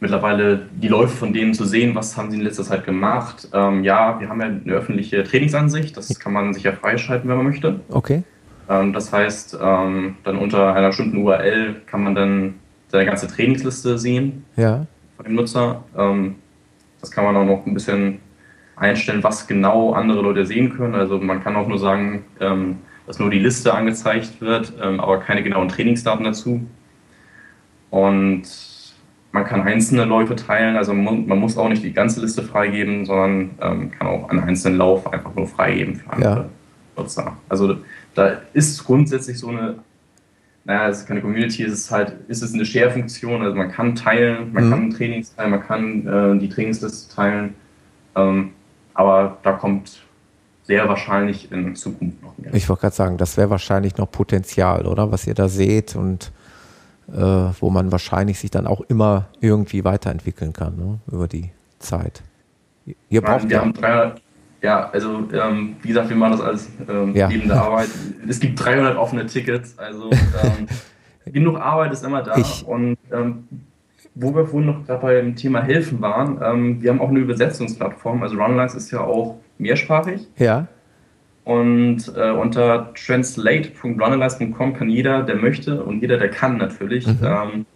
mittlerweile 0.00 0.66
die 0.72 0.88
Läufe 0.88 1.16
von 1.16 1.32
denen 1.32 1.54
zu 1.54 1.64
sehen, 1.64 1.94
was 1.94 2.16
haben 2.16 2.30
sie 2.30 2.38
in 2.38 2.42
letzter 2.42 2.64
Zeit 2.64 2.84
gemacht. 2.84 3.48
Ähm, 3.52 3.84
ja, 3.84 4.18
wir 4.18 4.28
haben 4.28 4.40
ja 4.40 4.46
eine 4.46 4.72
öffentliche 4.72 5.22
Trainingsansicht, 5.22 5.96
das 5.96 6.18
kann 6.18 6.32
man 6.32 6.54
sich 6.54 6.62
ja 6.62 6.72
freischalten, 6.72 7.28
wenn 7.28 7.36
man 7.36 7.46
möchte. 7.46 7.80
Okay. 7.90 8.22
Ähm, 8.68 8.92
das 8.92 9.12
heißt, 9.12 9.58
ähm, 9.62 10.16
dann 10.24 10.38
unter 10.38 10.74
einer 10.74 10.88
bestimmten 10.88 11.18
URL 11.18 11.76
kann 11.86 12.02
man 12.02 12.14
dann 12.14 12.54
seine 12.88 13.04
ganze 13.04 13.28
Trainingsliste 13.28 13.98
sehen 13.98 14.44
ja. 14.56 14.86
von 15.16 15.24
dem 15.26 15.34
Nutzer. 15.34 15.84
Ähm, 15.96 16.36
das 17.00 17.10
kann 17.10 17.24
man 17.24 17.36
auch 17.36 17.44
noch 17.44 17.66
ein 17.66 17.74
bisschen 17.74 18.20
einstellen, 18.76 19.22
was 19.22 19.46
genau 19.46 19.92
andere 19.92 20.22
Leute 20.22 20.46
sehen 20.46 20.74
können. 20.76 20.94
Also 20.94 21.18
man 21.18 21.42
kann 21.42 21.56
auch 21.56 21.68
nur 21.68 21.78
sagen, 21.78 22.24
ähm, 22.40 22.78
dass 23.06 23.18
nur 23.18 23.30
die 23.30 23.38
Liste 23.38 23.74
angezeigt 23.74 24.40
wird, 24.40 24.72
ähm, 24.82 25.00
aber 25.00 25.18
keine 25.18 25.42
genauen 25.42 25.68
Trainingsdaten 25.68 26.24
dazu. 26.24 26.66
Und 27.90 28.42
man 29.32 29.44
kann 29.44 29.62
einzelne 29.62 30.04
Läufe 30.04 30.34
teilen, 30.34 30.76
also 30.76 30.92
man 30.92 31.26
muss 31.38 31.56
auch 31.56 31.68
nicht 31.68 31.82
die 31.82 31.92
ganze 31.92 32.20
Liste 32.20 32.42
freigeben, 32.42 33.04
sondern 33.04 33.50
ähm, 33.60 33.90
kann 33.92 34.08
auch 34.08 34.28
einen 34.28 34.40
einzelnen 34.40 34.78
Lauf 34.78 35.12
einfach 35.12 35.34
nur 35.34 35.46
freigeben 35.46 35.96
für 35.96 36.12
andere 36.12 36.36
ja. 36.36 36.48
Nutzer. 36.96 37.36
Also 37.48 37.76
da 38.14 38.38
ist 38.52 38.84
grundsätzlich 38.84 39.38
so 39.38 39.48
eine, 39.48 39.76
naja, 40.64 40.88
es 40.88 40.98
ist 40.98 41.06
keine 41.06 41.20
Community, 41.20 41.62
es 41.62 41.72
ist 41.72 41.90
halt, 41.90 42.14
ist 42.26 42.42
es 42.42 42.52
eine 42.52 42.64
Share-Funktion, 42.64 43.42
also 43.42 43.56
man 43.56 43.70
kann 43.70 43.94
teilen, 43.94 44.52
man 44.52 44.66
mhm. 44.66 44.70
kann 44.70 44.90
Trainings 44.90 45.34
teilen, 45.34 45.50
man 45.50 45.62
kann 45.62 46.06
äh, 46.06 46.38
die 46.40 46.48
Trainingsliste 46.48 47.14
teilen, 47.14 47.54
ähm, 48.16 48.50
aber 48.94 49.38
da 49.44 49.52
kommt 49.52 50.02
sehr 50.64 50.88
wahrscheinlich 50.88 51.50
in 51.52 51.74
Zukunft 51.76 52.22
noch 52.22 52.36
mehr. 52.36 52.52
Ich 52.52 52.68
wollte 52.68 52.82
gerade 52.82 52.96
sagen, 52.96 53.16
das 53.16 53.36
wäre 53.36 53.50
wahrscheinlich 53.50 53.96
noch 53.96 54.10
Potenzial, 54.10 54.86
oder? 54.86 55.10
Was 55.10 55.26
ihr 55.26 55.34
da 55.34 55.48
seht 55.48 55.96
und 55.96 56.32
wo 57.12 57.70
man 57.70 57.92
wahrscheinlich 57.92 58.38
sich 58.38 58.50
dann 58.50 58.66
auch 58.66 58.80
immer 58.82 59.26
irgendwie 59.40 59.84
weiterentwickeln 59.84 60.52
kann 60.52 60.76
ne? 60.76 60.98
über 61.10 61.28
die 61.28 61.50
Zeit. 61.78 62.22
Ihr 63.08 63.20
braucht 63.20 63.48
wir 63.48 63.56
ja, 63.56 63.60
haben 63.62 63.72
300, 63.72 64.22
ja, 64.62 64.90
also 64.90 65.28
ähm, 65.32 65.76
wie 65.82 65.88
gesagt, 65.88 66.08
wir 66.08 66.16
machen 66.16 66.32
das 66.32 66.40
alles 66.40 66.70
ähm, 66.88 67.14
ja. 67.14 67.28
neben 67.28 67.48
der 67.48 67.62
Arbeit. 67.62 67.88
Es 68.28 68.40
gibt 68.40 68.62
300 68.62 68.96
offene 68.96 69.26
Tickets, 69.26 69.78
also 69.78 70.10
ähm, 70.10 70.66
genug 71.32 71.58
Arbeit 71.58 71.92
ist 71.92 72.04
immer 72.04 72.22
da. 72.22 72.36
Ich, 72.36 72.64
und 72.66 72.96
ähm, 73.12 73.44
wo 74.14 74.34
wir 74.34 74.46
vorhin 74.46 74.66
noch 74.66 74.86
gerade 74.86 75.00
beim 75.00 75.36
Thema 75.36 75.62
Helfen 75.62 76.00
waren, 76.00 76.40
ähm, 76.42 76.82
wir 76.82 76.90
haben 76.90 77.00
auch 77.00 77.08
eine 77.08 77.20
Übersetzungsplattform. 77.20 78.22
Also 78.22 78.36
Runlines 78.36 78.74
ist 78.74 78.90
ja 78.90 79.00
auch 79.00 79.38
mehrsprachig. 79.58 80.26
Ja. 80.36 80.66
Und 81.44 82.12
äh, 82.16 82.30
unter 82.30 82.92
translate.runalyze.com 82.94 84.74
kann 84.74 84.88
jeder, 84.88 85.22
der 85.22 85.36
möchte 85.36 85.82
und 85.82 86.00
jeder, 86.00 86.18
der 86.18 86.28
kann 86.28 86.58
natürlich, 86.58 87.06
mhm. 87.06 87.18
ähm, 87.22 87.66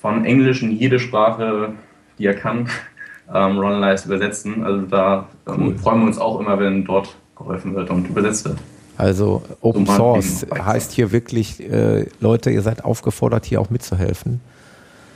von 0.00 0.24
Englisch 0.24 0.62
in 0.62 0.72
jede 0.72 0.98
Sprache, 0.98 1.72
die 2.18 2.26
er 2.26 2.34
kann, 2.34 2.68
ähm, 3.34 3.58
Runalyze 3.58 4.06
übersetzen. 4.06 4.62
Also 4.62 4.82
da 4.82 5.28
ähm, 5.46 5.54
cool. 5.58 5.78
freuen 5.78 6.00
wir 6.00 6.06
uns 6.06 6.18
auch 6.18 6.38
immer, 6.40 6.58
wenn 6.58 6.84
dort 6.84 7.16
geholfen 7.36 7.74
wird 7.74 7.90
und 7.90 8.08
übersetzt 8.08 8.44
wird. 8.44 8.58
Also 8.96 9.42
Open 9.60 9.86
so 9.86 9.92
Source 9.92 10.46
heißt 10.52 10.92
hier 10.92 11.12
wirklich, 11.12 11.60
äh, 11.60 12.06
Leute, 12.20 12.50
ihr 12.50 12.62
seid 12.62 12.84
aufgefordert, 12.84 13.46
hier 13.46 13.60
auch 13.60 13.70
mitzuhelfen. 13.70 14.40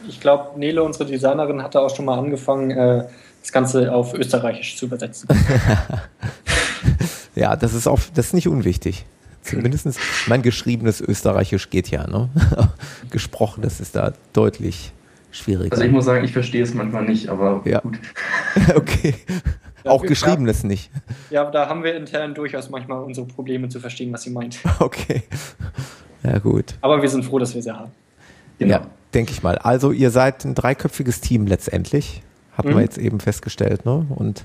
Ich 0.09 0.21
glaube, 0.21 0.59
Nele, 0.59 0.83
unsere 0.83 1.05
Designerin, 1.05 1.63
hatte 1.63 1.81
auch 1.81 1.95
schon 1.95 2.05
mal 2.05 2.19
angefangen, 2.19 2.71
äh, 2.71 3.05
das 3.41 3.53
Ganze 3.53 3.93
auf 3.93 4.15
Österreichisch 4.15 4.77
zu 4.77 4.87
übersetzen. 4.87 5.29
Ja, 7.35 7.57
das 7.57 7.73
ist 7.73 7.87
auch, 7.87 7.99
das 8.15 8.27
ist 8.27 8.33
nicht 8.35 8.47
unwichtig. 8.49 9.07
Zumindest 9.41 9.89
mein 10.27 10.43
geschriebenes 10.43 11.01
Österreichisch 11.01 11.71
geht 11.71 11.91
ja, 11.91 12.07
ne? 12.07 12.29
Gesprochenes 13.11 13.81
ist 13.81 13.97
da 13.97 14.13
deutlich 14.33 14.93
schwieriger. 15.33 15.73
Also 15.73 15.85
ich 15.85 15.91
muss 15.91 16.05
sagen, 16.05 16.25
ich 16.25 16.33
verstehe 16.33 16.63
es 16.63 16.75
manchmal 16.75 17.05
nicht, 17.05 17.29
aber 17.29 17.63
ja. 17.65 17.81
gut. 17.81 17.99
okay. 18.75 19.15
Ja, 19.85 19.91
auch 19.91 20.03
geschriebenes 20.03 20.63
nicht. 20.63 20.91
Ja, 21.31 21.51
da 21.51 21.69
haben 21.69 21.83
wir 21.83 21.97
intern 21.97 22.35
durchaus 22.35 22.71
manchmal 22.71 23.03
unsere 23.03 23.27
Probleme 23.27 23.69
zu 23.69 23.81
verstehen, 23.81 24.13
was 24.13 24.23
sie 24.23 24.31
meint. 24.31 24.59
Okay. 24.79 25.23
Ja, 26.23 26.39
gut. 26.39 26.75
Aber 26.83 27.03
wir 27.03 27.09
sind 27.09 27.25
froh, 27.25 27.39
dass 27.39 27.55
wir 27.55 27.63
sie 27.63 27.73
haben. 27.73 27.91
Genau. 28.59 28.75
Ja, 28.75 28.87
denke 29.13 29.33
ich 29.33 29.43
mal. 29.43 29.59
Also 29.59 29.91
ihr 29.91 30.11
seid 30.11 30.45
ein 30.45 30.55
dreiköpfiges 30.55 31.21
Team 31.21 31.47
letztendlich. 31.47 32.23
Hatten 32.53 32.71
mhm. 32.71 32.75
wir 32.75 32.83
jetzt 32.83 32.99
eben 32.99 33.19
festgestellt, 33.19 33.85
ne? 33.85 34.07
Und 34.11 34.45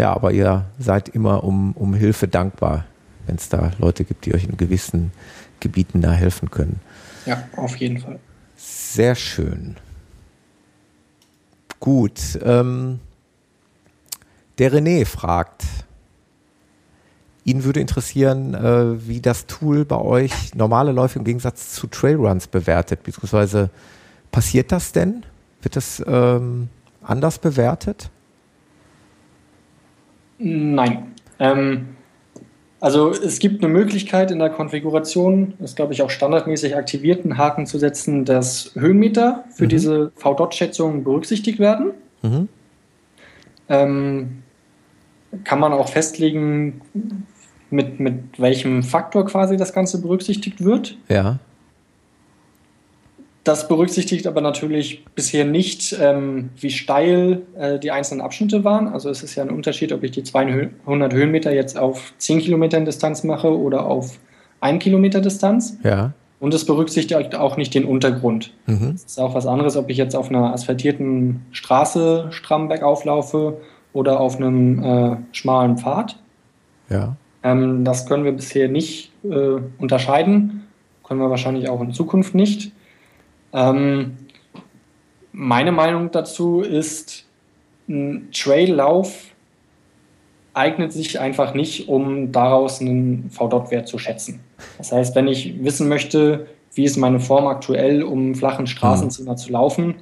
ja, 0.00 0.14
aber 0.14 0.32
ihr 0.32 0.64
seid 0.78 1.10
immer 1.10 1.44
um, 1.44 1.72
um 1.72 1.92
Hilfe 1.92 2.26
dankbar, 2.26 2.86
wenn 3.26 3.36
es 3.36 3.50
da 3.50 3.70
Leute 3.78 4.04
gibt, 4.04 4.24
die 4.24 4.34
euch 4.34 4.44
in 4.44 4.56
gewissen 4.56 5.12
Gebieten 5.60 6.00
da 6.00 6.10
helfen 6.10 6.50
können. 6.50 6.80
Ja, 7.26 7.44
auf 7.54 7.76
jeden 7.76 7.98
Fall. 7.98 8.18
Sehr 8.56 9.14
schön. 9.14 9.76
Gut. 11.80 12.38
Ähm, 12.42 13.00
der 14.58 14.72
René 14.72 15.04
fragt, 15.04 15.64
ihn 17.44 17.64
würde 17.64 17.80
interessieren, 17.80 18.54
äh, 18.54 19.06
wie 19.06 19.20
das 19.20 19.46
Tool 19.48 19.84
bei 19.84 19.98
euch 19.98 20.54
normale 20.54 20.92
Läufe 20.92 21.18
im 21.18 21.26
Gegensatz 21.26 21.72
zu 21.72 21.88
Trailruns 21.88 22.46
bewertet, 22.46 23.02
beziehungsweise 23.02 23.68
passiert 24.32 24.72
das 24.72 24.92
denn? 24.92 25.26
Wird 25.60 25.76
das 25.76 26.02
ähm, 26.06 26.70
anders 27.02 27.38
bewertet? 27.38 28.08
Nein. 30.40 31.12
Ähm, 31.38 31.88
also 32.80 33.10
es 33.10 33.38
gibt 33.38 33.62
eine 33.62 33.72
Möglichkeit 33.72 34.30
in 34.30 34.38
der 34.38 34.48
Konfiguration, 34.48 35.52
das 35.58 35.74
glaube 35.74 35.92
ich 35.92 36.02
auch 36.02 36.08
standardmäßig 36.08 36.76
aktivierten 36.76 37.36
Haken 37.36 37.66
zu 37.66 37.78
setzen, 37.78 38.24
dass 38.24 38.72
Höhenmeter 38.74 39.44
für 39.54 39.64
mhm. 39.64 39.68
diese 39.68 40.12
V-Dot-Schätzung 40.16 41.04
berücksichtigt 41.04 41.58
werden. 41.58 41.92
Mhm. 42.22 42.48
Ähm, 43.68 44.42
kann 45.44 45.60
man 45.60 45.72
auch 45.72 45.88
festlegen, 45.88 46.80
mit, 47.70 48.00
mit 48.00 48.38
welchem 48.38 48.82
Faktor 48.82 49.26
quasi 49.26 49.56
das 49.56 49.72
Ganze 49.72 50.00
berücksichtigt 50.00 50.64
wird. 50.64 50.96
Ja. 51.08 51.38
Das 53.44 53.68
berücksichtigt 53.68 54.26
aber 54.26 54.42
natürlich 54.42 55.04
bisher 55.14 55.46
nicht, 55.46 55.96
ähm, 55.98 56.50
wie 56.58 56.70
steil 56.70 57.42
äh, 57.56 57.78
die 57.78 57.90
einzelnen 57.90 58.20
Abschnitte 58.20 58.64
waren. 58.64 58.88
Also 58.88 59.08
es 59.08 59.22
ist 59.22 59.34
ja 59.34 59.42
ein 59.42 59.50
Unterschied, 59.50 59.92
ob 59.92 60.02
ich 60.02 60.10
die 60.10 60.22
200 60.22 61.12
Höhenmeter 61.12 61.52
jetzt 61.52 61.78
auf 61.78 62.12
10 62.18 62.40
Kilometern 62.40 62.84
Distanz 62.84 63.24
mache 63.24 63.56
oder 63.56 63.86
auf 63.86 64.18
1 64.60 64.82
Kilometer 64.82 65.22
Distanz. 65.22 65.78
Ja. 65.82 66.12
Und 66.38 66.54
es 66.54 66.66
berücksichtigt 66.66 67.34
auch 67.34 67.56
nicht 67.56 67.74
den 67.74 67.84
Untergrund. 67.84 68.52
Mhm. 68.66 68.92
Es 68.94 69.04
ist 69.04 69.20
auch 69.20 69.34
was 69.34 69.46
anderes, 69.46 69.76
ob 69.76 69.88
ich 69.88 69.96
jetzt 69.96 70.16
auf 70.16 70.28
einer 70.28 70.52
asphaltierten 70.52 71.42
Straße 71.50 72.28
stramm 72.30 72.68
bergauf 72.68 73.04
laufe 73.04 73.58
oder 73.92 74.20
auf 74.20 74.36
einem 74.36 74.82
äh, 74.82 75.16
schmalen 75.32 75.78
Pfad. 75.78 76.16
Ja. 76.88 77.16
Ähm, 77.42 77.84
das 77.84 78.06
können 78.06 78.24
wir 78.24 78.32
bisher 78.32 78.68
nicht 78.68 79.12
äh, 79.24 79.60
unterscheiden, 79.78 80.66
können 81.04 81.20
wir 81.20 81.30
wahrscheinlich 81.30 81.68
auch 81.68 81.80
in 81.80 81.92
Zukunft 81.92 82.34
nicht. 82.34 82.72
Ähm, 83.52 84.16
meine 85.32 85.72
Meinung 85.72 86.10
dazu 86.10 86.60
ist, 86.60 87.24
ein 87.88 88.28
Traillauf 88.32 89.26
eignet 90.54 90.92
sich 90.92 91.20
einfach 91.20 91.54
nicht, 91.54 91.88
um 91.88 92.32
daraus 92.32 92.80
einen 92.80 93.30
V-Dot-Wert 93.30 93.88
zu 93.88 93.98
schätzen. 93.98 94.40
Das 94.78 94.92
heißt, 94.92 95.14
wenn 95.14 95.28
ich 95.28 95.62
wissen 95.62 95.88
möchte, 95.88 96.46
wie 96.74 96.84
ist 96.84 96.96
meine 96.96 97.20
Form 97.20 97.46
aktuell, 97.46 98.02
um 98.02 98.34
flachen 98.34 98.66
Straßenzimmer 98.66 99.32
mhm. 99.32 99.36
zu 99.36 99.52
laufen, 99.52 99.94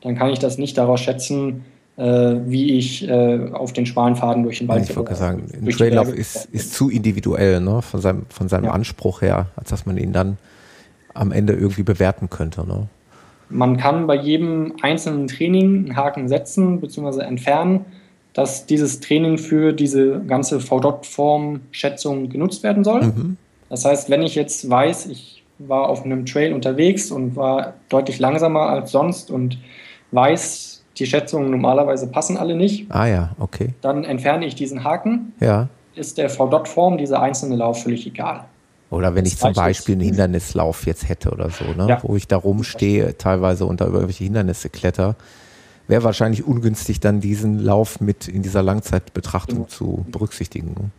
dann 0.00 0.16
kann 0.16 0.30
ich 0.30 0.38
das 0.38 0.58
nicht 0.58 0.76
daraus 0.76 1.00
schätzen, 1.00 1.64
äh, 1.96 2.02
wie 2.02 2.78
ich 2.78 3.08
äh, 3.08 3.50
auf 3.52 3.72
den 3.72 3.86
schmalen 3.86 4.16
Faden 4.16 4.42
durch 4.42 4.58
den 4.58 4.68
Wald. 4.68 4.88
Ich 4.88 4.96
wollte 4.96 5.14
sagen, 5.14 5.46
ein 5.52 5.68
Traillauf 5.68 6.12
ist, 6.12 6.46
ist 6.46 6.74
zu 6.74 6.90
individuell 6.90 7.60
ne? 7.60 7.82
von 7.82 8.00
seinem, 8.00 8.26
von 8.28 8.48
seinem 8.48 8.66
ja. 8.66 8.72
Anspruch 8.72 9.22
her, 9.22 9.46
als 9.56 9.70
dass 9.70 9.86
man 9.86 9.98
ihn 9.98 10.12
dann 10.12 10.38
am 11.14 11.32
Ende 11.32 11.52
irgendwie 11.54 11.82
bewerten 11.82 12.30
könnte. 12.30 12.66
Ne? 12.66 12.88
Man 13.48 13.76
kann 13.76 14.06
bei 14.06 14.16
jedem 14.16 14.74
einzelnen 14.82 15.28
Training 15.28 15.84
einen 15.84 15.96
Haken 15.96 16.28
setzen 16.28 16.80
bzw. 16.80 17.20
entfernen, 17.22 17.84
dass 18.32 18.66
dieses 18.66 19.00
Training 19.00 19.36
für 19.38 19.72
diese 19.72 20.20
ganze 20.20 20.60
V-Dot-Form-Schätzung 20.60 22.30
genutzt 22.30 22.62
werden 22.62 22.82
soll. 22.82 23.02
Mhm. 23.02 23.36
Das 23.68 23.84
heißt, 23.84 24.10
wenn 24.10 24.22
ich 24.22 24.34
jetzt 24.34 24.68
weiß, 24.68 25.06
ich 25.06 25.42
war 25.58 25.88
auf 25.88 26.04
einem 26.04 26.26
Trail 26.26 26.52
unterwegs 26.52 27.10
und 27.10 27.36
war 27.36 27.74
deutlich 27.88 28.18
langsamer 28.18 28.68
als 28.68 28.90
sonst 28.90 29.30
und 29.30 29.58
weiß, 30.12 30.82
die 30.98 31.06
Schätzungen 31.06 31.50
normalerweise 31.50 32.06
passen 32.06 32.36
alle 32.36 32.56
nicht. 32.56 32.86
Ah 32.90 33.06
ja, 33.06 33.30
okay. 33.38 33.70
Dann 33.80 34.04
entferne 34.04 34.46
ich 34.46 34.54
diesen 34.54 34.84
Haken. 34.84 35.32
Ja. 35.40 35.68
Ist 35.94 36.18
der 36.18 36.30
V-Dot-Form 36.30 36.98
dieser 36.98 37.20
einzelne 37.20 37.56
Lauf 37.56 37.82
völlig 37.82 38.06
egal. 38.06 38.44
Oder 38.92 39.14
wenn 39.14 39.24
ich 39.24 39.38
zum 39.38 39.54
Beispiel 39.54 39.94
einen 39.94 40.02
Hindernislauf 40.02 40.84
jetzt 40.84 41.08
hätte 41.08 41.30
oder 41.30 41.48
so, 41.48 41.64
ne? 41.64 41.86
Ja. 41.88 42.00
wo 42.02 42.14
ich 42.14 42.28
da 42.28 42.36
rumstehe, 42.36 43.16
teilweise 43.16 43.64
unter 43.64 43.86
irgendwelche 43.86 44.24
Hindernisse 44.24 44.68
kletter, 44.68 45.16
wäre 45.88 46.04
wahrscheinlich 46.04 46.44
ungünstig, 46.46 47.00
dann 47.00 47.20
diesen 47.20 47.58
Lauf 47.58 48.00
mit 48.00 48.28
in 48.28 48.42
dieser 48.42 48.62
Langzeitbetrachtung 48.62 49.60
ja. 49.60 49.68
zu 49.68 50.04
berücksichtigen. 50.10 50.92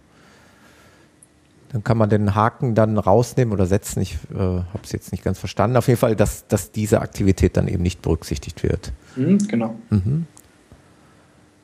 Dann 1.71 1.83
kann 1.83 1.99
man 1.99 2.09
den 2.09 2.33
Haken 2.33 2.73
dann 2.73 2.97
rausnehmen 2.97 3.53
oder 3.53 3.67
setzen. 3.67 4.01
Ich 4.01 4.17
äh, 4.33 4.37
habe 4.37 4.79
es 4.83 4.91
jetzt 4.91 5.11
nicht 5.11 5.23
ganz 5.23 5.37
verstanden. 5.37 5.77
Auf 5.77 5.87
jeden 5.87 5.99
Fall, 5.99 6.15
dass, 6.15 6.47
dass 6.47 6.71
diese 6.71 6.99
Aktivität 6.99 7.57
dann 7.57 7.67
eben 7.67 7.83
nicht 7.83 8.01
berücksichtigt 8.01 8.63
wird. 8.63 8.91
Mhm, 9.15 9.37
genau. 9.47 9.75
Mhm. 9.91 10.25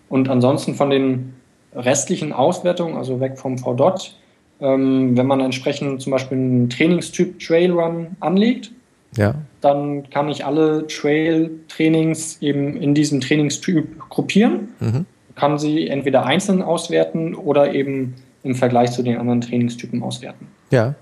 Und 0.10 0.30
ansonsten 0.30 0.76
von 0.76 0.92
den 0.92 1.34
restlichen 1.74 2.34
Auswertungen, 2.34 2.98
also 2.98 3.20
weg 3.20 3.40
vom 3.40 3.58
VDOT, 3.58 4.16
ähm, 4.62 5.18
wenn 5.18 5.26
man 5.26 5.40
entsprechend 5.40 6.02
zum 6.02 6.12
Beispiel 6.12 6.38
einen 6.38 6.70
Trainingstyp 6.70 7.40
Trailrun 7.40 8.18
anlegt, 8.20 8.72
ja. 9.16 9.36
dann 9.62 10.10
kann 10.10 10.30
ich 10.30 10.46
alle 10.46 10.86
Trail-Trainings 10.88 12.42
eben 12.42 12.76
in 12.76 12.94
diesem 12.94 13.22
Trainingstyp 13.22 14.10
gruppieren, 14.10 14.70
mhm. 14.80 15.06
kann 15.36 15.58
sie 15.58 15.88
entweder 15.88 16.26
einzeln 16.26 16.62
auswerten 16.62 17.36
oder 17.36 17.74
eben 17.74 18.16
im 18.44 18.56
Vergleich 18.56 18.92
zu 18.92 19.04
den 19.04 19.18
anderen 19.18 19.42
Trainingstypen 19.42 20.04
auswerten. 20.04 20.48
Ja. 20.72 20.96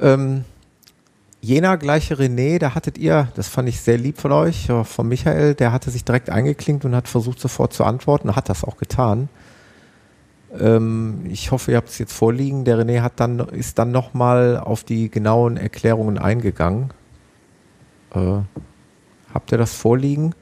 Ähm, 0.00 0.44
jener 1.40 1.76
gleiche 1.76 2.14
René, 2.14 2.58
da 2.58 2.74
hattet 2.74 2.98
ihr, 2.98 3.28
das 3.34 3.48
fand 3.48 3.68
ich 3.68 3.80
sehr 3.80 3.98
lieb 3.98 4.18
von 4.18 4.32
euch, 4.32 4.68
von 4.84 5.08
Michael, 5.08 5.54
der 5.54 5.72
hatte 5.72 5.90
sich 5.90 6.04
direkt 6.04 6.30
eingeklinkt 6.30 6.84
und 6.84 6.94
hat 6.94 7.08
versucht 7.08 7.40
sofort 7.40 7.72
zu 7.72 7.84
antworten, 7.84 8.34
hat 8.36 8.48
das 8.48 8.64
auch 8.64 8.76
getan. 8.76 9.28
Ähm, 10.58 11.24
ich 11.28 11.50
hoffe, 11.50 11.72
ihr 11.72 11.76
habt 11.76 11.88
es 11.88 11.98
jetzt 11.98 12.12
vorliegen. 12.12 12.64
Der 12.64 12.78
René 12.78 13.02
hat 13.02 13.20
dann, 13.20 13.38
ist 13.38 13.78
dann 13.78 13.92
nochmal 13.92 14.58
auf 14.58 14.84
die 14.84 15.10
genauen 15.10 15.56
Erklärungen 15.56 16.18
eingegangen. 16.18 16.90
Äh, 18.14 18.40
habt 19.32 19.52
ihr 19.52 19.58
das 19.58 19.74
vorliegen? 19.74 20.34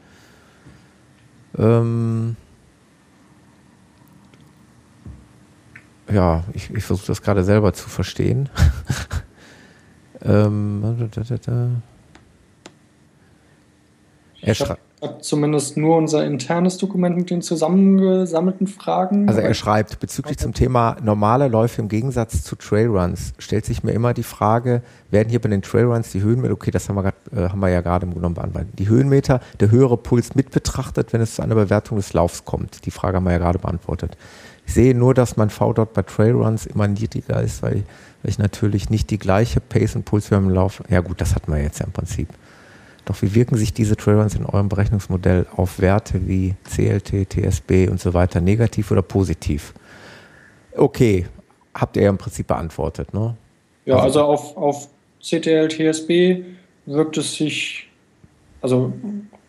Ähm, 1.56 2.36
ja, 6.10 6.44
ich, 6.54 6.70
ich 6.70 6.84
versuche 6.84 7.08
das 7.08 7.22
gerade 7.22 7.44
selber 7.44 7.72
zu 7.72 7.88
verstehen. 7.88 8.48
ähm, 10.22 11.08
da, 11.12 11.22
da, 11.22 11.36
da. 11.36 11.70
Er 14.40 14.54
schreibt 14.98 15.24
zumindest 15.24 15.76
nur 15.76 15.96
unser 15.96 16.24
internes 16.24 16.76
Dokument 16.78 17.16
mit 17.16 17.30
den 17.30 17.40
zusammengesammelten 17.40 18.66
Fragen. 18.66 19.28
Also 19.28 19.40
er 19.40 19.54
schreibt, 19.54 20.00
bezüglich 20.00 20.38
zum 20.38 20.54
Thema 20.54 20.96
normale 21.02 21.48
Läufe 21.48 21.80
im 21.80 21.88
Gegensatz 21.88 22.42
zu 22.42 22.56
Trailruns, 22.56 23.32
stellt 23.38 23.64
sich 23.64 23.84
mir 23.84 23.92
immer 23.92 24.12
die 24.12 24.22
Frage, 24.22 24.82
werden 25.10 25.28
hier 25.28 25.40
bei 25.40 25.48
den 25.48 25.62
Trailruns 25.62 26.10
die 26.10 26.22
Höhenmeter, 26.22 26.52
okay, 26.52 26.70
das 26.70 26.88
haben 26.88 26.96
wir, 26.96 27.02
grad, 27.04 27.14
äh, 27.32 27.48
haben 27.48 27.60
wir 27.60 27.68
ja 27.68 27.80
gerade 27.80 28.06
im 28.06 28.12
Grunde 28.12 28.40
beantwortet, 28.40 28.70
die 28.78 28.88
Höhenmeter, 28.88 29.40
der 29.60 29.70
höhere 29.70 29.96
Puls 29.96 30.34
mit 30.34 30.50
betrachtet, 30.50 31.12
wenn 31.12 31.20
es 31.20 31.36
zu 31.36 31.42
einer 31.42 31.54
Bewertung 31.54 31.96
des 31.96 32.12
Laufs 32.12 32.44
kommt? 32.44 32.84
Die 32.84 32.90
Frage 32.90 33.16
haben 33.16 33.24
wir 33.24 33.32
ja 33.32 33.38
gerade 33.38 33.58
beantwortet. 33.58 34.16
Ich 34.66 34.74
sehe 34.74 34.94
nur, 34.94 35.14
dass 35.14 35.36
mein 35.36 35.48
V-Dot 35.48 35.94
bei 35.94 36.02
Trailruns 36.02 36.66
immer 36.66 36.88
niedriger 36.88 37.40
ist, 37.40 37.62
weil, 37.62 37.84
ich 38.24 38.38
natürlich 38.38 38.90
nicht 38.90 39.10
die 39.10 39.18
gleiche 39.18 39.60
Pace 39.60 39.94
und 39.94 40.04
Puls 40.04 40.30
wie 40.32 40.34
im 40.34 40.50
Lauf, 40.50 40.82
ja 40.90 41.00
gut, 41.00 41.20
das 41.20 41.36
hatten 41.36 41.52
wir 41.52 41.62
jetzt 41.62 41.78
ja 41.78 41.86
im 41.86 41.92
Prinzip. 41.92 42.28
Doch 43.08 43.22
wie 43.22 43.34
wirken 43.34 43.56
sich 43.56 43.72
diese 43.72 43.96
Trailruns 43.96 44.34
in 44.34 44.44
eurem 44.44 44.68
Berechnungsmodell 44.68 45.46
auf 45.56 45.80
Werte 45.80 46.28
wie 46.28 46.56
CLT, 46.64 47.30
TSB 47.30 47.88
und 47.88 47.98
so 47.98 48.12
weiter 48.12 48.42
negativ 48.42 48.90
oder 48.90 49.00
positiv? 49.00 49.72
Okay, 50.76 51.24
habt 51.74 51.96
ihr 51.96 52.02
ja 52.02 52.10
im 52.10 52.18
Prinzip 52.18 52.48
beantwortet, 52.48 53.14
ne? 53.14 53.34
Ja, 53.86 53.94
also, 53.96 54.20
also 54.20 54.22
auf, 54.24 54.56
auf 54.58 54.88
CTL, 55.22 55.68
TSB 55.68 56.44
wirkt 56.84 57.16
es 57.16 57.34
sich, 57.34 57.88
also 58.60 58.92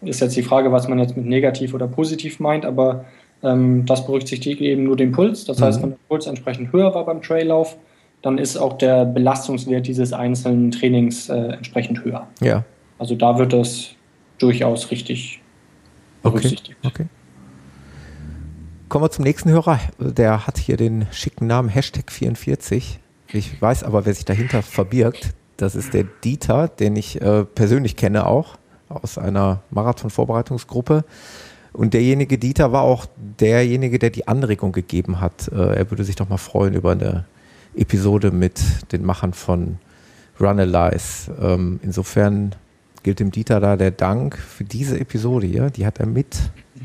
ist 0.03 0.21
jetzt 0.21 0.37
die 0.37 0.43
Frage, 0.43 0.71
was 0.71 0.87
man 0.87 0.97
jetzt 0.97 1.17
mit 1.17 1.25
negativ 1.25 1.73
oder 1.73 1.89
positiv 1.89 2.39
meint, 2.39 2.65
aber 2.65 3.03
ähm, 3.43 3.85
das 3.85 4.05
berücksichtigt 4.05 4.61
eben 4.61 4.85
nur 4.85 4.95
den 4.95 5.11
Puls. 5.11 5.43
Das 5.43 5.59
mhm. 5.59 5.63
heißt, 5.65 5.83
wenn 5.83 5.89
der 5.89 5.97
Puls 6.07 6.27
entsprechend 6.27 6.71
höher 6.71 6.95
war 6.95 7.05
beim 7.05 7.21
Traillauf, 7.21 7.75
dann 8.21 8.37
ist 8.37 8.55
auch 8.55 8.77
der 8.77 9.03
Belastungswert 9.03 9.85
dieses 9.85 10.13
einzelnen 10.13 10.71
Trainings 10.71 11.27
äh, 11.27 11.35
entsprechend 11.35 12.05
höher. 12.05 12.25
Ja. 12.39 12.63
Also 12.99 13.15
da 13.15 13.37
wird 13.39 13.53
das 13.53 13.89
durchaus 14.37 14.91
richtig 14.91 15.41
berücksichtigt. 16.21 16.77
Okay, 16.83 17.03
okay. 17.03 17.05
Kommen 18.89 19.05
wir 19.05 19.11
zum 19.11 19.23
nächsten 19.23 19.49
Hörer. 19.49 19.79
Der 19.99 20.45
hat 20.47 20.57
hier 20.57 20.75
den 20.75 21.07
schicken 21.11 21.47
Namen 21.47 21.69
Hashtag 21.69 22.11
44. 22.11 22.99
Ich 23.31 23.61
weiß 23.61 23.83
aber, 23.83 24.05
wer 24.05 24.13
sich 24.13 24.25
dahinter 24.25 24.61
verbirgt. 24.61 25.33
Das 25.57 25.75
ist 25.75 25.93
der 25.93 26.05
Dieter, 26.23 26.67
den 26.67 26.95
ich 26.95 27.21
äh, 27.21 27.45
persönlich 27.45 27.95
kenne 27.95 28.25
auch 28.25 28.57
aus 28.89 29.17
einer 29.17 29.61
Marathon-Vorbereitungsgruppe. 29.69 31.03
Und 31.71 31.93
derjenige 31.93 32.37
Dieter 32.37 32.71
war 32.71 32.81
auch 32.81 33.05
derjenige, 33.39 33.99
der 33.99 34.09
die 34.09 34.27
Anregung 34.27 34.71
gegeben 34.71 35.21
hat. 35.21 35.49
Äh, 35.49 35.75
er 35.75 35.91
würde 35.91 36.03
sich 36.03 36.15
doch 36.15 36.27
mal 36.27 36.37
freuen 36.37 36.73
über 36.73 36.91
eine 36.93 37.25
Episode 37.75 38.31
mit 38.31 38.59
den 38.91 39.05
Machern 39.05 39.33
von 39.33 39.77
Runalyze. 40.39 41.31
Ähm, 41.39 41.79
insofern 41.83 42.55
gilt 43.03 43.19
dem 43.19 43.31
Dieter 43.31 43.59
da 43.59 43.75
der 43.75 43.91
Dank 43.91 44.37
für 44.37 44.63
diese 44.63 44.99
Episode 44.99 45.47
hier. 45.47 45.69
Die 45.69 45.85
hat 45.85 45.99
er 45.99 46.05
mit 46.05 46.37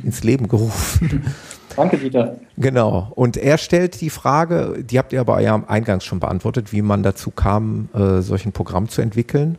ins 0.03 0.25
Leben 0.25 0.49
gerufen. 0.49 1.25
Danke, 1.77 1.99
Dieter. 1.99 2.37
Genau. 2.57 3.13
Und 3.15 3.37
er 3.37 3.59
stellt 3.59 4.01
die 4.01 4.11
Frage, 4.11 4.85
die 4.85 4.99
habt 4.99 5.13
ihr 5.13 5.21
aber 5.21 5.41
ja 5.41 5.63
eingangs 5.67 6.05
schon 6.05 6.21
beantwortet, 6.21 6.73
wie 6.73 6.83
man 6.83 7.03
dazu 7.03 7.31
kam, 7.31 7.89
äh, 7.95 8.21
solch 8.21 8.47
ein 8.47 8.53
Programm 8.53 8.89
zu 8.89 9.03
entwickeln. 9.03 9.59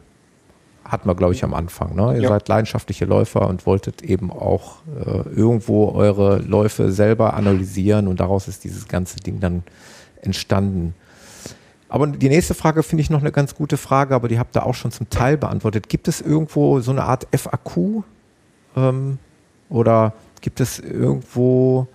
Hatten 0.85 1.09
wir, 1.09 1.15
glaube 1.15 1.33
ich, 1.33 1.43
am 1.43 1.53
Anfang. 1.53 1.95
Ne? 1.95 2.15
Ihr 2.15 2.23
ja. 2.23 2.29
seid 2.29 2.47
leidenschaftliche 2.47 3.05
Läufer 3.05 3.47
und 3.47 3.65
wolltet 3.65 4.01
eben 4.03 4.31
auch 4.31 4.77
äh, 5.05 5.27
irgendwo 5.35 5.89
eure 5.89 6.37
Läufe 6.37 6.91
selber 6.91 7.33
analysieren 7.33 8.07
und 8.07 8.19
daraus 8.19 8.47
ist 8.47 8.63
dieses 8.63 8.87
ganze 8.87 9.17
Ding 9.17 9.39
dann 9.39 9.63
entstanden. 10.21 10.93
Aber 11.95 12.07
die 12.07 12.27
nächste 12.27 12.53
Frage 12.55 12.83
finde 12.83 13.03
ich 13.03 13.09
noch 13.09 13.21
eine 13.21 13.31
ganz 13.31 13.55
gute 13.55 13.77
Frage, 13.77 14.15
aber 14.15 14.27
die 14.27 14.37
habt 14.37 14.57
ihr 14.57 14.65
auch 14.65 14.73
schon 14.73 14.91
zum 14.91 15.09
Teil 15.09 15.37
beantwortet. 15.37 15.87
Gibt 15.87 16.09
es 16.09 16.19
irgendwo 16.19 16.81
so 16.81 16.91
eine 16.91 17.05
Art 17.05 17.25
FAQ 17.33 18.03
ähm, 18.75 19.17
oder 19.69 20.11
gibt 20.41 20.59
es 20.59 20.77
irgendwo 20.77 21.87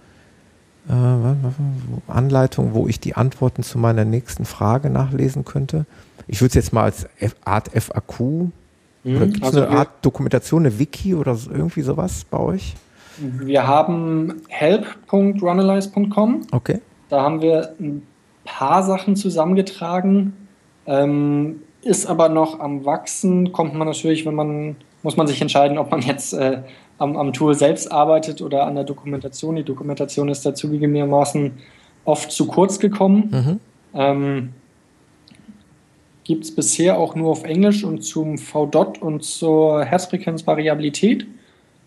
äh, 0.88 2.10
Anleitung, 2.10 2.72
wo 2.72 2.88
ich 2.88 2.98
die 2.98 3.14
Antworten 3.14 3.62
zu 3.62 3.78
meiner 3.78 4.06
nächsten 4.06 4.46
Frage 4.46 4.88
nachlesen 4.88 5.44
könnte? 5.44 5.84
Ich 6.26 6.40
würde 6.40 6.48
es 6.48 6.54
jetzt 6.54 6.72
mal 6.72 6.84
als 6.84 7.06
F 7.18 7.36
Art 7.44 7.68
FAQ 7.68 8.20
mhm, 8.20 8.52
oder 9.04 9.26
gibt 9.26 9.44
es 9.44 9.48
also 9.48 9.66
eine 9.66 9.76
Art 9.76 9.90
Dokumentation, 10.00 10.62
eine 10.64 10.78
Wiki 10.78 11.14
oder 11.14 11.36
irgendwie 11.52 11.82
sowas 11.82 12.24
bei 12.24 12.38
euch? 12.38 12.74
Wir 13.18 13.66
haben 13.66 14.40
help.runalyze.com. 14.48 16.46
Okay. 16.52 16.80
Da 17.10 17.20
haben 17.20 17.42
wir 17.42 17.74
ein 17.78 18.00
paar 18.50 18.82
Sachen 18.82 19.16
zusammengetragen, 19.16 20.32
ähm, 20.86 21.62
ist 21.82 22.06
aber 22.06 22.28
noch 22.28 22.60
am 22.60 22.84
Wachsen. 22.84 23.52
Kommt 23.52 23.74
man 23.74 23.86
natürlich, 23.86 24.26
wenn 24.26 24.34
man, 24.34 24.76
muss 25.02 25.16
man 25.16 25.26
sich 25.26 25.40
entscheiden, 25.40 25.78
ob 25.78 25.90
man 25.90 26.02
jetzt 26.02 26.32
äh, 26.32 26.62
am, 26.98 27.16
am, 27.16 27.32
Tool 27.32 27.54
selbst 27.54 27.90
arbeitet 27.90 28.42
oder 28.42 28.66
an 28.66 28.74
der 28.74 28.84
Dokumentation. 28.84 29.56
Die 29.56 29.62
Dokumentation 29.62 30.28
ist 30.28 30.44
dazu 30.44 30.66
zugegebenermaßen 30.66 31.52
oft 32.04 32.32
zu 32.32 32.46
kurz 32.46 32.78
gekommen. 32.80 33.30
Mhm. 33.30 33.60
Ähm, 33.94 34.48
Gibt 36.24 36.44
es 36.44 36.54
bisher 36.54 36.98
auch 36.98 37.14
nur 37.14 37.30
auf 37.30 37.44
Englisch 37.44 37.84
und 37.84 38.02
zum 38.02 38.36
VDOT 38.36 39.00
und 39.00 39.22
zur 39.22 39.84
Herzfrequenzvariabilität 39.84 41.26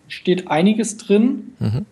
steht 0.08 0.48
einiges 0.48 0.98
drin. 0.98 1.56
Mhm. 1.60 1.86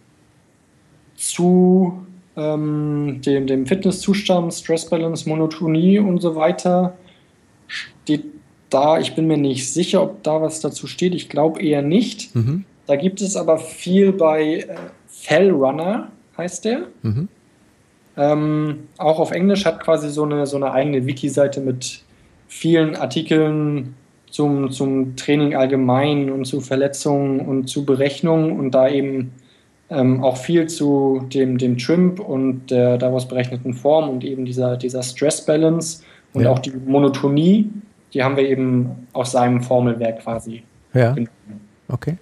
Zu 1.15 2.05
ähm, 2.37 3.21
dem, 3.25 3.47
dem 3.47 3.65
Fitnesszustand, 3.65 4.53
Stress 4.53 4.89
Balance, 4.89 5.27
Monotonie 5.27 5.99
und 5.99 6.21
so 6.21 6.35
weiter 6.35 6.97
steht 7.67 8.25
da. 8.69 8.99
Ich 8.99 9.15
bin 9.15 9.27
mir 9.27 9.37
nicht 9.37 9.71
sicher, 9.71 10.01
ob 10.01 10.23
da 10.23 10.41
was 10.41 10.59
dazu 10.59 10.87
steht. 10.87 11.13
Ich 11.13 11.29
glaube 11.29 11.61
eher 11.61 11.81
nicht. 11.81 12.35
Mhm. 12.35 12.65
Da 12.87 12.95
gibt 12.95 13.21
es 13.21 13.35
aber 13.35 13.57
viel 13.57 14.11
bei 14.11 14.59
äh, 14.59 14.67
Fellrunner, 15.07 16.09
heißt 16.37 16.65
der. 16.65 16.87
Mhm. 17.03 17.27
Ähm, 18.17 18.79
auch 18.97 19.19
auf 19.19 19.31
Englisch 19.31 19.65
hat 19.65 19.81
quasi 19.81 20.09
so 20.09 20.23
eine, 20.23 20.45
so 20.45 20.57
eine 20.57 20.71
eigene 20.71 21.05
Wiki-Seite 21.05 21.61
mit 21.61 22.03
vielen 22.47 22.95
Artikeln 22.95 23.95
zum, 24.29 24.71
zum 24.71 25.15
Training 25.15 25.55
allgemein 25.55 26.29
und 26.29 26.45
zu 26.45 26.59
Verletzungen 26.61 27.39
und 27.39 27.67
zu 27.67 27.85
Berechnungen 27.85 28.59
und 28.59 28.71
da 28.71 28.89
eben 28.89 29.31
ähm, 29.91 30.23
auch 30.23 30.37
viel 30.37 30.67
zu 30.67 31.27
dem, 31.33 31.57
dem 31.57 31.77
Trimp 31.77 32.19
und 32.19 32.71
der 32.71 32.97
daraus 32.97 33.27
berechneten 33.27 33.73
Form 33.73 34.09
und 34.09 34.23
eben 34.23 34.45
dieser, 34.45 34.77
dieser 34.77 35.03
Stress 35.03 35.45
Balance 35.45 36.01
und 36.33 36.43
ja. 36.43 36.49
auch 36.49 36.59
die 36.59 36.71
Monotonie, 36.71 37.69
die 38.13 38.23
haben 38.23 38.37
wir 38.37 38.49
eben 38.49 39.07
aus 39.11 39.33
seinem 39.33 39.61
Formelwerk 39.61 40.21
quasi. 40.21 40.63
Ja. 40.93 41.11
Genommen. 41.11 41.29
Okay. 41.89 42.17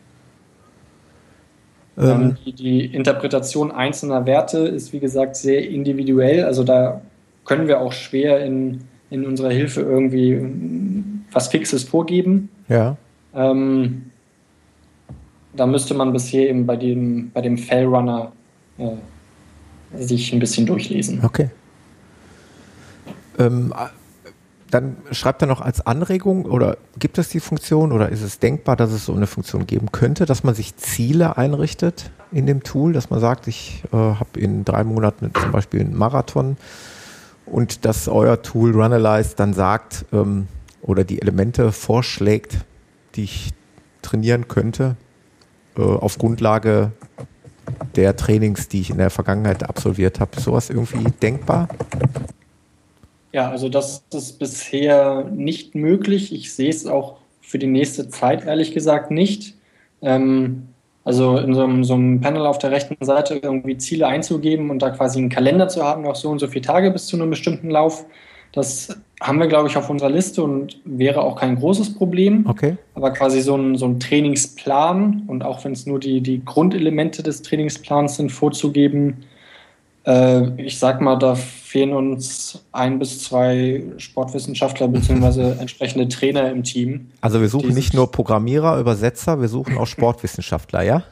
Ähm, 1.97 2.37
die, 2.45 2.53
die, 2.53 2.85
Interpretation 2.85 3.71
einzelner 3.71 4.25
Werte 4.25 4.59
ist, 4.59 4.93
wie 4.93 4.99
gesagt, 4.99 5.35
sehr 5.35 5.67
individuell. 5.69 6.45
Also 6.45 6.63
da 6.63 7.01
können 7.45 7.67
wir 7.67 7.81
auch 7.81 7.91
schwer 7.91 8.43
in, 8.43 8.81
in 9.09 9.25
unserer 9.25 9.51
Hilfe 9.51 9.81
irgendwie 9.81 10.41
was 11.31 11.49
Fixes 11.49 11.83
vorgeben. 11.83 12.49
Ja. 12.67 12.97
Ähm, 13.35 14.11
da 15.53 15.65
müsste 15.65 15.93
man 15.93 16.13
bisher 16.13 16.49
eben 16.49 16.65
bei 16.65 16.75
dem, 16.75 17.31
bei 17.31 17.41
dem 17.41 17.57
Fellrunner 17.57 18.31
äh, 18.77 18.95
sich 19.97 20.31
ein 20.33 20.39
bisschen 20.39 20.65
durchlesen. 20.65 21.21
Okay. 21.23 21.49
Ähm, 23.37 23.73
dann 24.69 24.97
schreibt 25.11 25.41
er 25.41 25.47
noch 25.47 25.61
als 25.61 25.85
Anregung 25.85 26.45
oder 26.45 26.77
gibt 26.99 27.17
es 27.17 27.29
die 27.29 27.39
Funktion 27.39 27.91
oder 27.91 28.09
ist 28.09 28.21
es 28.21 28.37
denkbar, 28.37 28.75
dass 28.75 28.91
es 28.91 29.05
so 29.05 29.13
eine 29.13 29.25
Funktion 29.25 29.65
geben 29.65 29.91
könnte, 29.91 30.25
dass 30.25 30.43
man 30.43 30.53
sich 30.53 30.75
Ziele 30.77 31.37
einrichtet 31.37 32.11
in 32.31 32.45
dem 32.45 32.61
Tool, 32.61 32.93
dass 32.93 33.09
man 33.09 33.19
sagt, 33.19 33.47
ich 33.47 33.83
äh, 33.91 33.97
habe 33.97 34.39
in 34.39 34.65
drei 34.65 34.83
Monaten 34.83 35.31
zum 35.33 35.51
Beispiel 35.51 35.79
einen 35.79 35.97
Marathon 35.97 36.57
und 37.47 37.85
dass 37.85 38.07
euer 38.07 38.43
Tool 38.43 38.71
Runalyze 38.71 39.35
dann 39.35 39.53
sagt 39.53 40.05
ähm, 40.13 40.47
oder 40.81 41.03
die 41.03 41.21
Elemente 41.21 41.71
vorschlägt, 41.71 42.57
die 43.15 43.23
ich 43.23 43.53
trainieren 44.03 44.47
könnte, 44.47 44.95
äh, 45.77 45.81
auf 45.81 46.17
Grundlage 46.17 46.91
der 47.95 48.15
Trainings, 48.15 48.67
die 48.67 48.81
ich 48.81 48.89
in 48.89 48.97
der 48.97 49.09
Vergangenheit 49.09 49.63
absolviert 49.63 50.19
habe. 50.19 50.39
Sowas 50.39 50.69
irgendwie 50.69 51.11
denkbar? 51.21 51.69
Ja, 53.31 53.49
also 53.49 53.69
das 53.69 54.03
ist 54.13 54.39
bisher 54.39 55.25
nicht 55.31 55.75
möglich. 55.75 56.33
Ich 56.33 56.53
sehe 56.53 56.69
es 56.69 56.85
auch 56.87 57.17
für 57.41 57.59
die 57.59 57.67
nächste 57.67 58.09
Zeit 58.09 58.45
ehrlich 58.45 58.73
gesagt 58.73 59.11
nicht. 59.11 59.55
Ähm, 60.01 60.69
also 61.03 61.37
in 61.37 61.53
so 61.53 61.63
einem, 61.63 61.83
so 61.83 61.93
einem, 61.93 62.21
Panel 62.21 62.45
auf 62.45 62.59
der 62.59 62.71
rechten 62.71 62.97
Seite 63.03 63.39
irgendwie 63.41 63.77
Ziele 63.77 64.07
einzugeben 64.07 64.69
und 64.69 64.79
da 64.79 64.91
quasi 64.91 65.19
einen 65.19 65.29
Kalender 65.29 65.67
zu 65.67 65.83
haben, 65.83 66.03
noch 66.03 66.15
so 66.15 66.29
und 66.29 66.39
so 66.39 66.47
viele 66.47 66.61
Tage 66.61 66.91
bis 66.91 67.07
zu 67.07 67.15
einem 67.15 67.29
bestimmten 67.29 67.69
Lauf, 67.69 68.05
das 68.51 68.99
haben 69.21 69.39
wir, 69.39 69.47
glaube 69.47 69.67
ich, 69.67 69.75
auf 69.75 69.89
unserer 69.89 70.09
Liste 70.09 70.43
und 70.43 70.79
wäre 70.85 71.21
auch 71.21 71.35
kein 71.35 71.57
großes 71.57 71.95
Problem. 71.95 72.45
Okay. 72.47 72.77
Aber 72.93 73.11
quasi 73.11 73.41
so 73.41 73.55
ein, 73.55 73.75
so 73.75 73.85
ein 73.85 73.99
Trainingsplan 73.99 75.23
und 75.27 75.43
auch 75.43 75.63
wenn 75.65 75.73
es 75.73 75.85
nur 75.85 75.99
die, 75.99 76.21
die 76.21 76.43
Grundelemente 76.43 77.21
des 77.21 77.41
Trainingsplans 77.41 78.15
sind, 78.15 78.31
vorzugeben, 78.31 79.25
äh, 80.05 80.61
ich 80.61 80.79
sag 80.79 81.01
mal, 81.01 81.17
da 81.17 81.35
fehlen 81.35 81.93
uns 81.93 82.63
ein 82.71 82.97
bis 82.97 83.23
zwei 83.23 83.83
Sportwissenschaftler 83.97 84.87
bzw. 84.89 85.59
entsprechende 85.59 86.07
Trainer 86.07 86.49
im 86.49 86.63
Team. 86.63 87.11
Also 87.19 87.41
wir 87.41 87.49
suchen 87.49 87.73
nicht 87.73 87.93
nur 87.93 88.11
Programmierer, 88.11 88.79
Übersetzer, 88.79 89.41
wir 89.41 89.49
suchen 89.49 89.77
auch 89.77 89.87
Sportwissenschaftler, 89.87 90.83
ja? 90.83 91.03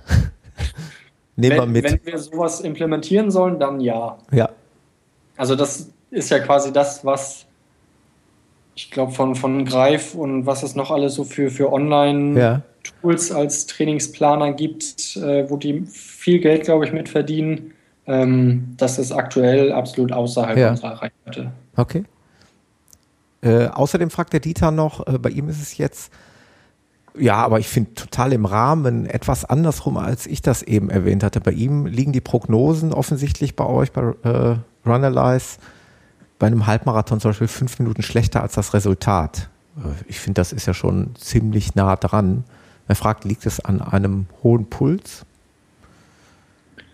Nehmen 1.35 1.57
wir 1.57 1.65
mit. 1.65 1.83
Wenn 1.83 1.99
wir 2.05 2.17
sowas 2.17 2.61
implementieren 2.61 3.29
sollen, 3.31 3.59
dann 3.59 3.79
ja. 3.79 4.17
Ja. 4.31 4.49
Also 5.35 5.55
das 5.55 5.89
ist 6.09 6.31
ja 6.31 6.39
quasi 6.39 6.73
das, 6.73 7.05
was 7.05 7.46
ich 8.77 8.91
glaube 8.91 9.11
von, 9.11 9.35
von 9.35 9.65
Greif 9.65 10.13
und 10.13 10.45
was 10.45 10.61
es 10.61 10.75
noch 10.75 10.91
alles 10.91 11.15
so 11.15 11.23
für, 11.23 11.49
für 11.49 11.73
Online-Tools 11.73 13.29
ja. 13.29 13.35
als 13.35 13.65
Trainingsplaner 13.65 14.53
gibt, 14.53 15.17
äh, 15.17 15.49
wo 15.49 15.57
die 15.57 15.81
viel 15.87 16.39
Geld, 16.39 16.65
glaube 16.65 16.85
ich, 16.85 16.93
mit 16.93 17.09
verdienen. 17.09 17.73
Ähm, 18.05 18.75
das 18.77 18.99
ist 18.99 19.11
aktuell 19.11 19.71
absolut 19.71 20.11
außerhalb 20.11 20.57
ja. 20.57 20.69
unserer 20.69 21.01
Reichweite. 21.01 21.51
Okay. 21.75 22.03
Äh, 23.41 23.65
außerdem 23.65 24.11
fragt 24.11 24.33
der 24.33 24.41
Dieter 24.41 24.69
noch, 24.69 25.07
äh, 25.07 25.17
bei 25.17 25.31
ihm 25.31 25.49
ist 25.49 25.61
es 25.61 25.79
jetzt, 25.79 26.13
ja, 27.17 27.37
aber 27.37 27.57
ich 27.57 27.67
finde 27.67 27.95
total 27.95 28.31
im 28.31 28.45
Rahmen 28.45 29.07
etwas 29.07 29.43
andersrum, 29.43 29.97
als 29.97 30.27
ich 30.27 30.43
das 30.43 30.61
eben 30.61 30.91
erwähnt 30.91 31.23
hatte. 31.23 31.41
Bei 31.41 31.51
ihm 31.51 31.87
liegen 31.87 32.11
die 32.11 32.21
Prognosen 32.21 32.93
offensichtlich 32.93 33.55
bei 33.55 33.65
euch, 33.65 33.91
bei 33.91 34.13
äh, 34.23 34.55
Runalyze, 34.87 35.57
bei 36.39 36.47
einem 36.47 36.67
Halbmarathon 36.67 37.19
zum 37.19 37.31
Beispiel 37.31 37.47
fünf 37.47 37.79
Minuten 37.79 38.01
schlechter 38.01 38.41
als 38.41 38.53
das 38.53 38.73
Resultat. 38.73 39.49
Äh, 39.77 39.89
ich 40.07 40.19
finde, 40.19 40.39
das 40.39 40.53
ist 40.53 40.65
ja 40.65 40.73
schon 40.73 41.15
ziemlich 41.15 41.75
nah 41.75 41.95
dran. 41.95 42.43
Er 42.87 42.95
fragt, 42.95 43.25
liegt 43.25 43.45
es 43.45 43.59
an 43.59 43.81
einem 43.81 44.27
hohen 44.43 44.65
Puls? 44.69 45.25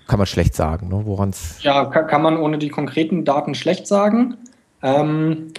Kann 0.08 0.18
man 0.18 0.26
schlecht 0.26 0.56
sagen, 0.56 0.90
ne? 0.90 1.02
woran. 1.06 1.34
Ja, 1.62 1.86
kann, 1.86 2.08
kann, 2.08 2.22
man 2.22 2.38
ohne 2.38 2.58
die 2.58 2.70
konkreten 2.70 3.26
Daten 3.26 3.56
schlecht 3.56 3.88
sagen. 3.88 4.36
Ähm, 4.82 5.54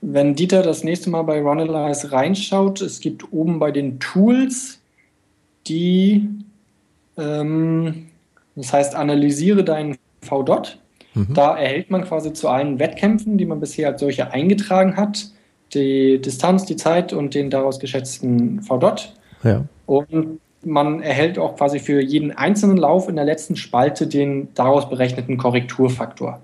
wenn 0.00 0.34
Dieter 0.34 0.62
das 0.62 0.82
nächste 0.82 1.10
Mal 1.10 1.22
bei 1.22 1.42
Runalyze 1.42 2.10
reinschaut, 2.12 2.80
es 2.80 3.00
gibt 3.00 3.32
oben 3.32 3.58
bei 3.58 3.70
den 3.70 4.00
Tools 4.00 4.80
die, 5.66 6.28
ähm, 7.18 8.08
das 8.56 8.72
heißt, 8.72 8.94
analysiere 8.94 9.62
deinen 9.62 9.98
VDOT 10.22 10.78
Mhm. 11.14 11.34
Da 11.34 11.56
erhält 11.56 11.90
man 11.90 12.04
quasi 12.04 12.32
zu 12.32 12.48
allen 12.48 12.78
Wettkämpfen, 12.78 13.38
die 13.38 13.46
man 13.46 13.60
bisher 13.60 13.88
als 13.88 14.00
solche 14.00 14.32
eingetragen 14.32 14.96
hat, 14.96 15.30
die 15.74 16.20
Distanz, 16.20 16.64
die 16.64 16.76
Zeit 16.76 17.12
und 17.12 17.34
den 17.34 17.50
daraus 17.50 17.80
geschätzten 17.80 18.62
VDOT. 18.62 19.14
Ja. 19.42 19.64
Und 19.86 20.40
man 20.64 21.02
erhält 21.02 21.38
auch 21.38 21.56
quasi 21.56 21.78
für 21.78 22.00
jeden 22.00 22.32
einzelnen 22.32 22.76
Lauf 22.76 23.08
in 23.08 23.16
der 23.16 23.24
letzten 23.24 23.56
Spalte 23.56 24.06
den 24.06 24.48
daraus 24.54 24.88
berechneten 24.88 25.36
Korrekturfaktor. 25.36 26.40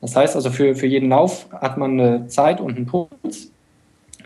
Das 0.00 0.14
heißt 0.14 0.36
also, 0.36 0.50
für, 0.50 0.74
für 0.74 0.86
jeden 0.86 1.08
Lauf 1.08 1.46
hat 1.50 1.78
man 1.78 1.98
eine 1.98 2.26
Zeit 2.28 2.60
und 2.60 2.76
einen 2.76 2.86
Puls. 2.86 3.50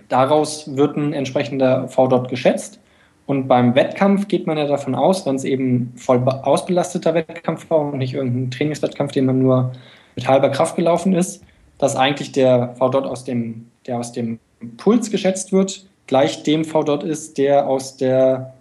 daraus 0.09 0.76
wird 0.76 0.97
ein 0.97 1.12
entsprechender 1.12 1.86
V-Dot 1.89 2.28
geschätzt. 2.28 2.80
Und 3.29 3.47
beim 3.47 3.74
Wettkampf 3.74 4.26
geht 4.26 4.47
man 4.47 4.57
ja 4.57 4.66
davon 4.66 4.95
aus, 4.95 5.26
wenn 5.26 5.35
es 5.35 5.45
eben 5.45 5.93
voll 5.97 6.26
ausbelasteter 6.26 7.12
Wettkampf 7.12 7.68
war 7.68 7.81
und 7.81 7.99
nicht 7.99 8.14
irgendein 8.14 8.51
Trainingswettkampf, 8.51 9.12
den 9.12 9.26
man 9.26 9.39
nur 9.39 9.72
mit 10.16 10.26
halber 10.26 10.49
Kraft 10.49 10.76
gelaufen 10.76 11.12
ist, 11.12 11.43
dass 11.76 11.95
eigentlich 11.95 12.33
der 12.33 12.74
V-Dot 12.79 13.05
aus 13.05 13.24
dem, 13.24 13.66
der 13.87 13.99
aus 13.99 14.12
dem 14.12 14.39
Puls 14.79 15.11
geschätzt 15.11 15.53
wird, 15.53 15.87
gleich 16.07 16.43
dem 16.43 16.64
V-Dot 16.64 17.03
ist, 17.03 17.37
der 17.37 17.66
aus 17.66 17.99
der 17.99 18.55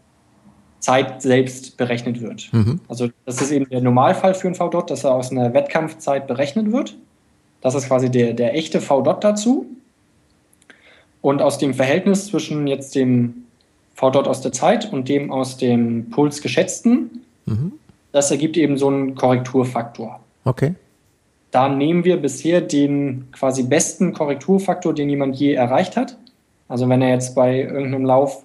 Zeit 0.80 1.22
selbst 1.22 1.78
berechnet 1.78 2.20
wird. 2.20 2.50
Mhm. 2.52 2.82
Also 2.90 3.08
das 3.24 3.42
ist 3.42 3.52
eben 3.52 3.70
der 3.70 3.80
Normalfall 3.80 4.34
für 4.34 4.48
einen 4.48 4.56
V-Dot, 4.56 4.92
dass 4.92 5.06
er 5.06 5.16
aus 5.16 5.32
einer 5.32 5.54
Wettkampfzeit 5.54 6.28
berechnet 6.28 6.74
wird. 6.74 6.98
Das 7.62 7.74
ist 7.74 7.88
quasi 7.88 8.12
der, 8.12 8.34
der 8.34 8.54
echte 8.54 8.82
V-Dot 8.82 9.24
dazu. 9.24 9.66
Und 11.22 11.42
aus 11.42 11.58
dem 11.58 11.74
Verhältnis 11.74 12.28
zwischen 12.28 12.68
jetzt 12.68 12.96
dem 12.96 13.47
V-Dot 13.98 14.28
aus 14.28 14.42
der 14.42 14.52
Zeit 14.52 14.94
und 14.94 15.10
dem 15.10 15.32
aus 15.32 15.58
dem 15.58 16.12
Puls 16.12 16.42
geschätzten, 16.42 17.24
mhm. 17.46 17.74
das 18.12 18.30
ergibt 18.30 18.56
eben 18.56 18.78
so 18.78 18.88
einen 18.88 19.16
Korrekturfaktor. 19.16 20.20
Okay. 20.46 20.76
Da 21.50 21.68
nehmen 21.68 22.04
wir 22.06 22.18
bisher 22.18 22.62
den 22.62 23.28
quasi 23.32 23.64
besten 23.64 24.14
Korrekturfaktor, 24.14 24.94
den 24.94 25.10
jemand 25.10 25.36
je 25.38 25.54
erreicht 25.54 25.98
hat. 25.98 26.16
Also 26.68 26.88
wenn 26.88 27.02
er 27.02 27.10
jetzt 27.10 27.34
bei 27.34 27.62
irgendeinem 27.62 28.06
Lauf 28.06 28.44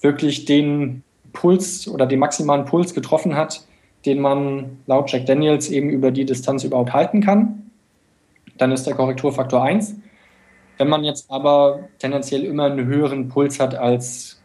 wirklich 0.00 0.46
den 0.46 1.02
Puls 1.34 1.86
oder 1.88 2.06
den 2.06 2.18
maximalen 2.18 2.64
Puls 2.64 2.94
getroffen 2.94 3.36
hat, 3.36 3.66
den 4.06 4.20
man 4.20 4.78
laut 4.86 5.10
Jack 5.10 5.26
Daniels 5.26 5.68
eben 5.68 5.90
über 5.90 6.10
die 6.10 6.24
Distanz 6.24 6.64
überhaupt 6.64 6.94
halten 6.94 7.20
kann, 7.20 7.70
dann 8.56 8.72
ist 8.72 8.86
der 8.86 8.94
Korrekturfaktor 8.94 9.62
1. 9.62 9.96
Wenn 10.78 10.88
man 10.88 11.04
jetzt 11.04 11.30
aber 11.30 11.80
tendenziell 11.98 12.44
immer 12.44 12.64
einen 12.64 12.86
höheren 12.86 13.28
Puls 13.28 13.60
hat 13.60 13.74
als 13.74 14.35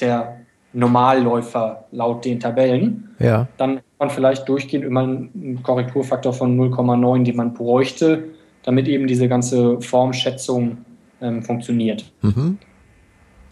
der 0.00 0.38
Normalläufer 0.72 1.84
laut 1.92 2.24
den 2.24 2.40
Tabellen, 2.40 3.10
ja. 3.18 3.48
dann 3.56 3.76
hat 3.76 3.84
man 3.98 4.10
vielleicht 4.10 4.48
durchgehend 4.48 4.84
immer 4.84 5.02
einen 5.02 5.60
Korrekturfaktor 5.62 6.32
von 6.32 6.58
0,9, 6.58 7.24
den 7.24 7.36
man 7.36 7.54
bräuchte, 7.54 8.24
damit 8.62 8.86
eben 8.86 9.06
diese 9.06 9.28
ganze 9.28 9.80
Formschätzung 9.80 10.78
ähm, 11.20 11.42
funktioniert. 11.42 12.12
Mhm. 12.22 12.58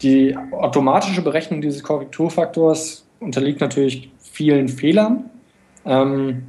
Die 0.01 0.37
automatische 0.51 1.23
Berechnung 1.23 1.61
dieses 1.61 1.83
Korrekturfaktors 1.83 3.07
unterliegt 3.19 3.61
natürlich 3.61 4.11
vielen 4.19 4.67
Fehlern. 4.67 5.29
Ähm, 5.85 6.43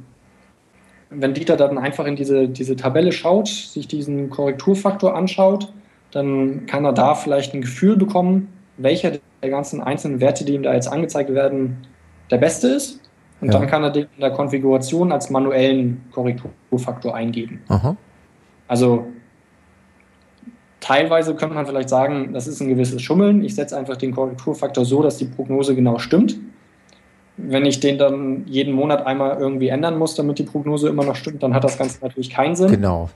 wenn 1.09 1.33
Dieter 1.33 1.57
dann 1.57 1.79
einfach 1.79 2.05
in 2.05 2.15
diese, 2.15 2.47
diese 2.47 2.75
Tabelle 2.75 3.11
schaut, 3.11 3.47
sich 3.47 3.87
diesen 3.87 4.29
Korrekturfaktor 4.29 5.15
anschaut, 5.15 5.73
dann 6.11 6.67
kann 6.67 6.85
er 6.85 6.93
da 6.93 7.15
vielleicht 7.15 7.53
ein 7.53 7.61
Gefühl 7.61 7.97
bekommen, 7.97 8.49
welcher 8.77 9.13
der 9.41 9.49
ganzen 9.49 9.81
einzelnen 9.81 10.19
Werte, 10.19 10.45
die 10.45 10.53
ihm 10.53 10.63
da 10.63 10.73
jetzt 10.73 10.91
angezeigt 10.91 11.33
werden, 11.33 11.87
der 12.31 12.37
beste 12.37 12.67
ist. 12.67 12.99
Und 13.41 13.53
ja. 13.53 13.59
dann 13.59 13.67
kann 13.67 13.83
er 13.83 13.91
den 13.91 14.07
in 14.15 14.21
der 14.21 14.31
Konfiguration 14.31 15.11
als 15.11 15.29
manuellen 15.29 16.03
Korrekturfaktor 16.11 17.15
eingeben. 17.15 17.61
Aha. 17.69 17.95
Also 18.67 19.07
teilweise 20.79 21.35
könnte 21.35 21.55
man 21.55 21.65
vielleicht 21.65 21.89
sagen, 21.89 22.33
das 22.33 22.47
ist 22.47 22.61
ein 22.61 22.67
gewisses 22.67 23.01
Schummeln. 23.01 23.43
Ich 23.43 23.55
setze 23.55 23.77
einfach 23.77 23.97
den 23.97 24.13
Korrekturfaktor 24.13 24.83
so, 24.83 25.01
dass 25.01 25.17
die 25.17 25.25
Prognose 25.25 25.73
genau 25.73 25.99
stimmt. 25.99 26.37
Wenn 27.37 27.65
ich 27.65 27.79
den 27.79 27.97
dann 27.97 28.45
jeden 28.47 28.73
Monat 28.73 29.05
einmal 29.05 29.37
irgendwie 29.39 29.69
ändern 29.69 29.97
muss, 29.97 30.15
damit 30.15 30.39
die 30.39 30.43
Prognose 30.43 30.89
immer 30.89 31.05
noch 31.05 31.15
stimmt, 31.15 31.41
dann 31.41 31.53
hat 31.53 31.63
das 31.63 31.77
Ganze 31.77 31.99
natürlich 32.01 32.29
keinen 32.29 32.57
Sinn. 32.57 32.69
Genau. 32.69 33.09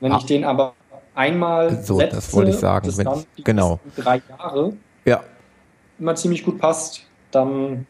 Wenn 0.00 0.12
ah. 0.12 0.18
ich 0.18 0.26
den 0.26 0.44
aber 0.44 0.74
einmal 1.14 1.82
so, 1.82 1.96
setze, 1.96 2.16
das 2.16 2.34
wollte 2.34 2.50
ich 2.50 2.56
sagen. 2.56 2.88
Wenn 2.96 3.08
genau. 3.44 3.80
drei 3.96 4.20
Jahre 4.28 4.68
ja. 4.68 4.72
Immer 6.02 6.16
ziemlich 6.16 6.44
gut 6.44 6.58
passt, 6.58 7.04
dann 7.30 7.86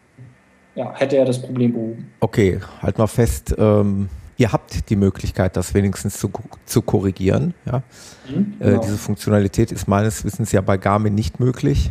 ja, 0.74 0.92
hätte 0.94 1.16
er 1.16 1.24
das 1.24 1.40
Problem 1.40 1.72
behoben. 1.72 2.10
Okay, 2.20 2.60
halt 2.80 2.98
mal 2.98 3.06
fest, 3.06 3.54
ähm, 3.58 4.08
ihr 4.36 4.52
habt 4.52 4.90
die 4.90 4.96
Möglichkeit, 4.96 5.56
das 5.56 5.72
wenigstens 5.72 6.18
zu, 6.18 6.30
zu 6.66 6.82
korrigieren. 6.82 7.54
Ja? 7.64 7.82
Mhm, 8.28 8.54
äh, 8.60 8.64
genau. 8.64 8.80
äh, 8.80 8.84
diese 8.84 8.98
Funktionalität 8.98 9.72
ist 9.72 9.88
meines 9.88 10.24
Wissens 10.24 10.52
ja 10.52 10.60
bei 10.60 10.76
Garmin 10.76 11.14
nicht 11.14 11.40
möglich. 11.40 11.90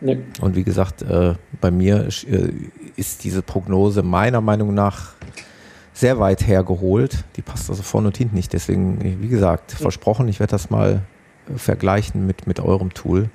Nee. 0.00 0.18
Und 0.40 0.56
wie 0.56 0.64
gesagt, 0.64 1.02
äh, 1.02 1.34
bei 1.60 1.70
mir 1.70 2.08
äh, 2.26 2.52
ist 2.96 3.22
diese 3.24 3.42
Prognose 3.42 4.02
meiner 4.02 4.40
Meinung 4.40 4.72
nach 4.72 5.10
sehr 5.92 6.18
weit 6.18 6.46
hergeholt. 6.46 7.24
Die 7.36 7.42
passt 7.42 7.68
also 7.68 7.82
vorne 7.82 8.06
und 8.06 8.16
hinten 8.16 8.34
nicht. 8.34 8.54
Deswegen, 8.54 9.20
wie 9.20 9.28
gesagt, 9.28 9.72
versprochen, 9.72 10.26
ich 10.28 10.40
werde 10.40 10.52
das 10.52 10.70
mal 10.70 11.02
vergleichen 11.54 12.26
mit, 12.26 12.46
mit 12.46 12.60
eurem 12.60 12.94
Tool 12.94 13.28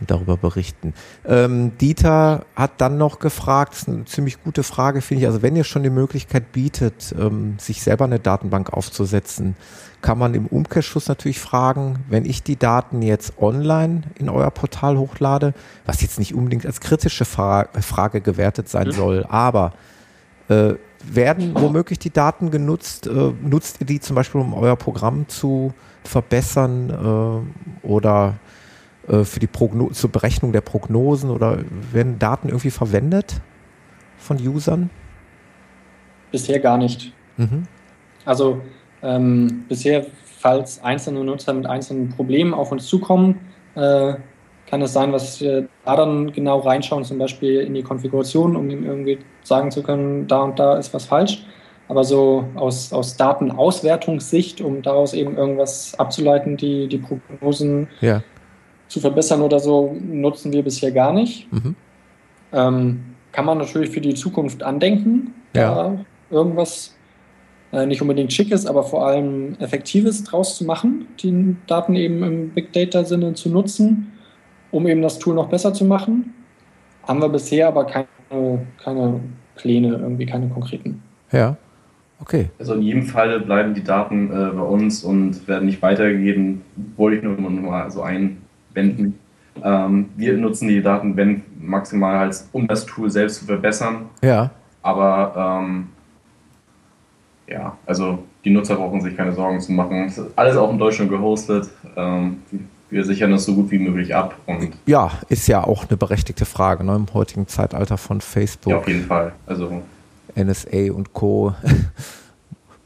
darüber 0.00 0.36
berichten. 0.36 0.94
Ähm, 1.24 1.76
Dieter 1.78 2.44
hat 2.54 2.72
dann 2.78 2.98
noch 2.98 3.18
gefragt, 3.18 3.72
das 3.72 3.82
ist 3.82 3.88
eine 3.88 4.04
ziemlich 4.04 4.42
gute 4.42 4.62
Frage, 4.62 5.00
finde 5.00 5.22
ich. 5.22 5.26
Also 5.26 5.42
wenn 5.42 5.56
ihr 5.56 5.64
schon 5.64 5.82
die 5.82 5.90
Möglichkeit 5.90 6.52
bietet, 6.52 7.14
ähm, 7.18 7.56
sich 7.58 7.82
selber 7.82 8.04
eine 8.04 8.18
Datenbank 8.18 8.72
aufzusetzen, 8.72 9.56
kann 10.02 10.18
man 10.18 10.34
im 10.34 10.46
Umkehrschluss 10.46 11.08
natürlich 11.08 11.40
fragen, 11.40 12.04
wenn 12.08 12.24
ich 12.24 12.42
die 12.42 12.56
Daten 12.56 13.02
jetzt 13.02 13.38
online 13.38 14.02
in 14.16 14.28
euer 14.28 14.50
Portal 14.50 14.98
hochlade, 14.98 15.54
was 15.86 16.02
jetzt 16.02 16.18
nicht 16.18 16.34
unbedingt 16.34 16.66
als 16.66 16.80
kritische 16.80 17.24
Fra 17.24 17.66
Frage 17.80 18.20
gewertet 18.20 18.68
sein 18.68 18.92
soll, 18.92 19.24
aber 19.28 19.72
äh, 20.48 20.74
werden 21.02 21.54
womöglich 21.54 21.98
die 21.98 22.12
Daten 22.12 22.50
genutzt? 22.50 23.06
Äh, 23.06 23.32
nutzt 23.42 23.80
ihr 23.80 23.86
die 23.86 24.00
zum 24.00 24.16
Beispiel, 24.16 24.40
um 24.40 24.54
euer 24.54 24.76
Programm 24.76 25.28
zu 25.28 25.72
verbessern 26.04 26.90
äh, 27.82 27.86
oder 27.86 28.34
äh, 28.34 28.45
für 29.24 29.40
die 29.40 29.46
Progno 29.46 29.90
zur 29.90 30.10
Berechnung 30.10 30.52
der 30.52 30.60
Prognosen 30.60 31.30
oder 31.30 31.58
werden 31.92 32.18
Daten 32.18 32.48
irgendwie 32.48 32.70
verwendet 32.70 33.40
von 34.18 34.36
Usern? 34.38 34.90
Bisher 36.32 36.58
gar 36.58 36.78
nicht. 36.78 37.12
Mhm. 37.36 37.64
Also 38.24 38.60
ähm, 39.02 39.64
bisher, 39.68 40.06
falls 40.38 40.82
einzelne 40.82 41.22
Nutzer 41.24 41.54
mit 41.54 41.66
einzelnen 41.66 42.10
Problemen 42.10 42.54
auf 42.54 42.72
uns 42.72 42.86
zukommen, 42.86 43.40
äh, 43.74 44.14
kann 44.68 44.82
es 44.82 44.92
sein, 44.92 45.12
dass 45.12 45.40
wir 45.40 45.68
da 45.84 45.96
dann 45.96 46.32
genau 46.32 46.58
reinschauen, 46.58 47.04
zum 47.04 47.18
Beispiel 47.18 47.60
in 47.60 47.74
die 47.74 47.82
Konfiguration, 47.82 48.56
um 48.56 48.68
ihm 48.68 48.84
irgendwie 48.84 49.18
sagen 49.44 49.70
zu 49.70 49.82
können, 49.82 50.26
da 50.26 50.42
und 50.42 50.58
da 50.58 50.76
ist 50.76 50.92
was 50.92 51.04
falsch. 51.04 51.46
Aber 51.88 52.02
so 52.02 52.44
aus, 52.56 52.92
aus 52.92 53.16
Datenauswertungssicht, 53.16 54.60
um 54.60 54.82
daraus 54.82 55.14
eben 55.14 55.36
irgendwas 55.36 55.96
abzuleiten, 55.96 56.56
die, 56.56 56.88
die 56.88 56.98
Prognosen 56.98 57.86
ja. 58.00 58.22
Zu 58.88 59.00
verbessern 59.00 59.42
oder 59.42 59.58
so, 59.58 59.96
nutzen 60.00 60.52
wir 60.52 60.62
bisher 60.62 60.92
gar 60.92 61.12
nicht. 61.12 61.52
Mhm. 61.52 61.74
Ähm, 62.52 63.00
kann 63.32 63.44
man 63.44 63.58
natürlich 63.58 63.90
für 63.90 64.00
die 64.00 64.14
Zukunft 64.14 64.62
andenken, 64.62 65.34
ja. 65.54 65.74
da 65.74 66.04
irgendwas 66.30 66.96
äh, 67.72 67.86
nicht 67.86 68.00
unbedingt 68.00 68.32
schickes, 68.32 68.66
aber 68.66 68.82
vor 68.82 69.06
allem 69.06 69.56
effektives 69.58 70.24
draus 70.24 70.56
zu 70.56 70.64
machen, 70.64 71.06
die 71.22 71.56
Daten 71.66 71.94
eben 71.94 72.22
im 72.22 72.50
Big 72.50 72.72
Data-Sinne 72.72 73.34
zu 73.34 73.50
nutzen, 73.50 74.12
um 74.70 74.86
eben 74.86 75.02
das 75.02 75.18
Tool 75.18 75.34
noch 75.34 75.48
besser 75.48 75.74
zu 75.74 75.84
machen. 75.84 76.32
Haben 77.02 77.20
wir 77.20 77.28
bisher 77.28 77.68
aber 77.68 77.84
keine, 77.84 78.66
keine 78.82 79.20
Pläne, 79.56 79.88
irgendwie 79.88 80.26
keine 80.26 80.48
konkreten. 80.48 81.02
Ja. 81.32 81.56
Okay. 82.18 82.48
Also 82.58 82.74
in 82.74 82.82
jedem 82.82 83.02
Fall 83.02 83.40
bleiben 83.40 83.74
die 83.74 83.84
Daten 83.84 84.30
äh, 84.30 84.50
bei 84.54 84.62
uns 84.62 85.04
und 85.04 85.46
werden 85.46 85.66
nicht 85.66 85.82
weitergegeben. 85.82 86.62
Wollte 86.96 87.18
ich 87.18 87.22
nur 87.22 87.38
mal 87.38 87.90
so 87.90 88.00
einwenden. 88.76 89.18
Ähm, 89.62 90.10
wir 90.16 90.36
nutzen 90.36 90.68
die 90.68 90.82
Daten, 90.82 91.16
wenn 91.16 91.42
maximal 91.58 92.18
halt, 92.18 92.44
um 92.52 92.66
das 92.66 92.84
Tool 92.84 93.10
selbst 93.10 93.40
zu 93.40 93.46
verbessern. 93.46 94.06
Ja. 94.22 94.50
Aber 94.82 95.62
ähm, 95.64 95.88
ja, 97.48 97.76
also 97.86 98.24
die 98.44 98.50
Nutzer 98.50 98.76
brauchen 98.76 99.00
sich 99.00 99.16
keine 99.16 99.32
Sorgen 99.32 99.60
zu 99.60 99.72
machen. 99.72 100.04
Es 100.04 100.18
ist 100.18 100.30
alles 100.36 100.56
auch 100.56 100.70
in 100.70 100.78
Deutschland 100.78 101.10
gehostet. 101.10 101.68
Ähm, 101.96 102.42
wir 102.90 103.04
sichern 103.04 103.32
das 103.32 103.44
so 103.44 103.54
gut 103.54 103.70
wie 103.70 103.78
möglich 103.78 104.14
ab. 104.14 104.36
Und 104.46 104.70
ja, 104.86 105.10
ist 105.28 105.48
ja 105.48 105.64
auch 105.64 105.88
eine 105.88 105.96
berechtigte 105.96 106.44
Frage 106.44 106.84
ne, 106.84 106.94
im 106.94 107.12
heutigen 107.14 107.48
Zeitalter 107.48 107.98
von 107.98 108.20
Facebook. 108.20 108.70
Ja, 108.70 108.78
auf 108.78 108.88
jeden 108.88 109.06
Fall. 109.06 109.32
Also 109.46 109.82
NSA 110.36 110.92
und 110.92 111.12
Co. 111.12 111.54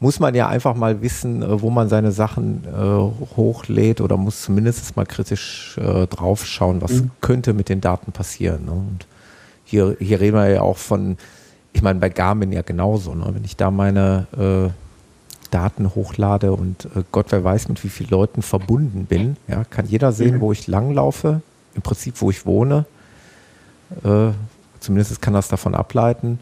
muss 0.01 0.19
man 0.19 0.35
ja 0.35 0.49
einfach 0.49 0.75
mal 0.75 1.01
wissen, 1.01 1.41
äh, 1.41 1.61
wo 1.61 1.69
man 1.69 1.87
seine 1.87 2.11
Sachen 2.11 2.65
äh, 2.65 3.35
hochlädt 3.37 4.01
oder 4.01 4.17
muss 4.17 4.41
zumindest 4.41 4.97
mal 4.97 5.05
kritisch 5.05 5.77
äh, 5.77 6.07
draufschauen, 6.07 6.81
was 6.81 6.91
mhm. 6.91 7.11
könnte 7.21 7.53
mit 7.53 7.69
den 7.69 7.79
Daten 7.79 8.11
passieren. 8.11 8.65
Ne? 8.65 8.71
Und 8.71 9.07
hier, 9.63 9.95
hier 9.99 10.19
reden 10.19 10.35
wir 10.35 10.49
ja 10.49 10.61
auch 10.61 10.77
von 10.77 11.15
ich 11.73 11.81
meine, 11.81 11.99
bei 11.99 12.09
Garmin 12.09 12.51
ja 12.51 12.61
genauso. 12.61 13.13
Ne? 13.13 13.25
Wenn 13.31 13.43
ich 13.43 13.55
da 13.55 13.71
meine 13.71 14.27
äh, 14.37 14.69
Daten 15.51 15.95
hochlade 15.95 16.53
und 16.53 16.85
äh, 16.95 17.03
Gott 17.11 17.27
wer 17.29 17.43
weiß, 17.43 17.69
mit 17.69 17.83
wie 17.83 17.89
vielen 17.89 18.09
Leuten 18.09 18.41
verbunden 18.41 19.05
bin, 19.05 19.37
ja, 19.47 19.63
kann 19.63 19.85
jeder 19.85 20.11
sehen, 20.11 20.35
mhm. 20.35 20.41
wo 20.41 20.51
ich 20.51 20.67
langlaufe, 20.67 21.41
im 21.75 21.81
Prinzip, 21.81 22.21
wo 22.21 22.29
ich 22.29 22.45
wohne. 22.45 22.85
Äh, 24.03 24.31
zumindest 24.79 25.21
kann 25.21 25.33
das 25.33 25.47
davon 25.47 25.75
ableiten. 25.75 26.39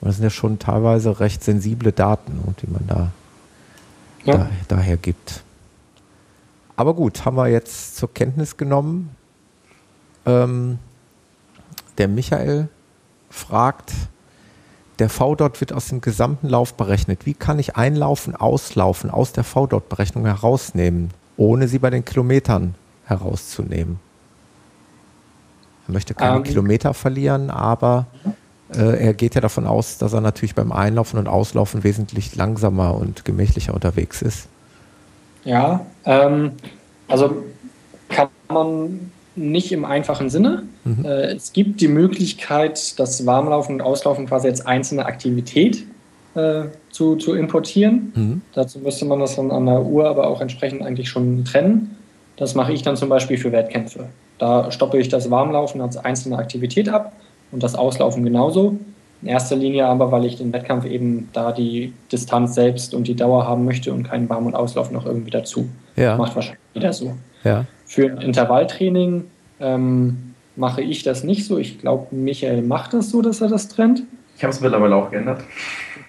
Und 0.00 0.08
das 0.08 0.16
sind 0.16 0.24
ja 0.24 0.30
schon 0.30 0.58
teilweise 0.58 1.20
recht 1.20 1.42
sensible 1.42 1.92
Daten, 1.92 2.32
die 2.60 2.66
man 2.70 2.86
da, 2.86 3.10
ja. 4.24 4.36
da 4.36 4.50
daher 4.68 4.96
gibt. 4.96 5.42
aber 6.76 6.94
gut, 6.94 7.24
haben 7.24 7.36
wir 7.36 7.48
jetzt 7.48 7.96
zur 7.96 8.12
Kenntnis 8.12 8.56
genommen. 8.56 9.10
Ähm, 10.26 10.78
der 11.98 12.08
Michael 12.08 12.68
fragt, 13.30 13.92
der 14.98 15.10
V-Dot 15.10 15.60
wird 15.60 15.72
aus 15.72 15.88
dem 15.88 16.00
gesamten 16.00 16.48
Lauf 16.48 16.74
berechnet. 16.74 17.26
Wie 17.26 17.34
kann 17.34 17.58
ich 17.58 17.76
Einlaufen, 17.76 18.34
Auslaufen 18.34 19.10
aus 19.10 19.32
der 19.32 19.44
V-Dot-Berechnung 19.44 20.24
herausnehmen, 20.24 21.10
ohne 21.36 21.68
sie 21.68 21.78
bei 21.78 21.90
den 21.90 22.04
Kilometern 22.04 22.74
herauszunehmen? 23.04 24.00
Er 25.86 25.92
möchte 25.92 26.14
keine 26.14 26.38
ähm, 26.38 26.42
Kilometer 26.42 26.94
verlieren, 26.94 27.50
aber 27.50 28.06
er 28.72 29.14
geht 29.14 29.34
ja 29.34 29.40
davon 29.40 29.66
aus, 29.66 29.98
dass 29.98 30.12
er 30.12 30.20
natürlich 30.20 30.54
beim 30.54 30.72
Einlaufen 30.72 31.18
und 31.18 31.28
Auslaufen 31.28 31.84
wesentlich 31.84 32.34
langsamer 32.34 32.94
und 32.96 33.24
gemächlicher 33.24 33.74
unterwegs 33.74 34.22
ist. 34.22 34.48
Ja, 35.44 35.86
ähm, 36.04 36.52
also 37.06 37.44
kann 38.08 38.28
man 38.48 39.12
nicht 39.36 39.70
im 39.70 39.84
einfachen 39.84 40.30
Sinne. 40.30 40.64
Mhm. 40.84 41.04
Äh, 41.04 41.34
es 41.34 41.52
gibt 41.52 41.80
die 41.80 41.88
Möglichkeit, 41.88 42.98
das 42.98 43.26
Warmlaufen 43.26 43.76
und 43.76 43.80
Auslaufen 43.82 44.26
quasi 44.26 44.48
als 44.48 44.64
einzelne 44.64 45.06
Aktivität 45.06 45.84
äh, 46.34 46.64
zu, 46.90 47.16
zu 47.16 47.34
importieren. 47.34 48.12
Mhm. 48.14 48.42
Dazu 48.54 48.80
müsste 48.80 49.04
man 49.04 49.20
das 49.20 49.36
dann 49.36 49.50
an 49.50 49.66
der 49.66 49.82
Uhr 49.82 50.08
aber 50.08 50.26
auch 50.26 50.40
entsprechend 50.40 50.82
eigentlich 50.82 51.08
schon 51.08 51.44
trennen. 51.44 51.96
Das 52.36 52.54
mache 52.54 52.72
ich 52.72 52.82
dann 52.82 52.96
zum 52.96 53.08
Beispiel 53.08 53.38
für 53.38 53.52
Wettkämpfe. 53.52 54.08
Da 54.38 54.70
stoppe 54.70 54.98
ich 54.98 55.08
das 55.08 55.30
Warmlaufen 55.30 55.80
als 55.80 55.96
einzelne 55.96 56.38
Aktivität 56.38 56.88
ab 56.88 57.12
und 57.52 57.62
das 57.62 57.74
Auslaufen 57.74 58.24
genauso. 58.24 58.78
In 59.22 59.28
erster 59.28 59.56
Linie 59.56 59.86
aber, 59.86 60.12
weil 60.12 60.24
ich 60.24 60.36
den 60.36 60.52
Wettkampf 60.52 60.84
eben 60.84 61.28
da 61.32 61.52
die 61.52 61.92
Distanz 62.12 62.54
selbst 62.54 62.94
und 62.94 63.08
die 63.08 63.16
Dauer 63.16 63.46
haben 63.46 63.64
möchte 63.64 63.92
und 63.92 64.04
keinen 64.04 64.28
Warm- 64.28 64.46
und 64.46 64.54
Auslauf 64.54 64.90
noch 64.90 65.06
irgendwie 65.06 65.30
dazu. 65.30 65.68
Ja. 65.96 66.16
Macht 66.16 66.36
wahrscheinlich 66.36 66.60
jeder 66.74 66.92
so. 66.92 67.14
Ja. 67.42 67.64
Für 67.86 68.06
Intervalltraining 68.20 69.24
ähm, 69.60 70.34
mache 70.54 70.82
ich 70.82 71.02
das 71.02 71.24
nicht 71.24 71.46
so. 71.46 71.58
Ich 71.58 71.78
glaube, 71.78 72.14
Michael 72.14 72.62
macht 72.62 72.92
das 72.92 73.10
so, 73.10 73.22
dass 73.22 73.40
er 73.40 73.48
das 73.48 73.68
trennt. 73.68 74.02
Ich 74.36 74.42
habe 74.42 74.52
es 74.52 74.60
mittlerweile 74.60 74.94
auch 74.94 75.10
geändert. 75.10 75.40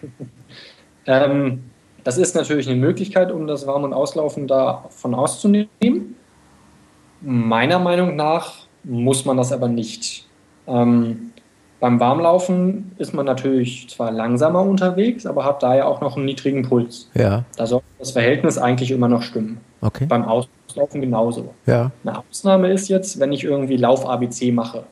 ähm, 1.06 1.64
das 2.04 2.18
ist 2.18 2.36
natürlich 2.36 2.68
eine 2.68 2.78
Möglichkeit, 2.78 3.32
um 3.32 3.48
das 3.48 3.68
Warm- 3.68 3.84
und 3.84 3.94
Auslaufen 3.94 4.48
davon 4.48 5.16
auszunehmen. 5.16 6.16
Meiner 7.22 7.80
Meinung 7.80 8.16
nach 8.16 8.68
muss 8.84 9.26
man 9.26 9.38
das 9.38 9.52
aber 9.52 9.68
nicht. 9.68 10.27
Ähm, 10.68 11.32
beim 11.80 11.99
Warmlaufen 11.99 12.91
ist 12.97 13.13
man 13.13 13.26
natürlich 13.26 13.88
zwar 13.89 14.11
langsamer 14.11 14.61
unterwegs, 14.61 15.26
aber 15.26 15.45
hat 15.45 15.61
da 15.61 15.76
ja 15.76 15.86
auch 15.86 16.01
noch 16.01 16.15
einen 16.15 16.26
niedrigen 16.26 16.63
Puls. 16.63 17.09
Ja. 17.13 17.45
Da 17.55 17.68
soll 17.68 17.82
das 17.99 18.11
Verhältnis 18.11 18.57
eigentlich 18.57 18.89
immer 18.91 19.07
noch 19.07 19.22
stimmen. 19.22 19.59
Okay. 19.82 20.07
Beim 20.07 20.26
Auslaufen 20.26 21.01
genauso. 21.01 21.53
Ja. 21.68 21.91
Eine 22.03 22.18
Ausnahme 22.18 22.72
ist 22.72 22.88
jetzt, 22.88 23.20
wenn 23.20 23.32
ich 23.32 23.43
irgendwie 23.43 23.78
Lauf-ABC 23.78 24.51
mache. 24.51 24.84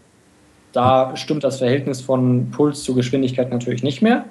Da 0.73 1.15
stimmt 1.15 1.43
das 1.43 1.57
Verhältnis 1.57 2.01
von 2.01 2.51
Puls 2.51 2.83
zu 2.83 2.93
Geschwindigkeit 2.93 3.49
natürlich 3.49 3.81
nicht 3.81 4.01
mehr. 4.01 4.25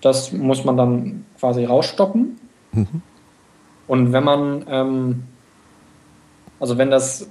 Das 0.00 0.32
muss 0.32 0.64
man 0.64 0.76
dann 0.76 1.24
quasi 1.38 1.64
rausstoppen. 1.64 2.38
Mhm. 2.72 3.02
Und 3.86 4.12
wenn 4.12 4.24
man, 4.24 4.64
ähm, 4.68 5.22
also 6.58 6.78
wenn 6.78 6.90
das 6.90 7.28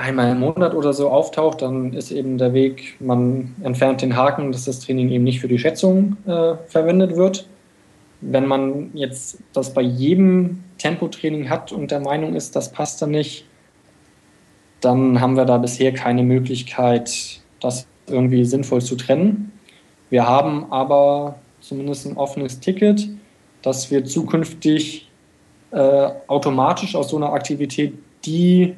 einmal 0.00 0.32
im 0.32 0.40
Monat 0.40 0.74
oder 0.74 0.92
so 0.92 1.10
auftaucht, 1.10 1.62
dann 1.62 1.92
ist 1.92 2.10
eben 2.10 2.38
der 2.38 2.54
Weg, 2.54 2.96
man 3.00 3.54
entfernt 3.62 4.00
den 4.00 4.16
Haken, 4.16 4.50
dass 4.50 4.64
das 4.64 4.80
Training 4.80 5.10
eben 5.10 5.24
nicht 5.24 5.40
für 5.40 5.48
die 5.48 5.58
Schätzung 5.58 6.16
äh, 6.26 6.54
verwendet 6.66 7.16
wird. 7.16 7.46
Wenn 8.22 8.46
man 8.46 8.90
jetzt 8.94 9.38
das 9.52 9.72
bei 9.74 9.82
jedem 9.82 10.64
Tempotraining 10.78 11.50
hat 11.50 11.72
und 11.72 11.90
der 11.90 12.00
Meinung 12.00 12.34
ist, 12.34 12.56
das 12.56 12.72
passt 12.72 13.00
dann 13.02 13.10
nicht, 13.10 13.44
dann 14.80 15.20
haben 15.20 15.36
wir 15.36 15.44
da 15.44 15.58
bisher 15.58 15.92
keine 15.92 16.22
Möglichkeit, 16.22 17.40
das 17.60 17.86
irgendwie 18.06 18.44
sinnvoll 18.46 18.80
zu 18.80 18.96
trennen. 18.96 19.52
Wir 20.08 20.26
haben 20.26 20.72
aber 20.72 21.36
zumindest 21.60 22.06
ein 22.06 22.16
offenes 22.16 22.60
Ticket, 22.60 23.06
dass 23.62 23.90
wir 23.90 24.06
zukünftig 24.06 25.10
äh, 25.70 26.08
automatisch 26.26 26.94
aus 26.94 27.10
so 27.10 27.18
einer 27.18 27.32
Aktivität 27.34 27.92
die 28.24 28.74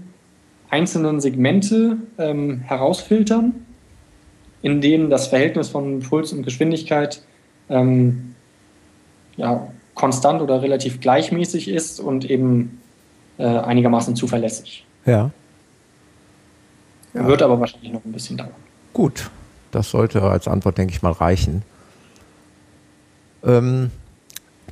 einzelnen 0.73 1.21
Segmente 1.21 1.99
ähm, 2.17 2.61
herausfiltern, 2.61 3.55
in 4.63 4.81
denen 4.81 5.11
das 5.11 5.27
Verhältnis 5.27 5.69
von 5.69 6.01
Puls 6.01 6.33
und 6.33 6.45
Geschwindigkeit 6.45 7.23
ähm, 7.69 8.35
ja, 9.37 9.69
konstant 9.95 10.41
oder 10.41 10.63
relativ 10.63 11.01
gleichmäßig 11.01 11.69
ist 11.69 12.01
und 12.01 12.25
eben 12.25 12.81
äh, 13.37 13.45
einigermaßen 13.45 14.17
zuverlässig. 14.17 14.87
Ja. 15.05 15.31
ja. 17.13 17.27
Wird 17.27 17.43
aber 17.43 17.61
wahrscheinlich 17.61 17.93
noch 17.93 18.05
ein 18.07 18.13
bisschen 18.13 18.39
dauern. 18.39 18.51
Gut, 18.95 19.31
das 19.73 19.91
sollte 19.91 20.23
als 20.23 20.49
Antwort, 20.49 20.79
denke 20.79 20.95
ich 20.95 21.03
mal, 21.03 21.13
reichen. 21.13 21.63
Ähm, 23.45 23.91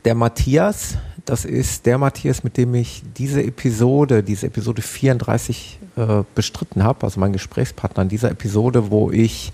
der 0.06 0.14
Matthias, 0.14 0.96
das 1.30 1.44
ist 1.44 1.86
der 1.86 1.96
Matthias, 1.96 2.42
mit 2.42 2.56
dem 2.56 2.74
ich 2.74 3.04
diese 3.16 3.40
Episode, 3.40 4.24
diese 4.24 4.48
Episode 4.48 4.82
34 4.82 5.78
äh, 5.94 6.24
bestritten 6.34 6.82
habe, 6.82 7.04
also 7.04 7.20
mein 7.20 7.32
Gesprächspartner 7.32 8.02
in 8.02 8.08
dieser 8.08 8.32
Episode, 8.32 8.90
wo 8.90 9.12
ich 9.12 9.52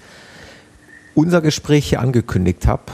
unser 1.14 1.42
Gespräch 1.42 1.90
hier 1.90 2.00
angekündigt 2.00 2.66
habe, 2.66 2.84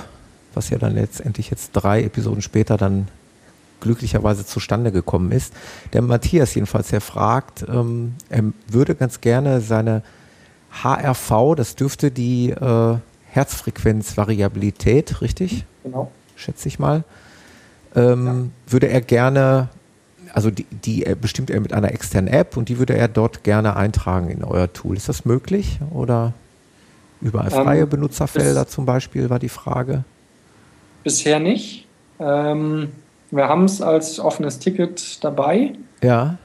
was 0.54 0.70
ja 0.70 0.78
dann 0.78 0.96
letztendlich 0.96 1.48
jetzt 1.48 1.70
drei 1.74 2.02
Episoden 2.02 2.42
später 2.42 2.76
dann 2.76 3.06
glücklicherweise 3.78 4.44
zustande 4.44 4.90
gekommen 4.90 5.30
ist. 5.30 5.54
Der 5.92 6.02
Matthias 6.02 6.56
jedenfalls, 6.56 6.88
der 6.88 7.00
fragt, 7.00 7.64
ähm, 7.68 8.14
er 8.30 8.42
würde 8.66 8.96
ganz 8.96 9.20
gerne 9.20 9.60
seine 9.60 10.02
HRV, 10.82 11.54
das 11.56 11.76
dürfte 11.76 12.10
die 12.10 12.50
äh, 12.50 12.96
Herzfrequenzvariabilität, 13.26 15.20
richtig? 15.20 15.66
Genau. 15.84 16.10
Schätze 16.34 16.66
ich 16.66 16.80
mal 16.80 17.04
ähm, 17.94 18.26
ja. 18.26 18.72
würde 18.72 18.88
er 18.88 19.00
gerne, 19.00 19.68
also 20.32 20.50
die, 20.50 20.64
die 20.64 21.04
bestimmt 21.20 21.50
er 21.50 21.60
mit 21.60 21.72
einer 21.72 21.92
externen 21.92 22.32
App 22.32 22.56
und 22.56 22.68
die 22.68 22.78
würde 22.78 22.96
er 22.96 23.08
dort 23.08 23.44
gerne 23.44 23.76
eintragen 23.76 24.30
in 24.30 24.44
euer 24.44 24.72
Tool. 24.72 24.96
Ist 24.96 25.08
das 25.08 25.24
möglich 25.24 25.78
oder 25.90 26.32
überall 27.20 27.50
freie 27.50 27.82
ähm, 27.82 27.88
Benutzerfelder 27.88 28.66
zum 28.66 28.86
Beispiel 28.86 29.30
war 29.30 29.38
die 29.38 29.48
Frage? 29.48 30.04
Bisher 31.04 31.40
nicht. 31.40 31.86
Ähm, 32.18 32.88
wir 33.30 33.48
haben 33.48 33.64
es 33.64 33.80
als 33.80 34.20
offenes 34.20 34.58
Ticket 34.58 35.22
dabei. 35.24 35.72
Ja. 36.02 36.36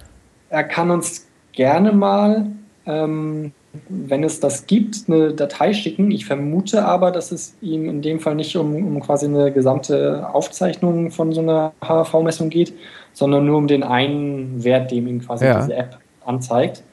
Er 0.49 0.63
kann 0.63 0.89
uns 0.89 1.27
gerne 1.51 1.91
mal 1.91 2.47
ähm, 2.85 3.51
wenn 3.89 4.23
es 4.23 4.39
das 4.39 4.67
gibt, 4.67 5.03
eine 5.07 5.33
Datei 5.33 5.73
schicken. 5.73 6.11
Ich 6.11 6.25
vermute 6.25 6.85
aber, 6.85 7.11
dass 7.11 7.31
es 7.31 7.55
ihm 7.61 7.89
in 7.89 8.01
dem 8.01 8.19
Fall 8.19 8.35
nicht 8.35 8.55
um, 8.55 8.75
um 8.75 8.99
quasi 8.99 9.25
eine 9.25 9.51
gesamte 9.51 10.27
Aufzeichnung 10.33 11.11
von 11.11 11.31
so 11.33 11.41
einer 11.41 11.73
HV-Messung 11.81 12.49
geht, 12.49 12.73
sondern 13.13 13.45
nur 13.45 13.57
um 13.57 13.67
den 13.67 13.83
einen 13.83 14.63
Wert, 14.63 14.91
dem 14.91 15.07
ihm 15.07 15.21
quasi 15.21 15.45
ja. 15.45 15.59
diese 15.59 15.75
App 15.75 15.99
anzeigt. 16.25 16.83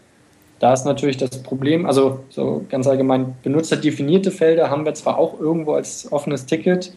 Da 0.60 0.72
ist 0.72 0.84
natürlich 0.84 1.16
das 1.16 1.42
Problem, 1.42 1.84
also 1.84 2.20
so 2.30 2.64
ganz 2.68 2.86
allgemein 2.86 3.34
benutzerdefinierte 3.42 4.30
Felder 4.30 4.70
haben 4.70 4.84
wir 4.84 4.94
zwar 4.94 5.18
auch 5.18 5.38
irgendwo 5.38 5.74
als 5.74 6.10
offenes 6.10 6.46
Ticket, 6.46 6.92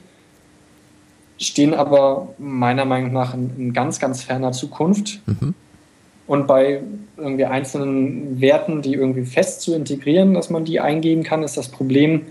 stehen 1.37 1.73
aber 1.73 2.29
meiner 2.37 2.85
Meinung 2.85 3.11
nach 3.11 3.33
in, 3.33 3.51
in 3.57 3.73
ganz, 3.73 3.99
ganz 3.99 4.23
ferner 4.23 4.51
Zukunft. 4.51 5.21
Mhm. 5.25 5.53
Und 6.27 6.45
bei 6.45 6.81
irgendwie 7.15 7.45
einzelnen 7.45 8.41
Werten, 8.41 8.81
die 8.81 8.93
irgendwie 8.93 9.23
fest 9.23 9.61
zu 9.61 9.73
integrieren, 9.73 10.33
dass 10.33 10.49
man 10.49 10.65
die 10.65 10.79
eingeben 10.79 11.23
kann, 11.23 11.41
ist 11.41 11.57
das 11.57 11.69
Problem, 11.69 12.23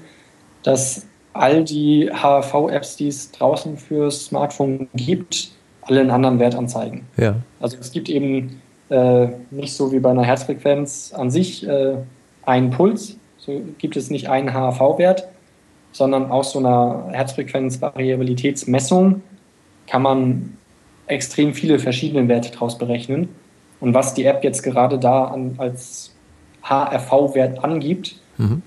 dass 0.62 1.06
all 1.32 1.64
die 1.64 2.10
HV-Apps, 2.12 2.96
die 2.96 3.08
es 3.08 3.32
draußen 3.32 3.78
für 3.78 4.10
Smartphone 4.10 4.88
gibt, 4.94 5.50
alle 5.82 6.00
einen 6.00 6.10
anderen 6.10 6.38
Wert 6.38 6.54
anzeigen. 6.54 7.06
Ja. 7.16 7.36
Also 7.60 7.76
es 7.80 7.92
gibt 7.92 8.08
eben 8.08 8.60
äh, 8.90 9.28
nicht 9.50 9.74
so 9.74 9.92
wie 9.92 10.00
bei 10.00 10.10
einer 10.10 10.24
Herzfrequenz 10.24 11.12
an 11.14 11.30
sich 11.30 11.66
äh, 11.66 11.94
einen 12.44 12.70
Puls, 12.70 13.16
so 13.38 13.62
gibt 13.78 13.96
es 13.96 14.10
nicht 14.10 14.28
einen 14.28 14.52
HV-Wert, 14.52 15.28
sondern 15.92 16.30
aus 16.30 16.52
so 16.52 16.58
einer 16.58 17.08
Herzfrequenz-Variabilitätsmessung 17.12 19.22
kann 19.86 20.02
man 20.02 20.58
extrem 21.06 21.54
viele 21.54 21.78
verschiedene 21.78 22.28
Werte 22.28 22.50
daraus 22.50 22.76
berechnen. 22.76 23.28
Und 23.80 23.94
was 23.94 24.14
die 24.14 24.24
App 24.24 24.42
jetzt 24.44 24.62
gerade 24.62 24.98
da 24.98 25.26
an, 25.26 25.54
als 25.58 26.12
HRV-Wert 26.62 27.62
angibt, 27.62 28.16
mhm. 28.38 28.62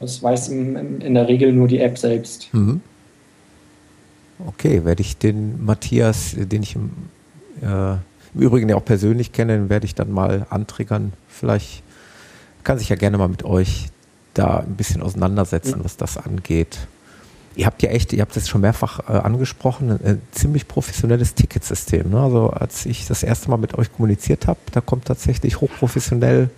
das 0.00 0.22
weiß 0.22 0.48
in, 0.48 1.00
in, 1.00 1.14
der 1.14 1.28
Regel 1.28 1.52
nur 1.52 1.68
die 1.68 1.80
App 1.80 1.98
selbst. 1.98 2.52
Mhm. 2.52 2.80
Okay, 4.46 4.84
werde 4.84 5.00
ich 5.00 5.18
den 5.18 5.64
Matthias, 5.64 6.36
den 6.36 6.62
ich 6.62 6.76
im, 6.76 6.90
äh, 7.60 7.94
im 8.34 8.40
Übrigen 8.40 8.68
ja 8.68 8.76
auch 8.76 8.84
persönlich 8.84 9.32
kenne, 9.32 9.54
den 9.54 9.68
werde 9.68 9.86
ich 9.86 9.94
dann 9.94 10.12
mal 10.12 10.46
antriggern. 10.50 11.12
Vielleicht 11.28 11.82
kann 12.62 12.78
sich 12.78 12.88
ja 12.88 12.96
gerne 12.96 13.18
mal 13.18 13.28
mit 13.28 13.44
euch 13.44 13.88
da 14.34 14.58
ein 14.58 14.76
bisschen 14.76 15.02
auseinandersetzen, 15.02 15.80
mhm. 15.80 15.84
was 15.84 15.96
das 15.96 16.16
angeht. 16.16 16.78
Ihr 17.58 17.66
habt 17.66 17.82
ja 17.82 17.90
echt, 17.90 18.12
ihr 18.12 18.20
habt 18.20 18.36
es 18.36 18.48
schon 18.48 18.60
mehrfach 18.60 19.00
äh, 19.08 19.12
angesprochen, 19.14 19.90
ein, 19.90 20.00
ein, 20.04 20.22
ziemlich 20.30 20.68
professionelles 20.68 21.34
Ticketsystem. 21.34 22.08
Ne? 22.08 22.22
Also 22.22 22.50
als 22.50 22.86
ich 22.86 23.08
das 23.08 23.24
erste 23.24 23.50
Mal 23.50 23.56
mit 23.56 23.76
euch 23.76 23.92
kommuniziert 23.92 24.46
habe, 24.46 24.60
da 24.70 24.80
kommt 24.80 25.06
tatsächlich 25.06 25.60
hochprofessionell 25.60 26.50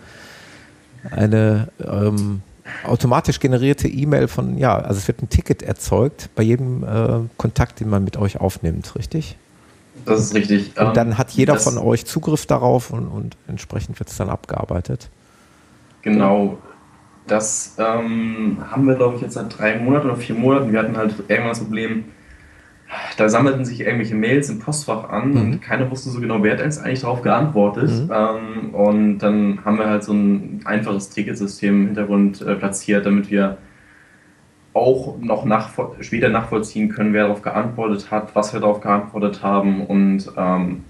eine 1.10 1.68
ähm, 1.82 2.42
automatisch 2.84 3.40
generierte 3.40 3.88
E-Mail 3.88 4.28
von, 4.28 4.58
ja, 4.58 4.76
also 4.76 4.98
es 4.98 5.08
wird 5.08 5.22
ein 5.22 5.30
Ticket 5.30 5.62
erzeugt 5.62 6.28
bei 6.34 6.42
jedem 6.42 6.84
äh, 6.84 7.20
Kontakt, 7.38 7.80
den 7.80 7.88
man 7.88 8.04
mit 8.04 8.18
euch 8.18 8.38
aufnimmt, 8.38 8.94
richtig? 8.94 9.38
Das 10.04 10.20
ist 10.20 10.34
richtig. 10.34 10.78
Und 10.78 10.98
dann 10.98 11.12
ähm, 11.12 11.18
hat 11.18 11.30
jeder 11.30 11.58
von 11.58 11.78
euch 11.78 12.04
Zugriff 12.04 12.44
darauf 12.44 12.90
und, 12.90 13.08
und 13.08 13.38
entsprechend 13.48 13.98
wird 14.00 14.10
es 14.10 14.18
dann 14.18 14.28
abgearbeitet. 14.28 15.08
Genau. 16.02 16.58
Das 17.26 17.76
ähm, 17.78 18.58
haben 18.70 18.86
wir, 18.86 18.94
glaube 18.94 19.16
ich, 19.16 19.22
jetzt 19.22 19.34
seit 19.34 19.56
drei 19.56 19.78
Monaten 19.78 20.06
oder 20.06 20.16
vier 20.16 20.34
Monaten. 20.34 20.72
Wir 20.72 20.80
hatten 20.80 20.96
halt 20.96 21.14
irgendwann 21.28 21.50
das 21.50 21.60
Problem, 21.60 22.04
da 23.16 23.28
sammelten 23.28 23.64
sich 23.64 23.80
irgendwelche 23.80 24.14
Mails 24.14 24.50
im 24.50 24.58
Postfach 24.58 25.08
an 25.08 25.30
mhm. 25.30 25.40
und 25.40 25.62
keiner 25.62 25.90
wusste 25.90 26.10
so 26.10 26.20
genau, 26.20 26.42
wer 26.42 26.52
hat 26.52 26.60
jetzt 26.60 26.82
eigentlich 26.82 27.02
darauf 27.02 27.22
geantwortet. 27.22 27.90
Mhm. 27.90 28.10
Ähm, 28.12 28.74
und 28.74 29.18
dann 29.18 29.64
haben 29.64 29.78
wir 29.78 29.86
halt 29.86 30.02
so 30.02 30.12
ein 30.12 30.60
einfaches 30.64 31.10
Ticketsystem 31.10 31.82
im 31.82 31.86
Hintergrund 31.86 32.42
äh, 32.42 32.56
platziert, 32.56 33.06
damit 33.06 33.30
wir 33.30 33.58
auch 34.72 35.18
noch 35.18 35.44
nachvoll 35.44 35.96
später 36.00 36.28
nachvollziehen 36.28 36.88
können, 36.88 37.12
wer 37.12 37.24
darauf 37.24 37.42
geantwortet 37.42 38.10
hat, 38.10 38.34
was 38.34 38.52
wir 38.52 38.60
darauf 38.60 38.80
geantwortet 38.80 39.42
haben. 39.42 39.84
Und 39.86 40.30
ähm, 40.36 40.84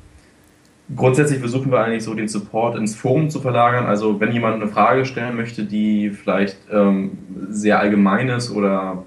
grundsätzlich 0.97 1.39
versuchen 1.39 1.71
wir 1.71 1.81
eigentlich 1.81 2.05
so 2.05 2.15
den 2.15 2.29
Support 2.29 2.77
ins 2.77 2.97
Forum 2.97 3.31
zu 3.31 3.41
verlagern. 3.41 3.87
Also 3.87 4.21
wenn 4.21 4.33
jemand 4.33 4.57
eine 4.57 4.69
Frage 4.69 5.05
stellen 5.05 5.37
möchte, 5.37 5.65
die 5.65 6.11
vielleicht 6.11 6.59
ähm, 6.73 7.19
sehr 7.49 7.81
allgemein 7.81 8.29
ist 8.29 8.51
oder 8.51 9.05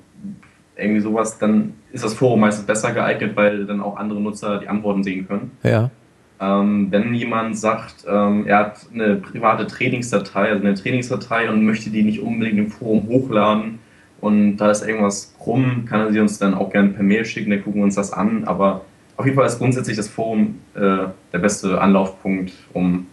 irgendwie 0.75 1.01
sowas, 1.01 1.37
dann 1.37 1.73
ist 1.91 2.03
das 2.03 2.13
Forum 2.13 2.39
meistens 2.39 2.65
besser 2.65 2.91
geeignet, 2.91 3.35
weil 3.35 3.65
dann 3.65 3.81
auch 3.81 3.97
andere 3.97 4.19
Nutzer 4.19 4.59
die 4.59 4.67
Antworten 4.67 5.03
sehen 5.03 5.27
können. 5.27 5.51
Ja. 5.63 5.91
Ähm, 6.39 6.87
wenn 6.89 7.13
jemand 7.13 7.57
sagt, 7.57 8.05
ähm, 8.07 8.47
er 8.47 8.57
hat 8.57 8.87
eine 8.93 9.15
private 9.15 9.67
Trainingsdatei, 9.67 10.49
also 10.49 10.65
eine 10.65 10.73
Trainingsdatei 10.73 11.49
und 11.49 11.63
möchte 11.63 11.89
die 11.89 12.03
nicht 12.03 12.21
unbedingt 12.21 12.57
im 12.57 12.69
Forum 12.69 13.07
hochladen, 13.07 13.79
und 14.23 14.55
da 14.55 14.71
ist 14.71 14.87
irgendwas 14.87 15.35
krumm, 15.37 15.83
kann 15.85 15.99
er 15.99 16.13
sie 16.13 16.19
uns 16.21 16.39
dann 16.39 16.53
auch 16.53 16.69
gerne 16.69 16.89
per 16.89 17.03
Mail 17.03 17.25
schicken, 17.25 17.51
dann 17.51 17.61
gucken 17.61 17.81
wir 17.81 17.83
uns 17.83 17.95
das 17.95 18.13
an. 18.13 18.45
Aber 18.45 18.85
auf 19.17 19.25
jeden 19.25 19.35
Fall 19.37 19.45
ist 19.45 19.59
grundsätzlich 19.59 19.97
das 19.97 20.07
Forum 20.07 20.59
äh, 20.75 20.79
der 21.31 21.39
beste 21.39 21.79
Anlaufpunkt, 21.79 22.53
um 22.73 23.07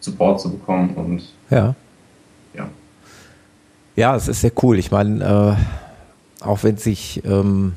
Support 0.00 0.40
zu 0.40 0.50
bekommen. 0.50 0.94
Und 0.94 1.22
ja. 1.50 1.74
Ja, 2.54 2.68
ja 3.96 4.16
es 4.16 4.28
ist 4.28 4.40
sehr 4.40 4.52
cool. 4.62 4.78
Ich 4.78 4.90
meine, 4.90 5.56
äh, 6.40 6.44
auch 6.44 6.62
wenn 6.62 6.76
sich 6.76 7.22
ähm, 7.24 7.74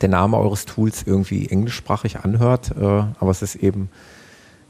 der 0.00 0.08
Name 0.08 0.38
eures 0.38 0.64
Tools 0.64 1.02
irgendwie 1.06 1.48
englischsprachig 1.48 2.20
anhört, 2.20 2.72
äh, 2.80 2.84
aber 2.84 3.30
es 3.30 3.42
ist 3.42 3.56
eben 3.56 3.90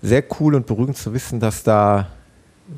sehr 0.02 0.24
cool 0.40 0.54
und 0.54 0.66
beruhigend 0.66 0.96
zu 0.96 1.12
wissen, 1.12 1.40
dass 1.40 1.62
da 1.62 2.08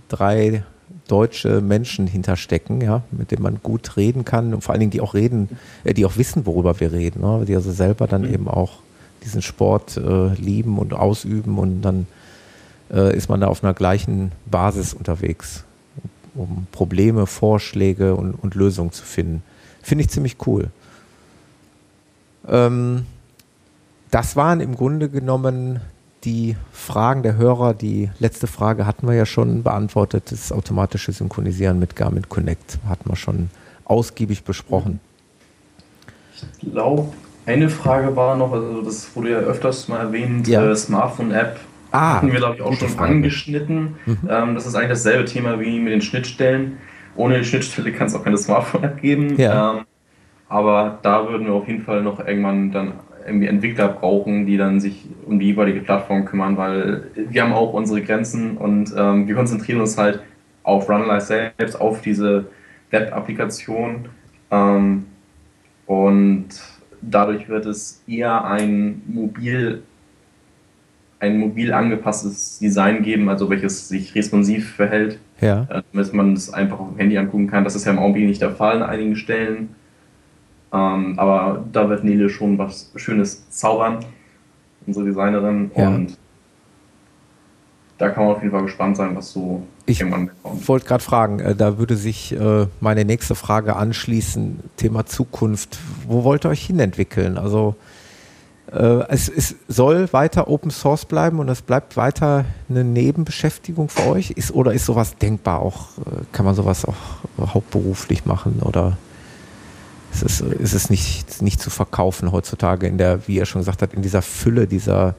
drei 0.09 0.64
deutsche 1.09 1.61
Menschen 1.61 2.07
hinterstecken, 2.07 2.80
ja, 2.80 3.03
mit 3.11 3.30
denen 3.30 3.43
man 3.43 3.61
gut 3.62 3.97
reden 3.97 4.24
kann 4.24 4.55
und 4.55 4.62
vor 4.62 4.72
allen 4.72 4.80
Dingen 4.80 4.91
die 4.91 5.01
auch 5.01 5.14
reden, 5.14 5.49
äh, 5.85 5.95
die 5.95 6.05
auch 6.05 6.16
wissen, 6.16 6.47
worüber 6.47 6.78
wir 6.80 6.93
reden, 6.93 7.22
ne, 7.22 7.45
die 7.47 7.55
also 7.55 7.72
selber 7.72 8.07
dann 8.07 8.22
mhm. 8.22 8.35
eben 8.35 8.49
auch 8.49 8.78
diesen 9.25 9.43
Sport 9.43 9.97
äh, 9.97 10.35
lieben 10.35 10.79
und 10.79 10.93
ausüben 10.95 11.59
und 11.59 11.83
dann 11.83 12.07
äh, 12.91 13.16
ist 13.16 13.29
man 13.29 13.41
da 13.41 13.49
auf 13.49 13.62
einer 13.62 13.75
gleichen 13.75 14.33
Basis 14.47 14.95
unterwegs, 14.95 15.64
um 16.35 16.66
Probleme, 16.73 17.27
Vorschläge 17.27 18.14
und, 18.14 18.35
und 18.35 18.55
Lösungen 18.55 18.93
zu 18.93 19.05
finden. 19.05 19.43
Finde 19.83 20.05
ich 20.05 20.11
ziemlich 20.11 20.37
cool. 20.47 20.70
Ähm, 22.49 23.07
das 24.11 24.37
waren 24.37 24.61
im 24.61 24.77
Grunde 24.77 25.09
genommen 25.09 25.81
die 26.25 26.57
Fragen 26.70 27.23
der 27.23 27.37
Hörer, 27.37 27.75
die 27.75 28.11
letzte 28.20 28.47
Frage 28.47 28.87
hatten 28.87 29.09
wir 29.09 29.14
ja 29.14 29.27
schon 29.27 29.62
beantwortet, 29.62 30.31
das 30.31 30.53
automatische 30.53 31.12
Synchronisieren 31.12 31.79
mit 31.79 31.97
Garmin 31.97 32.29
Connect 32.29 32.79
hatten 32.89 33.09
wir 33.09 33.16
schon 33.16 33.51
ausgiebig 33.85 34.45
besprochen. 34.45 35.01
Ich 36.61 36.73
glaube, 36.73 37.12
eine 37.47 37.68
Frage 37.68 38.14
war 38.14 38.36
noch, 38.36 38.53
also 38.53 38.82
das 38.82 39.14
wurde 39.16 39.30
ja 39.30 39.38
öfters 39.38 39.88
mal 39.88 39.99
erwähnt, 39.99 40.47
ja. 40.49 40.70
äh, 40.70 40.76
Smartphone-App. 40.76 41.59
Ah, 41.90 42.16
hatten 42.16 42.32
wir, 42.32 42.38
glaube 42.38 42.57
ich, 42.57 42.62
auch 42.62 42.72
schon 42.74 42.88
Frage. 42.88 43.12
angeschnitten. 43.12 43.97
Mhm. 44.07 44.18
Ähm, 44.28 44.55
das 44.55 44.66
ist 44.66 44.74
eigentlich 44.74 44.90
dasselbe 44.90 45.24
Thema 45.26 45.61
wie 45.61 45.78
mit 45.78 45.93
den 45.93 46.01
Schnittstellen. 46.01 46.78
Ohne 47.16 47.38
die 47.38 47.45
Schnittstelle 47.45 47.93
kann 47.93 48.07
es 48.07 48.14
auch 48.14 48.24
keine 48.24 48.38
Smartphone-App 48.38 49.01
geben. 49.03 49.36
Ja. 49.36 49.72
Ähm, 49.72 49.84
aber 50.49 50.99
da 51.03 51.28
würden 51.28 51.47
wir 51.47 51.55
auf 51.55 51.66
jeden 51.66 51.82
Fall 51.82 52.03
noch 52.03 52.26
irgendwann 52.26 52.72
dann 52.72 52.93
irgendwie 53.26 53.47
Entwickler 53.47 53.88
brauchen, 53.88 54.47
die 54.47 54.57
dann 54.57 54.80
sich 54.80 55.07
um 55.26 55.38
die 55.38 55.47
jeweilige 55.47 55.80
Plattform 55.80 56.24
kümmern, 56.24 56.57
weil 56.57 57.05
wir 57.14 57.43
haben 57.43 57.53
auch 57.53 57.72
unsere 57.72 58.03
Grenzen 58.03 58.57
und 58.57 58.93
ähm, 58.97 59.28
wir 59.28 59.34
konzentrieren 59.34 59.80
uns 59.80 59.97
halt 59.97 60.20
auf 60.62 60.88
Runlife 60.88 61.53
selbst, 61.59 61.80
auf 61.80 62.03
diese 62.03 62.47
Web-Applikation 62.90 64.09
ähm, 64.51 65.07
und 65.86 66.49
dadurch 67.03 67.48
wird 67.48 67.66
es 67.66 68.03
eher 68.07 68.44
ein 68.44 69.03
mobil 69.07 69.82
ein 71.22 71.38
mobil 71.38 71.72
angepasstes 71.72 72.59
Design 72.59 73.05
geben, 73.05 73.28
also 73.28 73.48
welches 73.48 73.88
sich 73.88 74.12
responsiv 74.16 74.74
verhält, 74.74 75.20
ja. 75.40 75.68
äh, 75.70 75.82
dass 75.92 76.12
man 76.12 76.32
es 76.32 76.53
einfach 76.53 76.80
auf 76.80 76.88
dem 76.88 76.98
Handy 76.98 77.16
angucken 77.16 77.46
kann. 77.46 77.62
Das 77.62 77.76
ist 77.76 77.84
ja 77.84 77.92
im 77.92 78.00
Augenblick 78.00 78.26
nicht 78.26 78.42
der 78.42 78.50
Fall 78.50 78.82
an 78.82 78.90
einigen 78.90 79.14
Stellen. 79.14 79.68
Ähm, 80.72 81.16
aber 81.18 81.64
da 81.70 81.88
wird 81.88 82.03
Nele 82.03 82.28
schon 82.28 82.59
was 82.59 82.92
Schönes 82.96 83.48
zaubern, 83.50 84.05
unsere 84.84 85.05
Designerin. 85.05 85.70
Ja. 85.76 85.90
Und 85.90 86.18
da 87.98 88.09
kann 88.09 88.24
man 88.24 88.34
auf 88.34 88.42
jeden 88.42 88.53
Fall 88.53 88.64
gespannt 88.64 88.96
sein, 88.96 89.14
was 89.14 89.32
so 89.32 89.64
ich 89.87 90.05
wollte 90.43 90.87
gerade 90.87 91.03
fragen, 91.03 91.41
äh, 91.41 91.55
da 91.55 91.78
würde 91.78 91.97
sich 91.97 92.33
äh, 92.33 92.66
meine 92.80 93.05
nächste 93.05 93.35
Frage 93.35 93.76
anschließen, 93.76 94.61
Thema 94.76 95.07
Zukunft. 95.07 95.78
Wo 96.07 96.24
wollt 96.24 96.45
ihr 96.47 96.51
euch 96.51 96.64
hinentwickeln? 96.64 97.37
Also 97.37 97.74
äh, 98.70 99.05
es, 99.09 99.28
es, 99.28 99.57
soll 99.68 100.12
weiter 100.12 100.49
Open 100.49 100.70
Source 100.70 101.05
bleiben 101.05 101.39
und 101.41 101.49
es 101.49 101.62
bleibt 101.62 101.97
weiter 101.97 102.45
eine 102.68 102.85
Nebenbeschäftigung 102.85 103.89
für 103.89 104.07
euch? 104.07 104.30
Ist, 104.30 104.53
oder 104.53 104.72
ist 104.72 104.87
sowas 104.87 105.16
denkbar 105.16 105.61
auch, 105.61 105.89
kann 106.33 106.45
man 106.45 106.55
sowas 106.55 106.85
auch 106.85 107.55
hauptberuflich 107.55 108.24
machen 108.24 108.61
oder? 108.62 108.97
es 110.12 110.22
ist, 110.22 110.41
es 110.41 110.74
ist 110.74 110.91
nicht, 110.91 111.43
nicht 111.43 111.61
zu 111.61 111.70
verkaufen 111.70 112.33
heutzutage 112.33 112.87
in 112.87 112.99
der, 112.99 113.26
wie 113.26 113.39
er 113.39 113.47
schon 113.47 113.62
gesagt 113.62 113.83
hat, 113.83 113.95
in 113.95 114.03
dieser 114.03 114.22
Fülle 114.22 114.66
dieser, 114.66 115.14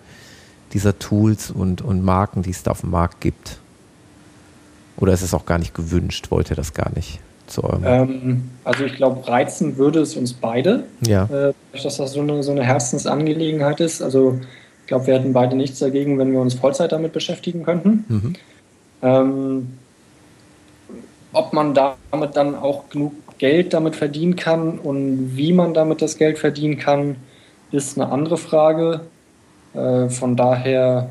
dieser 0.73 0.97
Tools 0.99 1.51
und, 1.51 1.81
und 1.81 2.03
Marken, 2.03 2.43
die 2.43 2.51
es 2.51 2.63
da 2.63 2.71
auf 2.71 2.81
dem 2.81 2.91
Markt 2.91 3.19
gibt. 3.21 3.59
Oder 4.97 5.13
ist 5.13 5.21
es 5.21 5.33
auch 5.33 5.45
gar 5.45 5.57
nicht 5.57 5.73
gewünscht? 5.73 6.27
Wollt 6.29 6.49
ihr 6.49 6.55
das 6.55 6.73
gar 6.73 6.91
nicht? 6.95 7.19
Zu 7.47 7.63
eurem 7.63 7.83
ähm, 7.85 8.49
also 8.63 8.85
ich 8.85 8.95
glaube, 8.95 9.27
reizen 9.27 9.77
würde 9.77 9.99
es 9.99 10.15
uns 10.15 10.33
beide, 10.33 10.85
ja. 11.05 11.25
äh, 11.25 11.53
dass 11.73 11.97
das 11.97 12.13
so 12.13 12.21
eine, 12.21 12.41
so 12.41 12.51
eine 12.51 12.63
Herzensangelegenheit 12.63 13.81
ist. 13.81 14.01
Also 14.01 14.39
ich 14.81 14.87
glaube, 14.87 15.07
wir 15.07 15.15
hätten 15.15 15.33
beide 15.33 15.55
nichts 15.55 15.79
dagegen, 15.79 16.17
wenn 16.17 16.31
wir 16.31 16.39
uns 16.39 16.53
Vollzeit 16.53 16.91
damit 16.91 17.11
beschäftigen 17.11 17.63
könnten. 17.63 18.05
Mhm. 18.07 18.35
Ähm, 19.01 19.67
ob 21.33 21.51
man 21.51 21.73
damit 21.73 22.35
dann 22.35 22.55
auch 22.55 22.89
genug 22.89 23.13
Geld 23.39 23.73
damit 23.73 23.95
verdienen 23.95 24.35
kann 24.35 24.79
und 24.79 25.35
wie 25.35 25.51
man 25.51 25.73
damit 25.73 26.01
das 26.01 26.17
Geld 26.17 26.37
verdienen 26.37 26.77
kann, 26.77 27.17
ist 27.71 27.97
eine 27.97 28.11
andere 28.11 28.37
Frage. 28.37 29.01
Äh, 29.73 30.09
von 30.09 30.35
daher 30.35 31.09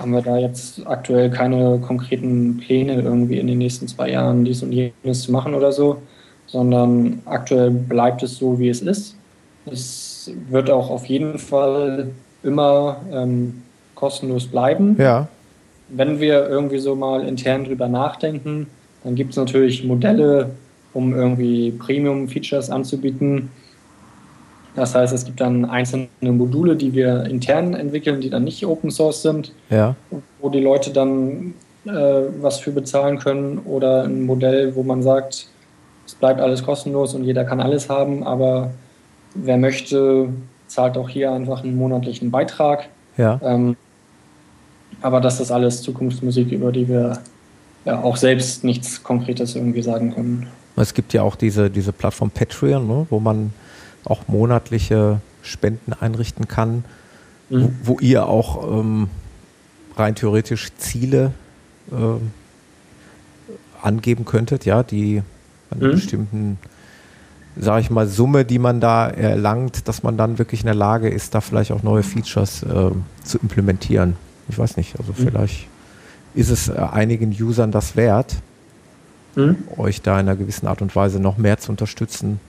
haben 0.00 0.12
wir 0.12 0.22
da 0.22 0.38
jetzt 0.38 0.86
aktuell 0.86 1.30
keine 1.30 1.78
konkreten 1.78 2.56
Pläne, 2.58 3.00
irgendwie 3.02 3.38
in 3.38 3.46
den 3.46 3.58
nächsten 3.58 3.86
zwei 3.86 4.10
Jahren 4.10 4.44
dies 4.44 4.62
und 4.62 4.72
jenes 4.72 5.22
zu 5.22 5.32
machen 5.32 5.54
oder 5.54 5.72
so, 5.72 5.98
sondern 6.46 7.20
aktuell 7.26 7.70
bleibt 7.70 8.22
es 8.22 8.36
so, 8.36 8.58
wie 8.58 8.68
es 8.68 8.80
ist. 8.80 9.14
Es 9.66 10.32
wird 10.48 10.70
auch 10.70 10.90
auf 10.90 11.06
jeden 11.06 11.38
Fall 11.38 12.08
immer 12.42 12.96
ähm, 13.12 13.62
kostenlos 13.94 14.46
bleiben. 14.46 14.96
Ja. 14.98 15.28
Wenn 15.88 16.20
wir 16.20 16.48
irgendwie 16.48 16.78
so 16.78 16.94
mal 16.94 17.26
intern 17.26 17.64
drüber 17.64 17.88
nachdenken, 17.88 18.66
dann 19.04 19.14
gibt 19.14 19.30
es 19.30 19.36
natürlich 19.36 19.84
Modelle, 19.84 20.50
um 20.92 21.14
irgendwie 21.14 21.72
Premium-Features 21.72 22.70
anzubieten. 22.70 23.50
Das 24.76 24.94
heißt, 24.94 25.12
es 25.12 25.24
gibt 25.24 25.40
dann 25.40 25.64
einzelne 25.64 26.08
Module, 26.20 26.76
die 26.76 26.94
wir 26.94 27.24
intern 27.24 27.74
entwickeln, 27.74 28.20
die 28.20 28.30
dann 28.30 28.44
nicht 28.44 28.64
Open 28.64 28.90
Source 28.90 29.22
sind, 29.22 29.52
ja. 29.68 29.96
wo 30.40 30.48
die 30.48 30.60
Leute 30.60 30.90
dann 30.90 31.54
äh, 31.86 31.90
was 32.40 32.60
für 32.60 32.70
bezahlen 32.70 33.18
können 33.18 33.58
oder 33.58 34.04
ein 34.04 34.24
Modell, 34.26 34.74
wo 34.76 34.82
man 34.82 35.02
sagt, 35.02 35.48
es 36.06 36.14
bleibt 36.14 36.40
alles 36.40 36.62
kostenlos 36.62 37.14
und 37.14 37.24
jeder 37.24 37.44
kann 37.44 37.60
alles 37.60 37.88
haben, 37.88 38.22
aber 38.22 38.70
wer 39.34 39.56
möchte, 39.56 40.28
zahlt 40.66 40.96
auch 40.96 41.08
hier 41.08 41.32
einfach 41.32 41.62
einen 41.62 41.76
monatlichen 41.76 42.30
Beitrag. 42.30 42.88
Ja. 43.16 43.40
Ähm, 43.42 43.76
aber 45.02 45.20
das 45.20 45.40
ist 45.40 45.50
alles 45.50 45.82
Zukunftsmusik, 45.82 46.52
über 46.52 46.72
die 46.72 46.88
wir 46.88 47.18
ja 47.84 48.02
auch 48.02 48.16
selbst 48.16 48.64
nichts 48.64 49.02
Konkretes 49.02 49.56
irgendwie 49.56 49.82
sagen 49.82 50.14
können. 50.14 50.46
Es 50.76 50.94
gibt 50.94 51.12
ja 51.12 51.22
auch 51.22 51.36
diese, 51.36 51.70
diese 51.70 51.92
Plattform 51.92 52.30
Patreon, 52.30 52.86
ne, 52.86 53.06
wo 53.10 53.20
man 53.20 53.52
auch 54.04 54.28
monatliche 54.28 55.20
Spenden 55.42 55.92
einrichten 55.92 56.48
kann, 56.48 56.84
mhm. 57.48 57.76
wo, 57.82 57.94
wo, 57.94 57.98
ihr 58.00 58.26
auch 58.26 58.80
ähm, 58.80 59.08
rein 59.96 60.14
theoretisch 60.14 60.70
Ziele 60.78 61.32
äh, 61.90 61.94
angeben 63.82 64.24
könntet, 64.24 64.64
ja, 64.64 64.82
die 64.82 65.22
einer 65.70 65.88
mhm. 65.88 65.90
bestimmten, 65.92 66.58
sage 67.56 67.82
ich 67.82 67.90
mal, 67.90 68.06
Summe, 68.06 68.44
die 68.44 68.58
man 68.58 68.80
da 68.80 69.08
erlangt, 69.08 69.88
dass 69.88 70.02
man 70.02 70.16
dann 70.16 70.38
wirklich 70.38 70.60
in 70.60 70.66
der 70.66 70.74
Lage 70.74 71.08
ist, 71.08 71.34
da 71.34 71.40
vielleicht 71.40 71.72
auch 71.72 71.82
neue 71.82 72.02
Features 72.02 72.62
äh, 72.62 72.90
zu 73.24 73.38
implementieren. 73.38 74.16
Ich 74.48 74.58
weiß 74.58 74.76
nicht, 74.76 74.98
also 74.98 75.12
mhm. 75.12 75.16
vielleicht 75.16 75.68
ist 76.34 76.50
es 76.50 76.68
äh, 76.68 76.74
einigen 76.74 77.30
Usern 77.30 77.72
das 77.72 77.96
wert, 77.96 78.36
mhm. 79.36 79.56
euch 79.76 80.02
da 80.02 80.14
in 80.20 80.28
einer 80.28 80.36
gewissen 80.36 80.66
Art 80.66 80.82
und 80.82 80.94
Weise 80.94 81.20
noch 81.20 81.38
mehr 81.38 81.58
zu 81.58 81.70
unterstützen. 81.70 82.40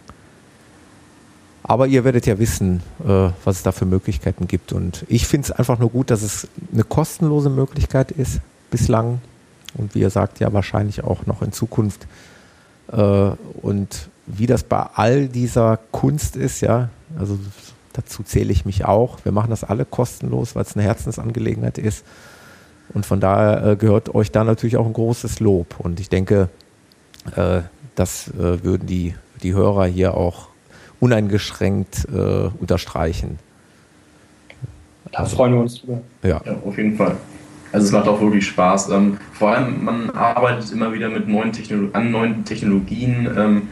Aber 1.63 1.87
ihr 1.87 2.03
werdet 2.03 2.25
ja 2.25 2.39
wissen, 2.39 2.81
äh, 3.03 3.29
was 3.43 3.57
es 3.57 3.63
da 3.63 3.71
für 3.71 3.85
Möglichkeiten 3.85 4.47
gibt. 4.47 4.73
Und 4.73 5.05
ich 5.07 5.27
finde 5.27 5.45
es 5.45 5.51
einfach 5.51 5.77
nur 5.79 5.89
gut, 5.89 6.09
dass 6.09 6.23
es 6.23 6.47
eine 6.73 6.83
kostenlose 6.83 7.49
Möglichkeit 7.49 8.11
ist 8.11 8.41
bislang. 8.71 9.21
Und 9.75 9.95
wie 9.95 9.99
ihr 9.99 10.09
sagt, 10.09 10.39
ja 10.39 10.51
wahrscheinlich 10.53 11.03
auch 11.03 11.25
noch 11.25 11.41
in 11.41 11.51
Zukunft. 11.51 12.07
Äh, 12.91 13.31
und 13.61 14.09
wie 14.25 14.47
das 14.47 14.63
bei 14.63 14.81
all 14.95 15.27
dieser 15.27 15.77
Kunst 15.91 16.35
ist, 16.35 16.61
ja, 16.61 16.89
also 17.17 17.37
dazu 17.93 18.23
zähle 18.23 18.51
ich 18.51 18.65
mich 18.65 18.85
auch. 18.85 19.19
Wir 19.23 19.31
machen 19.31 19.49
das 19.49 19.63
alle 19.63 19.85
kostenlos, 19.85 20.55
weil 20.55 20.63
es 20.63 20.75
eine 20.75 20.83
Herzensangelegenheit 20.83 21.77
ist. 21.77 22.05
Und 22.93 23.05
von 23.05 23.19
daher 23.19 23.65
äh, 23.65 23.75
gehört 23.75 24.13
euch 24.13 24.31
da 24.31 24.43
natürlich 24.43 24.77
auch 24.77 24.85
ein 24.85 24.93
großes 24.93 25.39
Lob. 25.39 25.79
Und 25.79 25.99
ich 25.99 26.09
denke, 26.09 26.49
äh, 27.35 27.61
das 27.95 28.29
äh, 28.29 28.63
würden 28.63 28.87
die, 28.87 29.15
die 29.43 29.53
Hörer 29.53 29.85
hier 29.85 30.15
auch 30.15 30.50
uneingeschränkt 31.01 32.07
äh, 32.13 32.49
unterstreichen. 32.59 33.37
Da 35.11 35.19
also, 35.19 35.35
freuen 35.35 35.53
wir 35.53 35.61
uns 35.61 35.81
drüber. 35.81 36.01
Ja. 36.23 36.41
ja. 36.45 36.55
auf 36.63 36.77
jeden 36.77 36.95
Fall. 36.95 37.17
Also 37.73 37.87
es 37.87 37.91
macht 37.91 38.07
auch 38.07 38.21
wirklich 38.21 38.47
Spaß. 38.47 38.89
Ähm, 38.91 39.17
vor 39.33 39.51
allem, 39.51 39.83
man 39.83 40.09
arbeitet 40.11 40.71
immer 40.71 40.93
wieder 40.93 41.09
mit 41.09 41.27
neuen 41.27 41.51
an 41.93 42.11
neuen 42.11 42.45
Technologien, 42.45 43.29
ähm, 43.37 43.69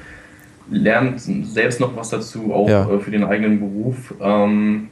lernt 0.70 1.22
selbst 1.22 1.80
noch 1.80 1.96
was 1.96 2.10
dazu, 2.10 2.54
auch 2.54 2.68
ja. 2.68 2.90
äh, 2.90 3.00
für 3.00 3.12
den 3.12 3.24
eigenen 3.24 3.60
Beruf. 3.60 4.14
Ähm, 4.22 4.90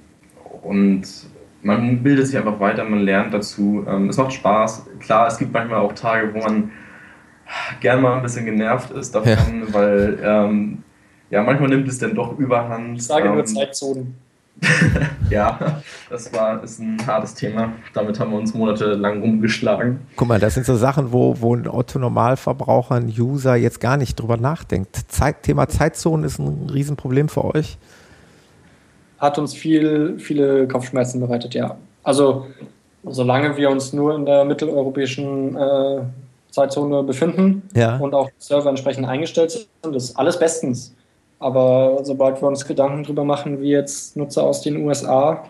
und 0.61 1.03
man 1.63 2.03
bildet 2.03 2.27
sich 2.27 2.37
einfach 2.37 2.59
weiter, 2.59 2.83
man 2.83 2.99
lernt 2.99 3.33
dazu. 3.33 3.83
Ähm, 3.87 4.09
es 4.09 4.17
macht 4.17 4.33
Spaß. 4.33 4.85
Klar, 4.99 5.27
es 5.27 5.37
gibt 5.37 5.53
manchmal 5.53 5.79
auch 5.79 5.93
Tage, 5.93 6.33
wo 6.33 6.39
man 6.39 6.71
gern 7.79 8.01
mal 8.01 8.17
ein 8.17 8.21
bisschen 8.21 8.45
genervt 8.45 8.91
ist 8.91 9.15
davon, 9.15 9.63
ja. 9.67 9.73
weil 9.73 10.19
ähm, 10.21 10.83
ja, 11.29 11.43
manchmal 11.43 11.69
nimmt 11.69 11.87
es 11.87 11.99
dann 11.99 12.15
doch 12.15 12.37
überhand. 12.37 12.97
Ich 12.97 13.05
sage 13.05 13.29
nur 13.29 13.39
ähm, 13.39 13.45
Zeitzonen. 13.45 14.15
ja, 15.29 15.81
das 16.09 16.33
war 16.33 16.63
ist 16.63 16.79
ein 16.79 16.97
hartes 17.05 17.35
Thema. 17.35 17.73
Damit 17.93 18.19
haben 18.19 18.31
wir 18.31 18.39
uns 18.39 18.53
monatelang 18.53 19.21
rumgeschlagen. 19.21 19.99
Guck 20.15 20.27
mal, 20.27 20.39
das 20.39 20.55
sind 20.55 20.65
so 20.65 20.75
Sachen, 20.75 21.11
wo, 21.11 21.35
wo 21.39 21.55
ein 21.55 21.67
Otto-Normalverbraucher, 21.67 22.95
ein 22.95 23.13
User 23.17 23.55
jetzt 23.55 23.79
gar 23.79 23.97
nicht 23.97 24.15
drüber 24.19 24.37
nachdenkt. 24.37 24.95
Zeit, 25.11 25.43
Thema 25.43 25.67
Zeitzonen 25.67 26.25
ist 26.25 26.39
ein 26.39 26.69
Riesenproblem 26.71 27.29
für 27.29 27.45
euch. 27.45 27.77
Hat 29.19 29.37
uns 29.37 29.53
viel, 29.53 30.17
viele 30.19 30.67
Kopfschmerzen 30.67 31.19
bereitet, 31.19 31.53
ja. 31.53 31.77
Also, 32.03 32.47
solange 33.03 33.57
wir 33.57 33.69
uns 33.69 33.93
nur 33.93 34.15
in 34.15 34.25
der 34.25 34.45
mitteleuropäischen 34.45 35.55
äh, 35.55 36.01
Zeitzone 36.49 37.03
befinden 37.03 37.63
ja. 37.75 37.97
und 37.97 38.13
auch 38.13 38.29
Server 38.39 38.69
entsprechend 38.69 39.07
eingestellt 39.07 39.51
sind, 39.51 39.95
ist 39.95 40.17
alles 40.17 40.39
bestens. 40.39 40.95
Aber 41.39 41.99
sobald 42.03 42.41
wir 42.41 42.47
uns 42.47 42.65
Gedanken 42.65 43.03
darüber 43.03 43.23
machen, 43.23 43.61
wie 43.61 43.69
jetzt 43.69 44.17
Nutzer 44.17 44.43
aus 44.43 44.61
den 44.61 44.77
USA 44.85 45.43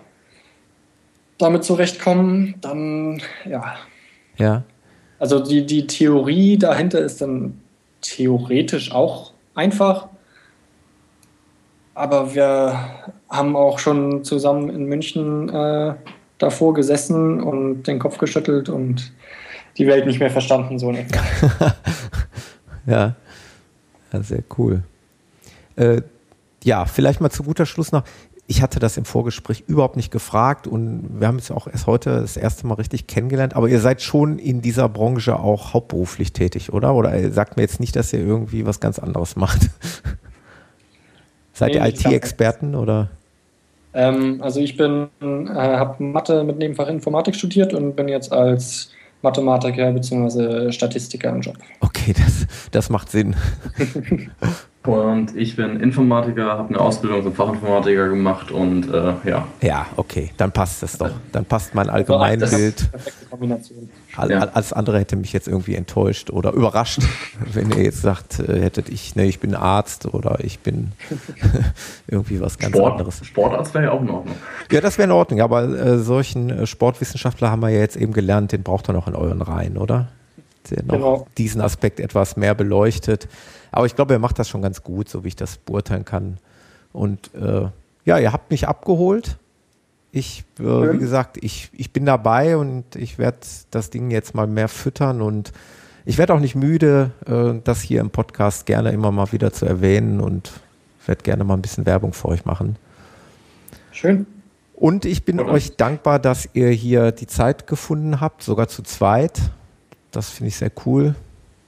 damit 1.37 1.63
zurechtkommen, 1.63 2.55
dann 2.61 3.21
ja. 3.49 3.75
Ja. 4.37 4.63
Also 5.19 5.39
die, 5.39 5.65
die 5.65 5.87
Theorie 5.87 6.57
dahinter 6.57 6.99
ist 6.99 7.21
dann 7.21 7.59
theoretisch 8.01 8.91
auch 8.91 9.31
einfach. 9.55 10.07
Aber 11.95 12.35
wir 12.35 12.77
haben 13.29 13.55
auch 13.55 13.79
schon 13.79 14.23
zusammen 14.23 14.69
in 14.69 14.85
München 14.85 15.49
äh, 15.49 15.95
davor 16.37 16.73
gesessen 16.73 17.41
und 17.41 17.83
den 17.83 17.97
Kopf 17.97 18.19
geschüttelt 18.19 18.69
und 18.69 19.11
die 19.77 19.87
Welt 19.87 20.05
nicht 20.05 20.19
mehr 20.19 20.29
verstanden, 20.29 20.77
so 20.77 20.91
etwa. 20.91 21.19
ja. 22.85 23.15
ja, 24.13 24.21
sehr 24.21 24.43
cool. 24.57 24.83
Äh, 25.77 26.01
ja, 26.63 26.85
vielleicht 26.85 27.21
mal 27.21 27.29
zu 27.29 27.43
guter 27.43 27.65
Schluss 27.65 27.91
noch. 27.91 28.03
Ich 28.49 28.61
hatte 28.61 28.79
das 28.79 28.97
im 28.97 29.05
Vorgespräch 29.05 29.65
überhaupt 29.67 29.97
nicht 29.97 30.11
gefragt 30.11 30.67
und 30.67 31.19
wir 31.19 31.27
haben 31.27 31.37
es 31.37 31.51
auch 31.51 31.67
erst 31.67 31.85
heute 31.85 32.21
das 32.21 32.37
erste 32.37 32.65
Mal 32.65 32.75
richtig 32.75 33.07
kennengelernt. 33.07 33.55
Aber 33.55 33.67
ihr 33.67 33.79
seid 33.79 34.01
schon 34.01 34.39
in 34.39 34.61
dieser 34.61 34.87
Branche 34.87 35.37
auch 35.37 35.73
hauptberuflich 35.73 36.33
tätig, 36.33 36.71
oder? 36.71 36.95
Oder 36.95 37.31
sagt 37.31 37.57
mir 37.57 37.63
jetzt 37.63 37.79
nicht, 37.79 37.95
dass 37.95 38.13
ihr 38.13 38.19
irgendwie 38.19 38.65
was 38.65 38.79
ganz 38.79 38.99
anderes 38.99 39.35
macht. 39.35 39.69
seid 41.53 41.73
nee, 41.73 41.77
ihr 41.77 41.85
IT-Experten 41.85 42.75
oder? 42.75 43.09
Ähm, 43.93 44.41
also 44.41 44.61
ich 44.61 44.77
bin, 44.77 45.09
äh, 45.21 45.53
habe 45.53 46.01
Mathe 46.01 46.43
mit 46.43 46.57
Nebenfach 46.57 46.87
Informatik 46.87 47.35
studiert 47.35 47.73
und 47.73 47.95
bin 47.95 48.07
jetzt 48.07 48.31
als 48.31 48.91
Mathematiker 49.21 49.91
bzw. 49.91 50.71
Statistiker 50.71 51.29
im 51.29 51.41
Job. 51.41 51.57
Okay, 51.81 52.13
das, 52.13 52.47
das 52.71 52.89
macht 52.89 53.09
Sinn. 53.09 53.35
Und 54.87 55.35
ich 55.35 55.57
bin 55.57 55.81
Informatiker, 55.81 56.45
habe 56.45 56.69
eine 56.69 56.79
Ausbildung 56.79 57.21
zum 57.21 57.35
Fachinformatiker 57.35 58.07
gemacht 58.07 58.51
und 58.51 58.89
äh, 58.89 59.15
ja. 59.25 59.45
Ja, 59.61 59.85
okay, 59.97 60.31
dann 60.37 60.53
passt 60.53 60.81
es 60.81 60.97
doch. 60.97 61.11
Dann 61.33 61.43
passt 61.43 61.75
mein 61.75 61.89
Allgemeinbild. 61.89 62.89
Alles 64.15 64.71
andere 64.71 64.99
hätte 64.99 65.17
mich 65.17 65.33
jetzt 65.33 65.49
irgendwie 65.49 65.75
enttäuscht 65.75 66.29
oder 66.29 66.53
überrascht, 66.53 67.01
wenn 67.53 67.71
ihr 67.71 67.83
jetzt 67.83 68.01
sagt, 68.01 68.39
äh, 68.39 68.61
hättet 68.61 68.87
ich, 68.87 69.15
ne, 69.17 69.25
ich 69.25 69.41
bin 69.41 69.55
Arzt 69.55 70.05
oder 70.05 70.39
ich 70.41 70.59
bin 70.59 70.93
irgendwie 72.07 72.39
was 72.39 72.57
ganz 72.57 72.73
Sport, 72.73 72.93
anderes. 72.93 73.25
Sportarzt 73.25 73.73
wäre 73.73 73.85
ja 73.85 73.91
auch 73.91 74.01
in 74.01 74.09
Ordnung. 74.09 74.35
Ja, 74.71 74.79
das 74.79 74.97
wäre 74.97 75.07
in 75.07 75.11
Ordnung, 75.11 75.41
aber 75.41 75.63
äh, 75.63 75.97
solchen 75.99 76.49
äh, 76.49 76.65
Sportwissenschaftler 76.65 77.51
haben 77.51 77.61
wir 77.61 77.69
ja 77.69 77.79
jetzt 77.79 77.97
eben 77.97 78.13
gelernt, 78.13 78.53
den 78.53 78.63
braucht 78.63 78.87
er 78.87 78.93
noch 78.93 79.09
in 79.09 79.15
euren 79.15 79.41
Reihen, 79.41 79.77
oder? 79.77 80.07
Der 80.71 80.83
noch 80.83 80.93
genau. 80.93 81.27
diesen 81.37 81.59
Aspekt 81.59 81.99
etwas 81.99 82.37
mehr 82.37 82.55
beleuchtet. 82.55 83.27
Aber 83.77 83.85
ich 83.85 83.95
glaube, 83.95 84.13
er 84.13 84.19
macht 84.19 84.39
das 84.39 84.49
schon 84.49 84.63
ganz 84.63 84.81
gut, 84.81 85.07
so 85.07 85.23
wie 85.23 85.27
ich 85.27 85.35
das 85.35 85.59
beurteilen 85.59 86.03
kann. 86.03 86.39
Und 86.93 87.29
äh, 87.35 87.67
ja, 88.05 88.17
ihr 88.17 88.33
habt 88.33 88.49
mich 88.49 88.67
abgeholt. 88.67 89.37
Ich, 90.11 90.45
äh, 90.57 90.63
mhm. 90.63 90.93
wie 90.93 90.97
gesagt, 90.97 91.37
ich, 91.41 91.69
ich 91.73 91.93
bin 91.93 92.03
dabei 92.03 92.57
und 92.57 92.95
ich 92.95 93.19
werde 93.19 93.37
das 93.69 93.91
Ding 93.91 94.09
jetzt 94.09 94.33
mal 94.33 94.47
mehr 94.47 94.67
füttern 94.67 95.21
und 95.21 95.51
ich 96.05 96.17
werde 96.17 96.33
auch 96.33 96.39
nicht 96.39 96.55
müde, 96.55 97.11
äh, 97.27 97.61
das 97.63 97.81
hier 97.81 98.01
im 98.01 98.09
Podcast 98.09 98.65
gerne 98.65 98.89
immer 98.93 99.11
mal 99.11 99.31
wieder 99.31 99.53
zu 99.53 99.67
erwähnen 99.67 100.21
und 100.21 100.53
werde 101.05 101.21
gerne 101.21 101.43
mal 101.43 101.53
ein 101.53 101.61
bisschen 101.61 101.85
Werbung 101.85 102.13
für 102.13 102.29
euch 102.29 102.45
machen. 102.45 102.77
Schön. 103.91 104.25
Und 104.73 105.05
ich 105.05 105.23
bin 105.23 105.39
Oder? 105.39 105.51
euch 105.51 105.75
dankbar, 105.75 106.17
dass 106.17 106.49
ihr 106.53 106.69
hier 106.69 107.11
die 107.11 107.27
Zeit 107.27 107.67
gefunden 107.67 108.21
habt, 108.21 108.41
sogar 108.41 108.69
zu 108.69 108.81
zweit. 108.81 109.39
Das 110.09 110.31
finde 110.31 110.47
ich 110.47 110.55
sehr 110.55 110.71
cool. 110.83 111.13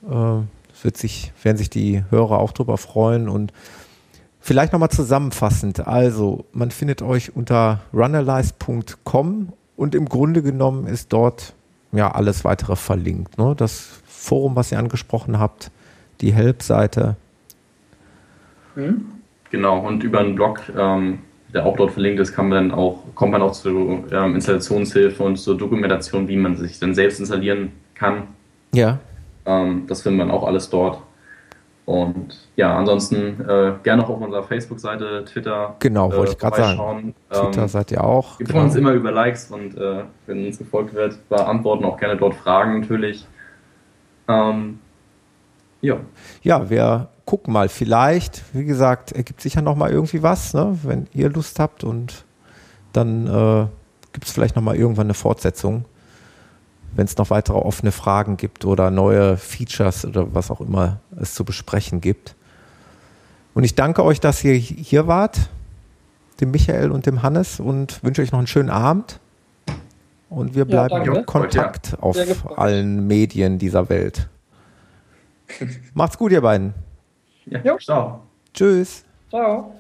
Äh, 0.09 0.39
wird 0.83 0.97
sich, 0.97 1.31
werden 1.43 1.57
sich 1.57 1.69
die 1.69 2.03
Hörer 2.09 2.39
auch 2.39 2.51
drüber 2.51 2.77
freuen 2.77 3.29
und 3.29 3.53
vielleicht 4.39 4.73
nochmal 4.73 4.89
zusammenfassend. 4.89 5.87
Also, 5.87 6.45
man 6.53 6.71
findet 6.71 7.01
euch 7.01 7.35
unter 7.35 7.81
runalyze.com 7.93 9.53
und 9.75 9.95
im 9.95 10.09
Grunde 10.09 10.41
genommen 10.41 10.87
ist 10.87 11.13
dort 11.13 11.53
ja 11.91 12.11
alles 12.11 12.43
weitere 12.43 12.75
verlinkt. 12.75 13.37
Ne? 13.37 13.53
Das 13.57 14.01
Forum, 14.05 14.55
was 14.55 14.71
ihr 14.71 14.79
angesprochen 14.79 15.39
habt, 15.39 15.71
die 16.21 16.33
Help-Seite. 16.33 17.15
Mhm. 18.75 19.05
Genau, 19.51 19.79
und 19.79 20.03
über 20.03 20.19
einen 20.19 20.35
Blog, 20.35 20.61
ähm, 20.77 21.19
der 21.53 21.65
auch 21.65 21.75
dort 21.75 21.91
verlinkt 21.91 22.19
ist, 22.19 22.33
kann 22.33 22.49
man 22.49 22.69
dann 22.69 22.77
auch, 22.77 22.99
kommt 23.15 23.31
man 23.31 23.41
auch 23.41 23.53
zu 23.53 24.03
ähm, 24.11 24.35
Installationshilfe 24.35 25.23
und 25.23 25.37
zur 25.37 25.57
Dokumentation, 25.57 26.27
wie 26.27 26.37
man 26.37 26.55
sich 26.55 26.77
dann 26.79 26.93
selbst 26.93 27.19
installieren 27.19 27.71
kann. 27.95 28.23
Ja. 28.73 28.99
Ähm, 29.49 29.87
das 29.87 30.03
findet 30.03 30.27
man 30.27 30.35
auch 30.35 30.45
alles 30.45 30.69
dort. 30.69 31.01
Und 31.85 32.37
ja, 32.55 32.77
ansonsten 32.77 33.41
äh, 33.41 33.73
gerne 33.81 34.03
auch 34.03 34.09
auf 34.09 34.21
unserer 34.21 34.43
Facebook-Seite, 34.43 35.25
Twitter. 35.25 35.75
Genau, 35.79 36.11
wollte 36.11 36.31
äh, 36.31 36.33
ich 36.33 36.37
gerade 36.37 36.57
sagen. 36.57 37.15
Twitter 37.31 37.61
ähm, 37.63 37.67
seid 37.67 37.91
ihr 37.91 38.03
auch. 38.03 38.37
Wir 38.37 38.45
genau. 38.45 38.59
freuen 38.59 38.65
uns 38.67 38.75
immer 38.75 38.91
über 38.91 39.11
Likes 39.11 39.49
und 39.49 39.75
äh, 39.75 40.03
wenn 40.27 40.45
uns 40.45 40.59
gefolgt 40.59 40.93
wird, 40.93 41.27
beantworten 41.29 41.85
auch 41.85 41.97
gerne 41.97 42.15
dort 42.15 42.35
Fragen 42.35 42.81
natürlich. 42.81 43.25
Ähm, 44.27 44.77
ja. 45.81 45.97
Ja, 46.43 46.69
wir 46.69 47.07
gucken 47.25 47.53
mal. 47.53 47.69
Vielleicht, 47.69 48.43
wie 48.53 48.65
gesagt, 48.65 49.13
ergibt 49.13 49.41
sich 49.41 49.55
ja 49.55 49.63
nochmal 49.63 49.89
irgendwie 49.89 50.21
was, 50.21 50.53
ne? 50.53 50.77
wenn 50.83 51.07
ihr 51.11 51.31
Lust 51.31 51.57
habt 51.57 51.83
und 51.83 52.23
dann 52.93 53.25
äh, 53.25 53.65
gibt 54.13 54.27
es 54.27 54.31
vielleicht 54.31 54.55
nochmal 54.55 54.75
irgendwann 54.75 55.07
eine 55.07 55.15
Fortsetzung 55.15 55.85
wenn 56.95 57.05
es 57.05 57.17
noch 57.17 57.29
weitere 57.29 57.57
offene 57.57 57.91
Fragen 57.91 58.37
gibt 58.37 58.65
oder 58.65 58.91
neue 58.91 59.37
Features 59.37 60.05
oder 60.05 60.33
was 60.33 60.51
auch 60.51 60.61
immer 60.61 60.99
es 61.19 61.33
zu 61.33 61.45
besprechen 61.45 62.01
gibt. 62.01 62.35
Und 63.53 63.63
ich 63.63 63.75
danke 63.75 64.03
euch, 64.03 64.19
dass 64.19 64.43
ihr 64.43 64.53
hier 64.53 65.07
wart. 65.07 65.49
dem 66.39 66.51
Michael 66.51 66.91
und 66.91 67.05
dem 67.05 67.21
Hannes 67.21 67.59
und 67.59 68.01
wünsche 68.01 68.21
euch 68.21 68.31
noch 68.31 68.39
einen 68.39 68.47
schönen 68.47 68.69
Abend. 68.69 69.19
Und 70.29 70.55
wir 70.55 70.65
bleiben 70.65 71.03
ja, 71.03 71.13
in 71.15 71.25
Kontakt 71.25 71.97
auf 71.99 72.17
allen 72.57 73.07
Medien 73.07 73.57
dieser 73.57 73.89
Welt. 73.89 74.29
Macht's 75.93 76.17
gut, 76.17 76.31
ihr 76.31 76.41
beiden. 76.41 76.73
Ja, 77.45 77.77
ciao. 77.77 78.21
Tschüss. 78.53 79.03
Ciao. 79.29 79.73